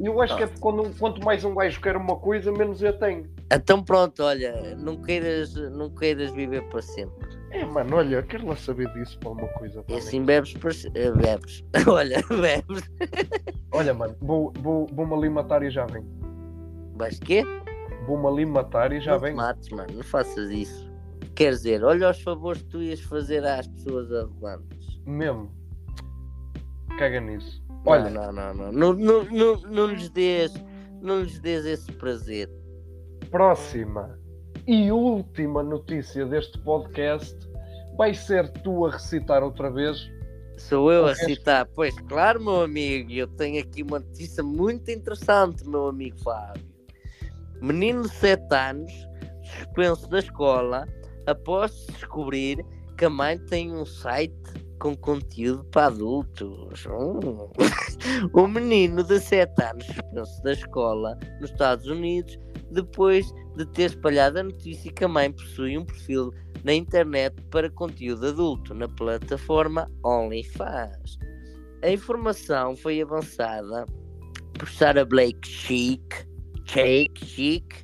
E 0.00 0.06
eu 0.06 0.20
acho 0.22 0.36
que 0.36 0.44
é 0.44 0.46
ah. 0.46 0.50
quando, 0.60 0.96
quanto 0.96 1.24
mais 1.24 1.44
um 1.44 1.54
gajo 1.54 1.80
quer 1.80 1.96
uma 1.96 2.16
coisa, 2.16 2.52
menos 2.52 2.80
eu 2.82 2.96
tenho. 2.98 3.28
Então 3.52 3.82
pronto, 3.82 4.22
olha, 4.22 4.76
não 4.76 4.96
queiras, 4.96 5.54
não 5.54 5.90
queiras 5.90 6.30
viver 6.32 6.62
para 6.68 6.80
sempre. 6.80 7.28
É, 7.50 7.64
mano, 7.64 7.96
olha, 7.96 8.22
quero 8.22 8.46
lá 8.46 8.54
saber 8.54 8.92
disso 8.92 9.18
para 9.18 9.30
uma 9.30 9.48
coisa. 9.48 9.82
E 9.88 9.94
assim 9.94 10.24
bebes, 10.24 10.54
para... 10.54 10.70
Eh, 10.94 11.10
bebes. 11.12 11.64
olha, 11.88 12.22
bebes. 12.28 12.82
olha, 13.72 13.92
mano, 13.92 14.14
vou-me 14.20 14.52
vou, 14.60 14.86
vou 14.92 15.18
ali 15.18 15.28
matar 15.28 15.62
e 15.62 15.70
já 15.70 15.84
vem. 15.86 16.04
Vais 16.94 17.18
quê? 17.18 17.42
Vou-me 18.06 18.26
ali 18.26 18.46
matar 18.46 18.92
e 18.92 19.00
já 19.00 19.12
não 19.12 19.20
vem. 19.20 19.30
Não 19.30 19.38
mates, 19.38 19.68
mano, 19.70 19.92
não 19.94 20.02
faças 20.02 20.50
isso. 20.50 20.87
Quer 21.38 21.52
dizer, 21.52 21.84
olha 21.84 22.10
os 22.10 22.20
favores 22.20 22.62
que 22.62 22.68
tu 22.68 22.82
ias 22.82 23.00
fazer 23.00 23.46
às 23.46 23.64
pessoas 23.68 24.12
arrogantes. 24.12 25.00
Mesmo. 25.06 25.48
Caga 26.98 27.20
nisso. 27.20 27.62
Olha. 27.86 28.10
Não, 28.10 28.32
não, 28.32 28.54
não. 28.54 28.72
Não, 28.72 28.92
não, 28.92 29.22
não, 29.22 29.60
não, 29.60 29.86
lhes 29.86 30.08
dês, 30.10 30.52
não 31.00 31.22
lhes 31.22 31.38
dês 31.38 31.64
esse 31.64 31.92
prazer. 31.92 32.50
Próxima 33.30 34.18
e 34.66 34.90
última 34.90 35.62
notícia 35.62 36.26
deste 36.26 36.58
podcast 36.58 37.36
vai 37.96 38.14
ser 38.14 38.48
tu 38.64 38.86
a 38.86 38.90
recitar 38.90 39.44
outra 39.44 39.70
vez. 39.70 40.10
Sou 40.56 40.90
eu 40.90 41.06
a 41.06 41.10
recitar, 41.10 41.68
pois 41.72 41.94
claro, 42.08 42.42
meu 42.42 42.62
amigo, 42.62 43.12
eu 43.12 43.28
tenho 43.28 43.62
aqui 43.62 43.84
uma 43.84 44.00
notícia 44.00 44.42
muito 44.42 44.90
interessante, 44.90 45.64
meu 45.68 45.86
amigo 45.86 46.18
Fábio. 46.18 46.66
Menino 47.62 48.02
de 48.02 48.08
7 48.08 48.42
anos, 48.52 48.92
suspenso 49.44 50.10
da 50.10 50.18
escola, 50.18 50.84
após 51.28 51.86
descobrir 51.92 52.64
que 52.96 53.04
a 53.04 53.10
mãe 53.10 53.38
tem 53.38 53.72
um 53.72 53.84
site 53.84 54.34
com 54.80 54.96
conteúdo 54.96 55.64
para 55.64 55.86
adultos. 55.86 56.86
O 58.32 58.46
menino 58.48 59.02
de 59.02 59.20
7 59.20 59.62
anos 59.62 59.86
suspenso 59.86 60.42
da 60.42 60.52
escola 60.52 61.18
nos 61.40 61.50
Estados 61.50 61.86
Unidos 61.86 62.38
depois 62.70 63.32
de 63.56 63.66
ter 63.66 63.90
espalhado 63.90 64.38
a 64.38 64.42
notícia 64.42 64.92
que 64.92 65.04
a 65.04 65.08
mãe 65.08 65.32
possui 65.32 65.78
um 65.78 65.84
perfil 65.84 66.32
na 66.64 66.74
internet 66.74 67.40
para 67.50 67.70
conteúdo 67.70 68.26
adulto 68.28 68.74
na 68.74 68.88
plataforma 68.88 69.90
OnlyFans. 70.04 71.18
A 71.82 71.90
informação 71.90 72.76
foi 72.76 73.00
avançada 73.00 73.86
por 74.58 74.68
Sarah 74.68 75.04
Blake 75.04 75.46
Chic, 75.46 76.02
Jake 76.64 77.24
Chic, 77.24 77.74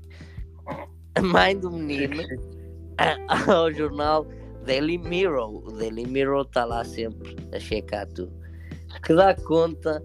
a 1.14 1.22
mãe 1.22 1.56
do 1.56 1.70
menino, 1.70 2.22
ao 3.48 3.72
jornal 3.72 4.26
Daily 4.64 4.98
Mirror. 4.98 5.66
O 5.66 5.72
Daily 5.72 6.06
Mirror 6.06 6.42
está 6.42 6.64
lá 6.64 6.84
sempre 6.84 7.36
a 7.52 7.58
checar 7.58 8.06
tudo. 8.08 8.32
Que 9.02 9.14
dá 9.14 9.34
conta 9.34 10.02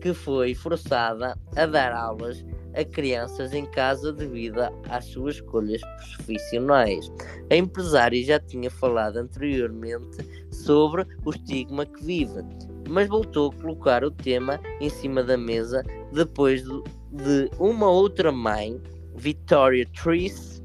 que 0.00 0.12
foi 0.12 0.54
forçada 0.54 1.38
a 1.56 1.66
dar 1.66 1.92
aulas 1.92 2.44
a 2.74 2.84
crianças 2.84 3.52
em 3.52 3.66
casa 3.66 4.12
devido 4.12 4.60
às 4.88 5.04
suas 5.06 5.36
escolhas 5.36 5.80
profissionais. 6.16 7.10
A 7.50 7.56
empresária 7.56 8.22
já 8.24 8.40
tinha 8.40 8.70
falado 8.70 9.18
anteriormente 9.18 10.18
sobre 10.50 11.06
o 11.24 11.30
estigma 11.30 11.86
que 11.86 12.02
vive, 12.04 12.42
mas 12.88 13.08
voltou 13.08 13.50
a 13.50 13.60
colocar 13.60 14.04
o 14.04 14.10
tema 14.10 14.58
em 14.80 14.88
cima 14.88 15.22
da 15.22 15.36
mesa 15.36 15.84
depois 16.12 16.62
de 16.62 17.50
uma 17.58 17.88
outra 17.90 18.32
mãe, 18.32 18.80
Victoria 19.16 19.86
Treese, 19.92 20.61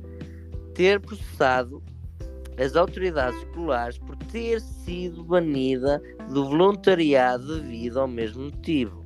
ter 0.77 0.99
processado 0.99 1.81
as 2.55 2.75
autoridades 2.75 3.39
escolares 3.39 3.97
por 3.97 4.15
ter 4.15 4.61
sido 4.61 5.23
banida 5.23 5.99
do 6.31 6.45
voluntariado 6.45 7.61
devido 7.61 7.99
ao 7.99 8.07
mesmo 8.07 8.43
motivo. 8.43 9.03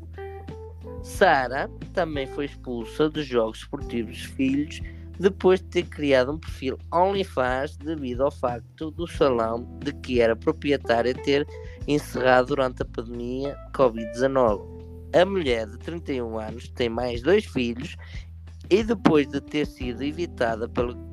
Sara 1.01 1.69
também 1.93 2.27
foi 2.27 2.45
expulsa 2.45 3.09
dos 3.09 3.25
Jogos 3.25 3.59
Esportivos 3.59 4.19
Filhos 4.19 4.81
depois 5.17 5.61
de 5.61 5.67
ter 5.67 5.83
criado 5.83 6.33
um 6.33 6.37
perfil 6.37 6.77
OnlyFans 6.93 7.77
devido 7.77 8.23
ao 8.23 8.31
facto 8.31 8.91
do 8.91 9.07
salão 9.07 9.65
de 9.79 9.93
que 9.93 10.19
era 10.19 10.35
proprietária 10.35 11.13
ter 11.13 11.47
encerrado 11.87 12.47
durante 12.47 12.81
a 12.81 12.85
pandemia 12.85 13.55
Covid-19. 13.73 14.61
A 15.13 15.25
mulher 15.25 15.67
de 15.67 15.77
31 15.77 16.37
anos 16.37 16.67
tem 16.69 16.89
mais 16.89 17.21
dois 17.21 17.45
filhos 17.45 17.95
e 18.69 18.83
depois 18.83 19.25
de 19.27 19.39
ter 19.39 19.65
sido 19.65 20.03
evitada 20.03 20.67
pela 20.67 21.10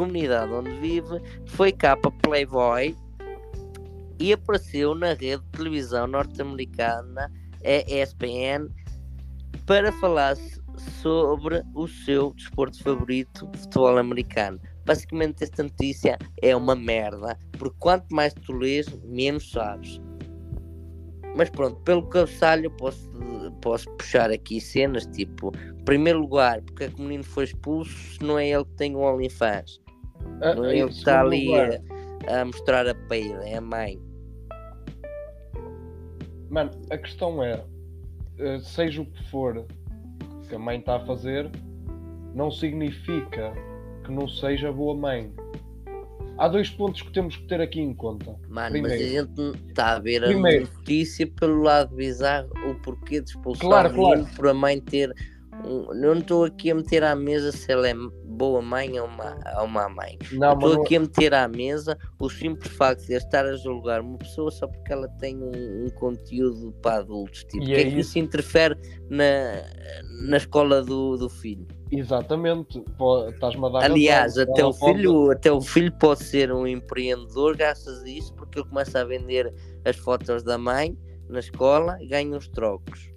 comunidade 0.00 0.50
onde 0.50 0.70
vive, 0.78 1.20
foi 1.44 1.70
capa 1.70 2.10
Playboy 2.22 2.96
e 4.18 4.32
apareceu 4.32 4.94
na 4.94 5.08
rede 5.08 5.42
de 5.42 5.50
televisão 5.50 6.06
norte-americana 6.06 7.30
ESPN 7.62 8.70
para 9.66 9.92
falar 9.92 10.38
sobre 11.02 11.62
o 11.74 11.86
seu 11.86 12.32
desporto 12.32 12.82
favorito, 12.82 13.46
futebol 13.58 13.98
americano. 13.98 14.58
Basicamente, 14.86 15.44
esta 15.44 15.64
notícia 15.64 16.18
é 16.40 16.56
uma 16.56 16.74
merda, 16.74 17.38
porque 17.58 17.76
quanto 17.78 18.06
mais 18.14 18.32
tu 18.32 18.54
lês, 18.54 18.86
menos 19.04 19.50
sabes. 19.50 20.00
Mas 21.36 21.50
pronto, 21.50 21.76
pelo 21.82 22.08
cabeçalho 22.08 22.70
posso, 22.70 23.10
posso 23.60 23.88
puxar 23.96 24.30
aqui 24.30 24.62
cenas 24.62 25.04
tipo, 25.06 25.52
primeiro 25.84 26.20
lugar, 26.20 26.62
porque 26.62 26.84
é 26.84 26.88
que 26.88 26.98
o 26.98 27.02
menino 27.02 27.24
foi 27.24 27.44
expulso 27.44 27.92
se 27.92 28.22
não 28.22 28.38
é 28.38 28.48
ele 28.48 28.64
que 28.64 28.74
tem 28.76 28.96
o 28.96 29.00
OnlyFans? 29.00 29.79
Ah, 30.42 30.54
não 30.54 30.66
ele 30.66 30.90
está 30.90 31.20
ali 31.20 31.50
a, 31.54 32.40
a 32.40 32.44
mostrar 32.44 32.86
a 32.88 32.94
peida, 32.94 33.42
é 33.48 33.56
a 33.56 33.60
mãe. 33.60 34.00
Mano, 36.48 36.70
a 36.90 36.98
questão 36.98 37.42
é, 37.42 37.62
eh, 38.38 38.58
seja 38.60 39.02
o 39.02 39.06
que 39.06 39.30
for 39.30 39.64
que 40.48 40.54
a 40.54 40.58
mãe 40.58 40.78
está 40.80 40.96
a 40.96 41.06
fazer, 41.06 41.48
não 42.34 42.50
significa 42.50 43.52
que 44.04 44.10
não 44.10 44.26
seja 44.28 44.72
boa 44.72 44.96
mãe. 44.96 45.32
Há 46.38 46.48
dois 46.48 46.70
pontos 46.70 47.02
que 47.02 47.12
temos 47.12 47.36
que 47.36 47.46
ter 47.46 47.60
aqui 47.60 47.80
em 47.80 47.94
conta. 47.94 48.34
Mano, 48.48 48.72
Primeiro. 48.72 48.98
mas 48.98 49.06
a 49.06 49.12
gente 49.52 49.68
está 49.68 49.92
a 49.92 49.98
ver 50.00 50.22
Primeiro. 50.22 50.66
a 50.66 50.76
notícia 50.78 51.26
pelo 51.38 51.62
lado 51.62 51.94
bizarro, 51.94 52.48
o 52.68 52.74
porquê 52.76 53.20
de 53.20 53.30
expulsar 53.30 53.60
Claro, 53.68 53.94
claro. 53.94 54.26
por 54.34 54.48
a 54.48 54.54
mãe 54.54 54.80
ter. 54.80 55.14
Um- 55.64 55.92
Eu 55.94 56.14
não 56.14 56.18
estou 56.20 56.44
aqui 56.44 56.70
a 56.70 56.74
meter 56.74 57.02
à 57.04 57.14
mesa 57.14 57.52
se 57.52 57.70
ela 57.70 57.88
é 57.88 57.94
boa 58.24 58.62
mãe 58.62 58.98
ou 58.98 59.06
má, 59.08 59.36
ou 59.60 59.66
má 59.66 59.88
mãe. 59.88 60.18
Não, 60.32 60.54
Estou 60.54 60.74
não- 60.74 60.82
aqui 60.82 60.96
a 60.96 61.00
meter 61.00 61.34
à 61.34 61.46
mesa 61.46 61.96
o 62.18 62.28
simples 62.30 62.72
facto 62.74 63.06
de 63.06 63.14
estar 63.14 63.44
a 63.44 63.54
julgar 63.56 64.00
uma 64.00 64.16
pessoa 64.18 64.50
só 64.50 64.66
porque 64.66 64.92
ela 64.92 65.08
tem 65.18 65.36
um, 65.36 65.84
um 65.86 65.88
conteúdo 65.90 66.72
para 66.80 66.96
adultos. 67.00 67.44
Tipo, 67.44 67.64
E 67.64 67.74
é 67.74 67.80
é 67.80 67.82
que 67.84 67.88
isso. 67.90 68.10
isso 68.10 68.18
interfere 68.18 68.76
na, 69.10 69.62
na 70.28 70.36
escola 70.38 70.82
do, 70.82 71.16
do 71.16 71.28
filho? 71.28 71.66
Exatamente. 71.92 72.80
Pô, 72.96 73.28
Estás-me 73.28 73.66
a 73.66 73.68
dar 73.68 73.80
razão. 73.80 73.94
Aliás, 73.96 74.38
até 74.38 74.64
o, 74.64 74.72
pode- 74.72 74.94
filho, 74.98 75.30
até 75.30 75.52
o 75.52 75.60
filho 75.60 75.92
pode 75.98 76.22
ser 76.24 76.52
um 76.52 76.66
empreendedor 76.66 77.56
graças 77.56 78.02
a 78.02 78.08
isso, 78.08 78.32
porque 78.34 78.60
ele 78.60 78.68
começa 78.68 79.00
a 79.00 79.04
vender 79.04 79.52
as 79.84 79.96
fotos 79.96 80.42
da 80.42 80.56
mãe 80.56 80.96
na 81.28 81.40
escola 81.40 81.96
e 82.00 82.06
ganha 82.06 82.36
uns 82.36 82.48
trocos. 82.48 83.10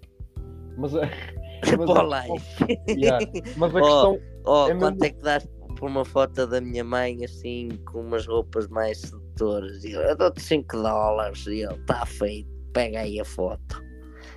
Mas, 0.75 0.91
a- 1.71 1.77
mas, 1.77 1.89
Para 1.89 1.99
a- 1.99 2.03
o 2.03 2.07
live. 2.07 2.43
Yeah. 2.89 3.25
mas 3.57 3.75
a 3.75 3.79
Oh, 3.79 3.81
questão. 3.83 4.19
Oh, 4.45 4.67
É 4.67 4.75
quanto 4.75 4.99
mesmo- 4.99 5.05
é 5.05 5.09
que 5.09 5.21
dás 5.23 5.47
por 5.79 5.89
uma 5.89 6.05
foto 6.05 6.45
da 6.47 6.61
minha 6.61 6.83
mãe 6.83 7.23
assim, 7.25 7.69
com 7.91 8.01
umas 8.01 8.25
roupas 8.27 8.67
mais 8.67 8.99
sedutoras? 8.99 9.83
E 9.83 9.91
eu, 9.91 10.01
eu 10.01 10.15
dou-te 10.17 10.41
5 10.41 10.75
dólares 10.77 11.45
e 11.47 11.61
ele, 11.63 11.73
está 11.75 12.05
feito, 12.05 12.49
pega 12.73 12.99
aí 13.01 13.19
a 13.19 13.25
foto. 13.25 13.81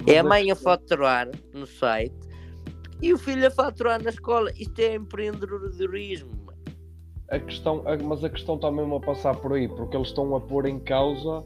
mas 0.00 0.14
É 0.14 0.18
a 0.18 0.24
mãe 0.24 0.50
a 0.50 0.56
faturar 0.56 1.28
no 1.54 1.66
site 1.66 2.14
e 3.02 3.12
o 3.12 3.18
filho 3.18 3.46
a 3.46 3.50
faturar 3.50 4.02
na 4.02 4.10
escola. 4.10 4.50
Isto 4.56 4.78
é 4.80 4.94
empreendedorismo. 4.94 6.30
A 7.28 7.38
questão, 7.40 7.82
mas 8.04 8.22
a 8.22 8.28
questão 8.30 8.54
está 8.54 8.70
mesmo 8.70 8.94
a 8.96 9.00
passar 9.00 9.34
por 9.36 9.52
aí, 9.54 9.66
porque 9.68 9.96
eles 9.96 10.08
estão 10.08 10.34
a 10.36 10.40
pôr 10.40 10.66
em 10.66 10.78
causa 10.78 11.42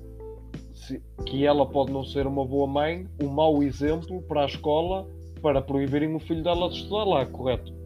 que 1.27 1.47
ela 1.47 1.65
pode 1.65 1.93
não 1.93 2.05
ser 2.05 2.27
uma 2.27 2.45
boa 2.45 2.67
mãe, 2.67 3.07
um 3.23 3.29
mau 3.29 3.63
exemplo 3.63 4.21
para 4.23 4.43
a 4.43 4.47
escola 4.47 5.09
para 5.41 5.61
proibirem 5.61 6.15
o 6.15 6.21
filho 6.21 6.43
dela 6.43 6.69
de 6.69 6.77
estudar 6.77 7.05
lá, 7.05 7.27
correto? 7.27 7.81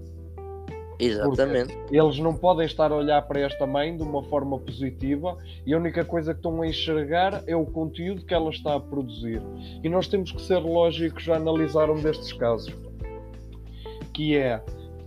Exatamente. 0.99 1.77
Eles 1.91 2.19
não 2.19 2.35
podem 2.35 2.67
estar 2.67 2.93
a 2.93 2.97
olhar 2.97 3.21
para 3.23 3.41
esta 3.41 3.67
mãe 3.67 3.97
de 3.97 4.03
uma 4.03 4.23
forma 4.23 4.59
positiva 4.59 5.37
e 5.67 5.75
a 5.75 5.79
única 5.79 6.05
coisa 6.05 6.33
que 6.33 6.39
estão 6.39 6.63
a 6.63 6.67
enxergar 6.67 7.43
é 7.47 7.57
o 7.57 7.67
conteúdo 7.67 8.25
que 8.25 8.33
ela 8.33 8.51
está 8.51 8.77
a 8.77 8.81
produzir. 8.81 9.43
E 9.83 9.89
nós 9.89 10.07
temos 10.09 10.31
que 10.31 10.41
ser 10.41 10.59
lógicos 10.59 11.29
a 11.29 11.37
analisar 11.37 11.91
um 11.91 12.01
destes 12.01 12.33
casos. 12.33 12.75
Que 14.13 14.37
é, 14.37 14.63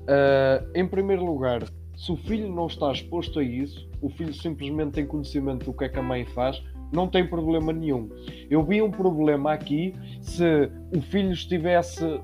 ah, 0.07 0.63
em 0.75 0.85
primeiro 0.87 1.25
lugar, 1.25 1.63
se 1.95 2.11
o 2.11 2.17
filho 2.17 2.53
não 2.53 2.67
está 2.67 2.91
exposto 2.91 3.39
a 3.39 3.43
isso, 3.43 3.89
o 4.01 4.09
filho 4.09 4.33
simplesmente 4.33 4.91
tem 4.91 5.05
conhecimento 5.05 5.65
do 5.65 5.73
que 5.73 5.85
é 5.85 5.89
que 5.89 5.97
a 5.97 6.03
mãe 6.03 6.25
faz, 6.25 6.61
não 6.91 7.07
tem 7.07 7.27
problema 7.27 7.73
nenhum. 7.73 8.09
Eu 8.49 8.63
vi 8.63 8.81
um 8.81 8.91
problema 8.91 9.51
aqui 9.51 9.93
se 10.21 10.69
o 10.95 11.01
filho 11.01 11.31
estivesse 11.31 12.21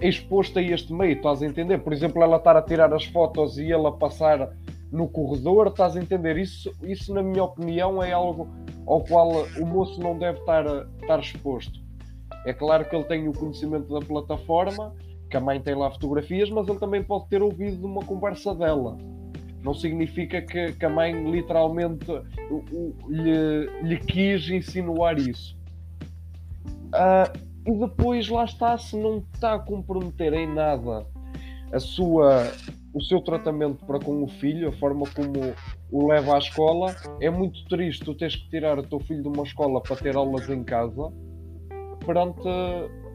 exposto 0.00 0.58
a 0.58 0.62
este 0.62 0.92
meio, 0.92 1.16
estás 1.16 1.42
a 1.42 1.46
entender? 1.46 1.78
Por 1.78 1.92
exemplo, 1.92 2.22
ela 2.22 2.36
estar 2.36 2.56
a 2.56 2.62
tirar 2.62 2.92
as 2.92 3.04
fotos 3.06 3.58
e 3.58 3.64
ele 3.64 3.86
a 3.86 3.92
passar 3.92 4.50
no 4.90 5.08
corredor, 5.08 5.66
estás 5.66 5.96
a 5.96 6.00
entender? 6.00 6.36
Isso, 6.36 6.70
isso 6.82 7.12
na 7.12 7.22
minha 7.22 7.44
opinião, 7.44 8.02
é 8.02 8.12
algo 8.12 8.48
ao 8.86 9.02
qual 9.04 9.44
o 9.60 9.66
moço 9.66 10.00
não 10.00 10.16
deve 10.16 10.38
estar, 10.38 10.64
estar 11.00 11.18
exposto. 11.18 11.80
É 12.46 12.52
claro 12.52 12.84
que 12.88 12.94
ele 12.94 13.04
tem 13.04 13.28
o 13.28 13.32
conhecimento 13.32 13.92
da 13.92 14.04
plataforma, 14.04 14.94
que 15.30 15.36
a 15.36 15.40
mãe 15.40 15.60
tem 15.60 15.74
lá 15.74 15.90
fotografias, 15.90 16.50
mas 16.50 16.68
ele 16.68 16.78
também 16.78 17.02
pode 17.02 17.28
ter 17.28 17.42
ouvido 17.42 17.78
de 17.78 17.86
uma 17.86 18.04
conversa 18.04 18.54
dela. 18.54 18.96
Não 19.62 19.72
significa 19.72 20.42
que, 20.42 20.72
que 20.72 20.84
a 20.84 20.90
mãe 20.90 21.28
literalmente 21.30 22.06
lhe, 23.08 23.66
lhe 23.82 23.98
quis 23.98 24.48
insinuar 24.50 25.18
isso. 25.18 25.58
Ah, 26.92 27.32
e 27.66 27.72
depois 27.72 28.28
lá 28.28 28.44
está, 28.44 28.76
se 28.76 28.96
não 28.96 29.24
está 29.32 29.54
a 29.54 29.58
comprometer 29.58 30.32
em 30.34 30.46
nada 30.46 31.06
a 31.72 31.80
sua, 31.80 32.52
o 32.92 33.02
seu 33.02 33.20
tratamento 33.20 33.84
para 33.84 33.98
com 33.98 34.22
o 34.22 34.28
filho, 34.28 34.68
a 34.68 34.72
forma 34.72 35.06
como 35.14 35.54
o 35.90 36.06
leva 36.06 36.36
à 36.36 36.38
escola, 36.38 36.94
é 37.20 37.28
muito 37.28 37.64
triste 37.64 38.04
tu 38.04 38.14
teres 38.14 38.36
que 38.36 38.48
tirar 38.48 38.78
o 38.78 38.82
teu 38.82 39.00
filho 39.00 39.22
de 39.22 39.28
uma 39.28 39.42
escola 39.42 39.80
para 39.80 39.96
ter 39.96 40.14
aulas 40.14 40.48
em 40.48 40.62
casa 40.62 41.12
perante 42.04 42.48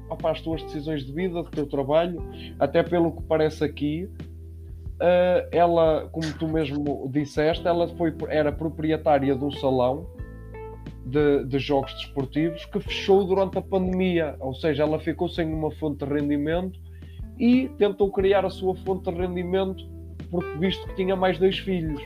opá, 0.10 0.32
as 0.32 0.42
tuas 0.42 0.62
decisões 0.64 1.06
de 1.06 1.12
vida, 1.12 1.44
do 1.44 1.50
teu 1.50 1.68
trabalho, 1.68 2.22
até 2.60 2.84
pelo 2.84 3.12
que 3.12 3.24
parece 3.24 3.64
aqui. 3.64 4.10
ah, 5.00 5.48
ela, 5.52 6.10
como 6.12 6.32
tu 6.34 6.48
mesmo 6.48 7.10
disseste, 7.12 7.66
ela 7.68 7.88
foi, 7.90 8.14
era 8.28 8.52
proprietária 8.52 9.36
de 9.36 9.44
um 9.44 9.52
salão 9.52 10.08
de, 11.06 11.46
de 11.46 11.60
jogos 11.60 11.94
desportivos 11.94 12.66
que 12.66 12.80
fechou 12.80 13.26
durante 13.26 13.58
a 13.58 13.62
pandemia, 13.62 14.36
ou 14.40 14.54
seja, 14.54 14.84
ela 14.84 15.00
ficou 15.00 15.28
sem 15.28 15.52
uma 15.52 15.72
fonte 15.72 16.06
de 16.06 16.14
rendimento 16.14 16.80
e 17.38 17.70
tentou 17.78 18.12
criar 18.12 18.46
a 18.46 18.50
sua 18.50 18.76
fonte 18.76 19.12
de 19.12 19.18
rendimento 19.20 19.84
porque 20.30 20.58
visto 20.58 20.88
que 20.88 20.96
tinha 20.96 21.16
mais 21.16 21.40
dois 21.40 21.58
filhos. 21.60 22.02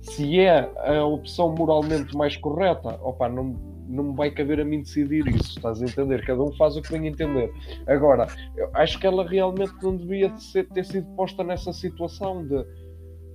Se 0.00 0.38
é 0.38 0.70
a 0.76 1.04
opção 1.04 1.52
moralmente 1.56 2.16
mais 2.16 2.36
correta, 2.36 2.90
opa, 3.02 3.28
não, 3.28 3.56
não 3.88 4.04
me 4.04 4.16
vai 4.16 4.30
caber 4.30 4.60
a 4.60 4.64
mim 4.64 4.80
decidir 4.80 5.26
isso, 5.26 5.56
estás 5.56 5.82
a 5.82 5.84
entender? 5.84 6.24
Cada 6.24 6.42
um 6.42 6.52
faz 6.52 6.76
o 6.76 6.82
que 6.82 6.92
bem 6.92 7.08
entender. 7.08 7.52
Agora, 7.88 8.28
acho 8.74 9.00
que 9.00 9.06
ela 9.06 9.26
realmente 9.26 9.72
não 9.82 9.96
devia 9.96 10.32
ter 10.72 10.84
sido 10.84 11.06
posta 11.16 11.42
nessa 11.42 11.72
situação 11.72 12.46
de 12.46 12.64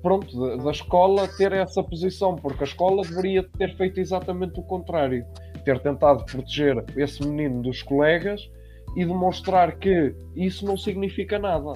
pronto, 0.01 0.27
de- 0.27 0.63
da 0.63 0.71
escola 0.71 1.27
ter 1.27 1.51
essa 1.51 1.83
posição, 1.83 2.35
porque 2.35 2.63
a 2.63 2.67
escola 2.67 3.03
deveria 3.03 3.43
ter 3.57 3.75
feito 3.75 3.99
exatamente 3.99 4.59
o 4.59 4.63
contrário, 4.63 5.25
ter 5.63 5.79
tentado 5.79 6.25
proteger 6.25 6.83
esse 6.97 7.25
menino 7.25 7.61
dos 7.61 7.81
colegas 7.83 8.49
e 8.95 9.05
demonstrar 9.05 9.77
que 9.77 10.13
isso 10.35 10.65
não 10.65 10.75
significa 10.75 11.37
nada. 11.39 11.73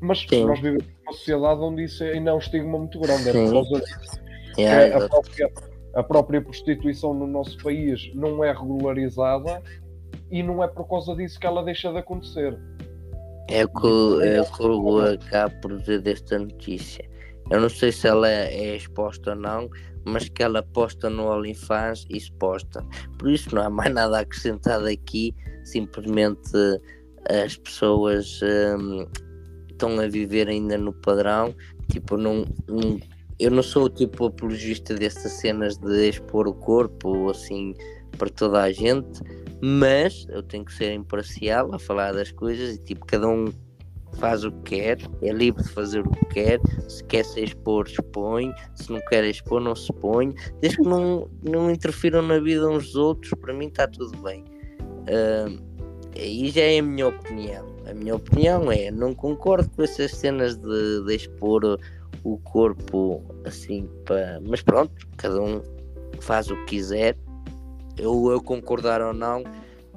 Mas 0.00 0.20
Sim. 0.28 0.44
nós 0.44 0.60
vivemos 0.60 0.86
numa 1.04 1.12
sociedade 1.12 1.60
onde 1.60 1.84
isso 1.84 2.04
ainda 2.04 2.30
é 2.30 2.34
um 2.34 2.38
estigma 2.38 2.78
muito 2.78 2.98
grande, 3.00 3.28
é 3.28 3.32
por 3.32 3.52
causa 3.52 3.80
disso 3.80 4.20
É, 4.58 4.92
a, 4.94 5.08
própria, 5.08 5.52
a 5.94 6.02
própria 6.02 6.40
prostituição 6.40 7.12
no 7.12 7.26
nosso 7.26 7.58
país 7.62 8.10
não 8.14 8.42
é 8.42 8.52
regularizada 8.52 9.62
e 10.30 10.42
não 10.42 10.62
é 10.62 10.68
por 10.68 10.88
causa 10.88 11.14
disso 11.14 11.38
que 11.38 11.46
ela 11.46 11.62
deixa 11.62 11.90
de 11.92 11.98
acontecer. 11.98 12.58
É 13.48 13.64
o 13.64 13.68
que, 13.68 14.26
é 14.26 14.40
o 14.40 14.44
que 14.44 14.62
eu 14.62 14.98
acabo 15.14 15.54
por 15.60 15.78
dizer 15.78 16.00
desta 16.00 16.38
notícia. 16.38 17.08
Eu 17.50 17.60
não 17.60 17.68
sei 17.68 17.92
se 17.92 18.08
ela 18.08 18.28
é 18.28 18.76
exposta 18.76 19.30
ou 19.30 19.36
não, 19.36 19.70
mas 20.04 20.28
que 20.28 20.42
ela 20.42 20.62
posta 20.62 21.08
no 21.10 21.26
OnlyFans, 21.28 22.06
isso 22.10 22.32
posta. 22.34 22.84
Por 23.18 23.30
isso 23.30 23.54
não 23.54 23.62
há 23.62 23.70
mais 23.70 23.92
nada 23.92 24.20
acrescentado 24.20 24.86
aqui, 24.86 25.34
simplesmente 25.64 26.50
as 27.28 27.56
pessoas 27.56 28.40
hum, 28.78 29.06
estão 29.70 29.98
a 30.00 30.06
viver 30.06 30.48
ainda 30.48 30.78
no 30.78 30.92
padrão. 30.92 31.54
Tipo, 31.88 32.16
não, 32.16 32.44
não- 32.68 32.98
eu 33.38 33.50
não 33.50 33.62
sou 33.62 33.88
tipo 33.90 34.26
apologista 34.26 34.94
dessas 34.94 35.32
cenas 35.32 35.76
de 35.76 36.08
expor 36.08 36.48
o 36.48 36.54
corpo 36.54 37.28
assim 37.30 37.74
para 38.16 38.30
toda 38.30 38.62
a 38.62 38.72
gente, 38.72 39.20
mas 39.60 40.26
eu 40.30 40.42
tenho 40.42 40.64
que 40.64 40.72
ser 40.72 40.94
imparcial 40.94 41.74
a 41.74 41.78
falar 41.78 42.12
das 42.12 42.32
coisas 42.32 42.76
e 42.76 42.78
tipo, 42.78 43.04
cada 43.04 43.28
um 43.28 43.44
faz 44.16 44.44
o 44.44 44.52
que 44.52 44.76
quer, 44.76 44.98
é 45.22 45.32
livre 45.32 45.62
de 45.62 45.68
fazer 45.70 46.00
o 46.00 46.10
que 46.10 46.26
quer, 46.26 46.60
se 46.88 47.02
quer 47.04 47.24
se 47.24 47.44
expor, 47.44 47.86
expõe, 47.86 48.52
se 48.74 48.90
não 48.92 49.00
quer 49.08 49.24
expor, 49.24 49.60
não 49.60 49.74
se 49.74 49.92
põe, 49.94 50.34
desde 50.60 50.78
que 50.78 50.88
não, 50.88 51.28
não 51.42 51.70
interfiram 51.70 52.22
na 52.22 52.38
vida 52.38 52.68
uns 52.68 52.86
dos 52.86 52.96
outros, 52.96 53.32
para 53.40 53.54
mim 53.54 53.66
está 53.66 53.86
tudo 53.86 54.16
bem. 54.18 54.44
Ahm, 55.08 55.58
e 56.16 56.50
já 56.50 56.62
é 56.62 56.78
a 56.78 56.82
minha 56.82 57.08
opinião. 57.08 57.76
A 57.88 57.94
minha 57.94 58.16
opinião 58.16 58.72
é, 58.72 58.90
não 58.90 59.14
concordo 59.14 59.68
com 59.70 59.82
essas 59.82 60.12
cenas 60.12 60.56
de, 60.56 61.04
de 61.04 61.14
expor 61.14 61.78
o 62.24 62.38
corpo 62.38 63.22
assim, 63.44 63.88
para... 64.04 64.40
mas 64.40 64.62
pronto, 64.62 64.92
cada 65.16 65.40
um 65.40 65.62
faz 66.20 66.50
o 66.50 66.56
que 66.56 66.76
quiser. 66.76 67.16
Eu, 67.96 68.30
eu 68.30 68.42
concordar 68.42 69.00
ou 69.00 69.12
não, 69.12 69.44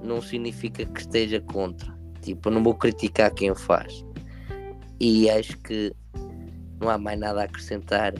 não 0.04 0.22
significa 0.22 0.86
que 0.86 1.00
esteja 1.00 1.42
contra. 1.42 1.98
Tipo, 2.22 2.50
eu 2.50 2.54
não 2.54 2.64
vou 2.64 2.76
criticar 2.76 3.34
quem 3.34 3.54
faz. 3.56 4.06
E 5.00 5.30
acho 5.30 5.58
que 5.60 5.94
não 6.80 6.90
há 6.90 6.98
mais 6.98 7.20
nada 7.20 7.42
a 7.42 7.44
acrescentar. 7.46 8.14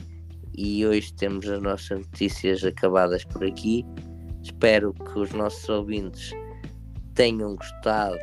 E 0.56 0.84
hoje 0.86 1.12
temos 1.14 1.48
as 1.48 1.62
nossas 1.62 1.98
notícias 1.98 2.64
acabadas 2.64 3.24
por 3.24 3.44
aqui. 3.44 3.84
Espero 4.42 4.92
que 4.94 5.18
os 5.18 5.30
nossos 5.32 5.68
ouvintes 5.68 6.30
tenham 7.14 7.56
gostado 7.56 8.18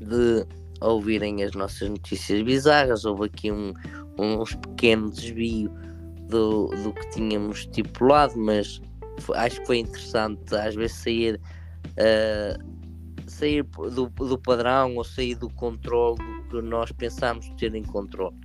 de 0.00 0.46
ouvirem 0.80 1.42
as 1.42 1.52
nossas 1.54 1.88
notícias 1.88 2.42
bizarras. 2.42 3.04
Houve 3.04 3.26
aqui 3.26 3.50
um, 3.50 3.74
uns 4.18 4.54
pequeno 4.54 5.10
desvio 5.10 5.70
do, 6.28 6.68
do 6.68 6.92
que 6.92 7.10
tínhamos 7.10 7.60
estipulado, 7.60 8.38
mas 8.38 8.80
foi, 9.20 9.36
acho 9.36 9.60
que 9.60 9.66
foi 9.66 9.78
interessante 9.78 10.54
às 10.54 10.74
vezes 10.74 10.96
sair, 10.96 11.40
uh, 11.90 13.28
sair 13.28 13.62
do, 13.62 14.08
do 14.08 14.38
padrão 14.38 14.96
ou 14.96 15.04
sair 15.04 15.34
do 15.34 15.50
controle 15.50 16.18
que 16.62 16.68
nós 16.68 16.92
pensámos 16.92 17.48
ter 17.58 17.74
em 17.74 17.82
controle. 17.82 18.36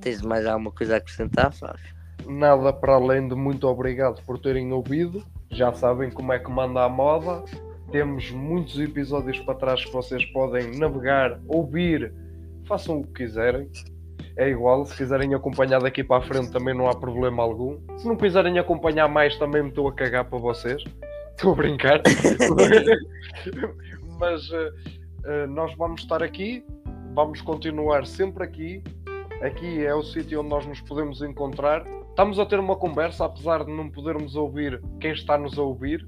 Tens 0.00 0.22
mais 0.22 0.46
alguma 0.46 0.72
coisa 0.72 0.94
a 0.94 0.96
acrescentar, 0.98 1.52
Fábio? 1.52 1.92
Nada 2.26 2.72
para 2.72 2.94
além 2.94 3.28
de 3.28 3.34
muito 3.34 3.66
obrigado 3.66 4.22
por 4.24 4.38
terem 4.38 4.72
ouvido. 4.72 5.24
Já 5.50 5.72
sabem 5.72 6.10
como 6.10 6.32
é 6.32 6.38
que 6.38 6.50
manda 6.50 6.84
a 6.84 6.88
moda. 6.88 7.44
Temos 7.90 8.30
muitos 8.30 8.78
episódios 8.78 9.38
para 9.40 9.54
trás 9.54 9.84
que 9.84 9.92
vocês 9.92 10.24
podem 10.26 10.78
navegar, 10.78 11.38
ouvir, 11.46 12.12
façam 12.64 13.00
o 13.00 13.04
que 13.04 13.24
quiserem 13.24 13.68
é 14.36 14.48
igual. 14.48 14.84
Se 14.86 14.96
quiserem 14.96 15.34
acompanhar 15.34 15.80
daqui 15.80 16.02
para 16.02 16.22
a 16.22 16.26
frente 16.26 16.50
também 16.50 16.74
não 16.74 16.88
há 16.88 16.94
problema 16.94 17.42
algum. 17.42 17.78
Se 17.98 18.06
não 18.06 18.16
quiserem 18.16 18.58
acompanhar 18.58 19.08
mais, 19.08 19.36
também 19.36 19.62
me 19.62 19.68
estou 19.68 19.88
a 19.88 19.92
cagar 19.92 20.24
para 20.24 20.38
vocês. 20.38 20.82
Estou 21.30 21.52
a 21.52 21.56
brincar. 21.56 22.00
Mas 24.18 24.48
uh, 24.50 24.72
nós 25.48 25.74
vamos 25.76 26.02
estar 26.02 26.22
aqui, 26.22 26.64
vamos 27.14 27.40
continuar 27.40 28.06
sempre 28.06 28.44
aqui. 28.44 28.82
Aqui 29.42 29.84
é 29.84 29.94
o 29.94 30.02
sítio 30.02 30.40
onde 30.40 30.50
nós 30.50 30.66
nos 30.66 30.80
podemos 30.80 31.20
encontrar. 31.22 31.84
Estamos 32.10 32.38
a 32.38 32.46
ter 32.46 32.60
uma 32.60 32.76
conversa, 32.76 33.24
apesar 33.24 33.64
de 33.64 33.72
não 33.72 33.90
podermos 33.90 34.36
ouvir 34.36 34.80
quem 35.00 35.12
está-nos 35.12 35.58
a 35.58 35.62
ouvir. 35.62 36.06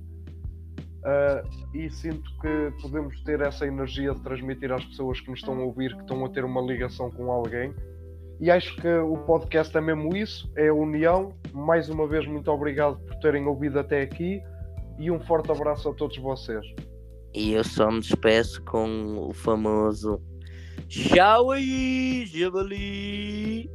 Uh, 1.05 1.77
e 1.77 1.91
sinto 1.91 2.31
que 2.41 2.83
podemos 2.83 3.21
ter 3.25 3.41
essa 3.43 3.67
energia 3.67 4.15
de 4.15 4.21
transmitir 4.23 4.73
às 4.73 4.85
pessoas 4.85 5.21
que 5.21 5.31
nos 5.31 5.41
estão 5.41 5.59
a 5.59 5.63
ouvir 5.63 5.95
que 5.95 6.01
estão 6.01 6.25
a 6.25 6.31
ter 6.31 6.45
uma 6.47 6.63
ligação 6.63 7.11
com 7.11 7.31
alguém 7.31 7.75
e 8.41 8.51
acho 8.51 8.77
que 8.77 8.89
o 8.89 9.17
podcast 9.19 9.77
é 9.77 9.81
mesmo 9.81 10.15
isso, 10.17 10.51
é 10.57 10.69
a 10.69 10.75
união. 10.75 11.33
Mais 11.53 11.89
uma 11.89 12.07
vez, 12.07 12.27
muito 12.27 12.51
obrigado 12.51 12.99
por 12.99 13.15
terem 13.17 13.47
ouvido 13.47 13.79
até 13.79 14.03
aqui 14.03 14.43
e 14.99 15.11
um 15.11 15.21
forte 15.21 15.51
abraço 15.53 15.89
a 15.89 15.95
todos 15.95 16.19
vocês. 16.19 16.65
E 17.35 17.53
eu 17.53 17.65
só 17.65 17.91
me 17.91 18.01
despeço 18.01 18.63
com 18.63 19.29
o 19.29 19.33
famoso 19.33 20.21
Tchau 20.89 21.51
aí, 21.51 22.27
Javali! 22.27 23.69